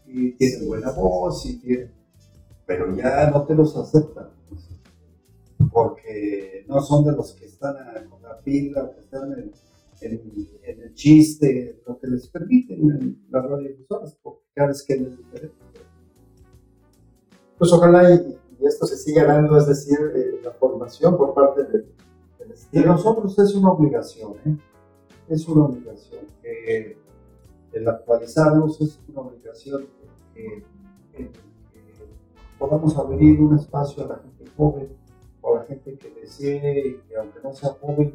y 0.07 0.33
tienen 0.33 0.69
buena 0.69 0.91
voz 0.91 1.47
y 1.47 1.59
tienen, 1.61 1.93
pero 2.67 2.95
ya 2.95 3.31
no 3.31 3.43
te 3.45 3.55
los 3.55 3.75
aceptan. 3.75 4.29
Porque 5.72 6.64
no 6.68 6.80
son 6.80 7.05
de 7.05 7.12
los 7.12 7.32
que 7.32 7.46
están 7.46 7.76
con 8.09 8.22
la 8.22 8.38
pila, 8.40 8.90
que 8.92 9.00
están 9.00 9.32
en, 9.32 9.52
el 10.00 10.94
chiste, 10.94 11.80
lo 11.86 11.98
que 11.98 12.07
les 12.09 12.28
permiten 12.28 13.24
las 13.30 13.44
radiodifusoras, 13.44 14.16
porque 14.22 14.42
cada 14.55 14.68
vez 14.68 14.82
que 14.82 14.96
les 14.96 15.16
diferente. 15.16 15.55
Pues 17.59 17.72
ojalá 17.72 18.12
y, 18.12 18.38
esto 18.66 18.86
se 18.86 18.96
siga 18.96 19.24
dando, 19.24 19.59
es 19.59 19.66
decir, 19.66 19.98
eh, 20.14 20.40
la 20.42 20.52
formación 20.52 21.16
por 21.16 21.34
parte 21.34 21.64
de, 21.64 21.78
del 22.38 22.55
De 22.72 22.84
nosotros 22.84 23.38
es 23.38 23.55
una 23.55 23.70
obligación, 23.70 24.34
¿eh? 24.44 24.57
es 25.28 25.46
una 25.48 25.64
obligación. 25.64 26.24
que 26.42 26.98
el 27.74 27.88
actualizarnos 27.88 28.80
es 28.80 29.00
una 29.09 29.22
obligación 29.22 29.86
que, 30.34 30.64
podamos 32.59 32.96
abrir 32.96 33.40
un 33.40 33.57
espacio 33.57 34.05
a 34.05 34.09
la 34.09 34.16
gente 34.16 34.44
joven 34.57 34.88
o 35.45 35.57
la 35.57 35.64
gente 35.64 35.95
que 35.99 36.11
desee 36.20 37.01
que 37.07 37.16
aunque 37.16 37.38
no 37.42 37.53
sea 37.53 37.70
joven, 37.80 38.14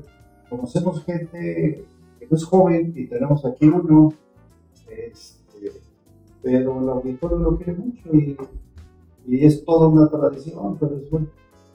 conocemos 0.49 1.03
gente 1.03 1.85
que 2.19 2.27
no 2.27 2.35
es 2.35 2.43
joven 2.43 2.91
y 2.95 3.05
tenemos 3.05 3.45
aquí 3.45 3.67
uno, 3.67 4.13
este, 4.87 5.71
pero 6.41 6.81
el 6.81 6.89
auditorio 6.89 7.37
lo 7.37 7.57
quiere 7.57 7.73
mucho 7.73 8.13
y, 8.13 8.35
y, 9.27 9.45
es 9.45 9.63
toda 9.63 9.87
una 9.87 10.09
tradición, 10.09 10.75
pero 10.79 10.97
es 10.97 11.09
bueno, 11.09 11.27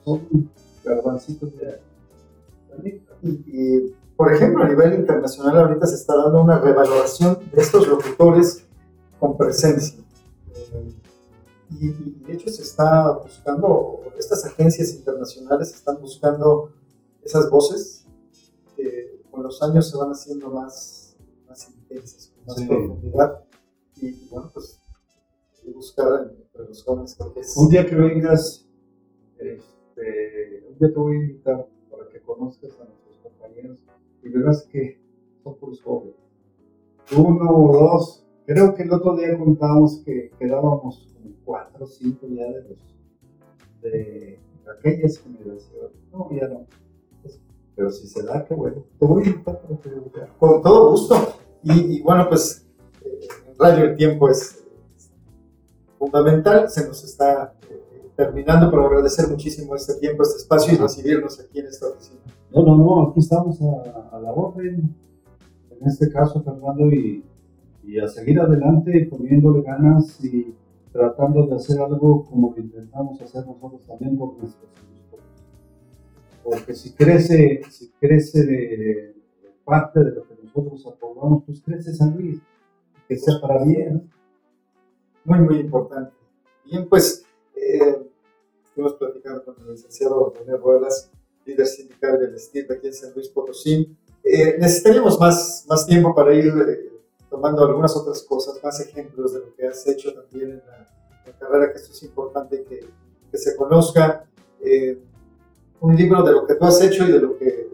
son 0.04 0.50
garbancitos 0.84 1.50
de... 1.56 1.78
Y, 3.22 3.92
por 4.16 4.32
ejemplo, 4.32 4.64
a 4.64 4.68
nivel 4.68 4.94
internacional 4.94 5.58
ahorita 5.58 5.86
se 5.86 5.94
está 5.94 6.16
dando 6.16 6.42
una 6.42 6.58
revaloración 6.58 7.38
de 7.52 7.62
estos 7.62 7.86
locutores 7.86 8.66
con 9.20 9.36
presencia. 9.36 10.02
Y, 11.70 11.90
de 12.26 12.32
hecho 12.32 12.48
se 12.48 12.62
está 12.62 13.12
buscando, 13.18 14.02
estas 14.18 14.44
agencias 14.44 14.94
internacionales 14.94 15.74
están 15.74 16.00
buscando 16.00 16.72
esas 17.22 17.50
voces 17.50 18.06
que 18.76 19.22
con 19.30 19.42
los 19.42 19.62
años 19.62 19.90
se 19.90 19.96
van 19.96 20.10
haciendo 20.10 20.50
más, 20.50 21.16
más 21.48 21.68
intensas, 21.68 22.32
con 22.34 22.46
más 22.46 22.68
profundidad. 22.68 23.44
Y 23.96 24.28
bueno, 24.28 24.50
pues 24.52 24.78
buscar 25.72 26.30
entre 26.30 26.68
los 26.68 26.82
jóvenes 26.82 27.16
Un 27.56 27.68
día 27.68 27.86
que 27.86 27.94
vengas, 27.94 28.66
este, 29.38 30.64
un 30.68 30.78
día 30.78 30.88
te 30.92 30.98
voy 30.98 31.16
a 31.16 31.20
invitar 31.20 31.68
para 31.90 32.08
que 32.08 32.20
conozcas 32.20 32.72
a 32.80 32.84
nuestros 32.84 33.16
compañeros 33.22 33.78
y 34.22 34.28
verás 34.28 34.66
que 34.70 35.00
son 35.42 35.56
puros 35.56 35.82
jóvenes. 35.82 36.16
Uno 37.16 37.50
o 37.50 37.72
dos. 37.72 38.26
Creo 38.46 38.74
que 38.74 38.82
el 38.82 38.92
otro 38.92 39.16
día 39.16 39.38
contábamos 39.38 40.02
que 40.04 40.30
quedábamos 40.38 41.13
como 41.44 41.58
cuatro 41.58 41.84
o 41.84 41.88
cinco 41.88 42.26
ya 42.28 42.44
de 42.44 42.62
los 42.62 42.94
de 43.82 44.40
aquellas 44.78 45.18
generaciones. 45.18 45.70
No, 46.12 46.30
ya 46.30 46.48
no. 46.48 46.66
Pero 47.76 47.90
si 47.90 48.06
se 48.06 48.22
da, 48.22 48.44
qué 48.44 48.54
bueno. 48.54 48.84
Te 48.98 49.06
voy 49.06 49.24
a 49.24 49.26
invitar 49.26 49.60
Con 50.38 50.62
todo 50.62 50.90
gusto. 50.92 51.36
Y, 51.62 52.02
bueno, 52.02 52.28
pues 52.28 52.66
eh, 53.04 53.28
en 53.48 53.58
Radio 53.58 53.84
El 53.86 53.96
Tiempo 53.96 54.28
es, 54.28 54.64
fundamental. 55.98 56.68
Se 56.70 56.86
nos 56.86 57.02
está 57.02 57.54
eh, 57.70 58.10
terminando, 58.16 58.70
pero 58.70 58.86
agradecer 58.86 59.28
muchísimo 59.28 59.74
este 59.74 59.94
tiempo, 59.94 60.22
este 60.22 60.38
espacio 60.38 60.74
y 60.74 60.76
recibirnos 60.76 61.40
aquí 61.40 61.60
en 61.60 61.66
esta 61.66 61.88
oficina. 61.88 62.20
No, 62.52 62.62
no, 62.62 62.76
no, 62.76 63.08
aquí 63.08 63.20
estamos 63.20 63.58
a, 63.60 64.20
la 64.20 64.30
orden, 64.30 64.94
en 65.70 65.88
este 65.88 66.10
caso, 66.10 66.42
Fernando, 66.42 66.90
y, 66.92 67.24
a 68.02 68.08
seguir 68.08 68.40
adelante 68.40 69.06
poniéndole 69.10 69.62
ganas 69.62 70.22
y 70.24 70.54
tratando 70.94 71.44
de 71.48 71.56
hacer 71.56 71.80
algo 71.80 72.24
como 72.24 72.54
lo 72.56 72.62
intentamos 72.62 73.20
hacer 73.20 73.44
nosotros 73.44 73.84
también 73.84 74.16
por 74.16 74.38
nuestros 74.38 74.70
hijos. 74.70 75.20
Porque 76.44 76.72
si 76.72 76.92
crece, 76.92 77.62
si 77.68 77.90
crece 77.98 78.46
de, 78.46 79.14
parte 79.64 80.04
de 80.04 80.12
lo 80.12 80.28
que 80.28 80.36
nosotros 80.40 80.86
aprobamos, 80.86 81.42
pues 81.44 81.60
crece 81.62 81.92
San 81.92 82.16
Luis, 82.16 82.40
que 83.08 83.16
sea 83.16 83.40
para 83.40 83.64
bien. 83.64 84.08
Muy, 85.24 85.40
muy 85.40 85.56
importante. 85.56 86.12
Bien, 86.64 86.86
pues, 86.88 87.26
eh, 87.56 88.08
estuvimos 88.64 88.94
platicando 88.94 89.44
con 89.44 89.56
el 89.66 89.72
licenciado 89.72 90.32
René 90.38 90.56
Ruelas 90.58 91.10
líder 91.44 91.66
sindical 91.66 92.20
del 92.20 92.38
STIP 92.38 92.70
aquí 92.70 92.86
en 92.86 92.94
San 92.94 93.12
Luis 93.14 93.28
Potosí. 93.28 93.94
Eh, 94.22 94.56
necesitaríamos 94.58 95.18
más, 95.18 95.66
más 95.68 95.86
tiempo 95.86 96.14
para 96.14 96.34
ir 96.34 96.46
eh, 96.46 96.93
tomando 97.34 97.64
algunas 97.64 97.96
otras 97.96 98.22
cosas, 98.22 98.62
más 98.62 98.78
ejemplos 98.78 99.32
de 99.32 99.40
lo 99.40 99.54
que 99.56 99.66
has 99.66 99.84
hecho 99.88 100.14
también 100.14 100.52
en 100.52 100.62
la, 100.68 100.88
carrera, 101.36 101.72
que 101.72 101.78
esto 101.78 101.90
es 101.90 102.02
importante 102.04 102.62
que, 102.62 102.86
que 103.30 103.38
se 103.38 103.56
conozca. 103.56 104.24
Eh, 104.60 104.96
un 105.80 105.96
libro 105.96 106.22
de 106.22 106.30
lo 106.30 106.46
que 106.46 106.54
tú 106.54 106.64
has 106.64 106.80
hecho 106.80 107.04
y 107.04 107.10
de 107.10 107.18
lo 107.18 107.36
que 107.36 107.70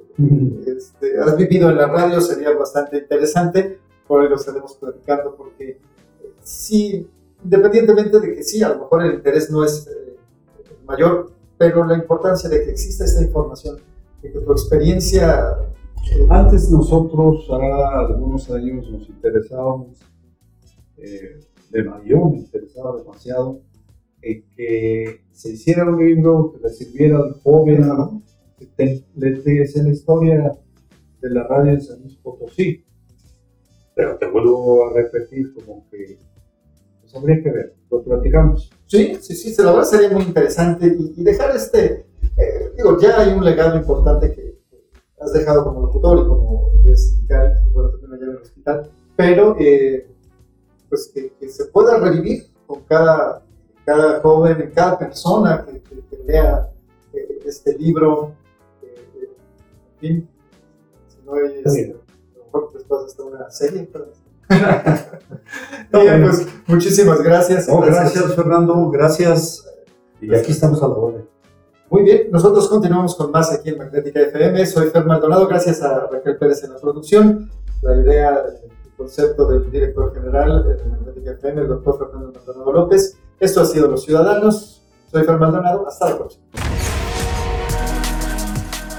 este, 0.66 1.18
has 1.20 1.36
vivido 1.36 1.68
en 1.68 1.76
la 1.76 1.88
radio 1.88 2.22
sería 2.22 2.52
bastante 2.52 2.96
interesante, 2.96 3.78
por 4.08 4.22
ahí 4.22 4.30
lo 4.30 4.36
estaremos 4.36 4.74
platicando, 4.76 5.34
porque 5.36 5.78
sí, 6.42 7.06
independientemente 7.44 8.18
de 8.18 8.34
que 8.34 8.42
sí, 8.42 8.62
a 8.62 8.70
lo 8.70 8.78
mejor 8.78 9.04
el 9.04 9.14
interés 9.16 9.50
no 9.50 9.62
es 9.62 9.88
mayor, 10.86 11.32
pero 11.58 11.84
la 11.84 11.96
importancia 11.96 12.48
de 12.48 12.64
que 12.64 12.70
exista 12.70 13.04
esta 13.04 13.20
información, 13.20 13.76
de 14.22 14.32
que 14.32 14.38
tu 14.40 14.52
experiencia... 14.52 15.54
Antes 16.28 16.70
nosotros, 16.70 17.46
hace 17.50 18.12
algunos 18.12 18.50
años, 18.50 18.90
nos 18.90 19.08
interesábamos, 19.08 20.00
eh, 20.96 21.40
de 21.70 21.84
mayor, 21.84 22.30
me 22.30 22.38
interesaba 22.38 22.96
demasiado, 22.96 23.60
en 24.22 24.44
que 24.56 25.22
se 25.32 25.52
hiciera 25.52 25.88
un 25.88 26.04
libro 26.04 26.52
que 26.52 26.60
le 26.60 26.70
sirviera 26.70 27.18
al 27.18 27.34
joven, 27.42 28.22
que 28.76 29.04
le 29.16 29.30
dijese 29.32 29.82
la 29.82 29.90
historia 29.90 30.58
de 31.20 31.30
la 31.30 31.44
radio 31.44 31.72
de 31.74 31.80
San 31.80 32.00
Luis 32.02 32.16
Potosí. 32.16 32.84
Pero 33.94 34.16
te 34.18 34.26
vuelvo 34.26 34.88
a 34.88 34.94
repetir 34.94 35.52
como 35.54 35.88
que 35.90 36.18
pues 37.00 37.14
habría 37.14 37.42
que 37.42 37.50
ver, 37.50 37.74
lo 37.90 38.02
platicamos. 38.02 38.70
Sí, 38.86 39.16
sí, 39.20 39.34
sí, 39.34 39.54
la 39.62 39.72
verdad 39.72 39.84
sería 39.84 40.10
muy 40.10 40.22
interesante 40.22 40.86
y, 40.86 41.22
dejar 41.22 41.56
este, 41.56 42.06
eh, 42.36 42.72
digo, 42.76 42.98
ya 43.00 43.20
hay 43.20 43.32
un 43.32 43.44
legado 43.44 43.76
importante 43.76 44.32
que, 44.32 44.49
has 45.20 45.32
dejado 45.32 45.64
como 45.64 45.82
locutor 45.82 46.18
y 46.18 46.28
como 46.28 46.72
sindical, 46.94 47.54
bueno, 47.72 47.90
también 47.90 48.12
allá 48.14 48.24
en 48.24 48.30
el 48.30 48.36
hospital, 48.38 48.90
pero 49.16 49.56
eh, 49.58 50.10
pues 50.88 51.12
que, 51.14 51.48
se 51.48 51.66
pueda 51.66 51.98
revivir 51.98 52.50
con 52.66 52.82
cada, 52.82 53.42
cada 53.84 54.20
joven, 54.20 54.72
cada 54.74 54.98
persona 54.98 55.64
que, 55.66 55.80
lea 56.26 56.68
eh, 57.12 57.40
este 57.44 57.76
libro, 57.76 58.34
en 58.82 59.98
fin, 60.00 60.28
si 61.08 61.18
no 61.24 61.34
hay, 61.34 61.62
este, 61.64 61.84
a 61.92 62.38
lo 62.38 62.44
mejor 62.44 62.72
después 62.72 63.04
hasta 63.06 63.22
una 63.24 63.50
serie, 63.50 63.88
pero 63.92 64.06
Bien, 65.92 66.22
pues 66.22 66.46
muchísimas 66.66 67.22
gracias. 67.22 67.68
gracias. 67.68 68.34
Fernando. 68.34 68.90
Gracias. 68.90 69.64
Y 70.20 70.34
aquí 70.34 70.52
estamos 70.52 70.82
a 70.82 70.88
la 70.88 70.94
orden. 70.94 71.28
Muy 71.90 72.04
bien, 72.04 72.28
nosotros 72.30 72.68
continuamos 72.68 73.16
con 73.16 73.32
más 73.32 73.52
aquí 73.52 73.70
en 73.70 73.78
Magnética 73.78 74.20
FM. 74.20 74.64
Soy 74.64 74.90
Fer 74.90 75.04
Maldonado, 75.04 75.48
gracias 75.48 75.82
a 75.82 76.06
Raquel 76.06 76.36
Pérez 76.36 76.62
en 76.62 76.72
la 76.72 76.78
producción. 76.78 77.50
La 77.82 77.96
idea, 77.96 78.44
el 78.84 78.92
concepto 78.96 79.48
del 79.48 79.68
director 79.72 80.14
general 80.14 80.64
de 80.68 80.84
Magnética 80.84 81.32
FM, 81.32 81.62
el 81.62 81.68
doctor 81.68 81.98
Fernando 81.98 82.32
Maldonado 82.32 82.72
López. 82.72 83.18
Esto 83.40 83.62
ha 83.62 83.64
sido 83.64 83.88
Los 83.88 84.04
Ciudadanos. 84.04 84.82
Soy 85.10 85.24
Fer 85.24 85.36
Maldonado, 85.36 85.84
hasta 85.88 86.10
la 86.10 86.18
próxima. 86.18 86.44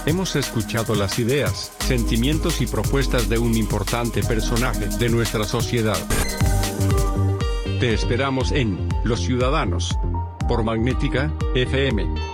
Hemos 0.05 0.35
escuchado 0.35 0.93
las 0.93 1.17
ideas, 1.17 1.71
sentimientos 1.79 2.59
y 2.59 2.67
propuestas 2.67 3.29
de 3.29 3.37
un 3.37 3.55
importante 3.55 4.21
personaje 4.21 4.87
de 4.99 5.07
nuestra 5.07 5.45
sociedad. 5.45 5.97
Te 7.79 7.93
esperamos 7.93 8.51
en 8.51 8.89
Los 9.05 9.21
Ciudadanos, 9.21 9.97
por 10.49 10.65
Magnética 10.65 11.31
FM 11.55 12.30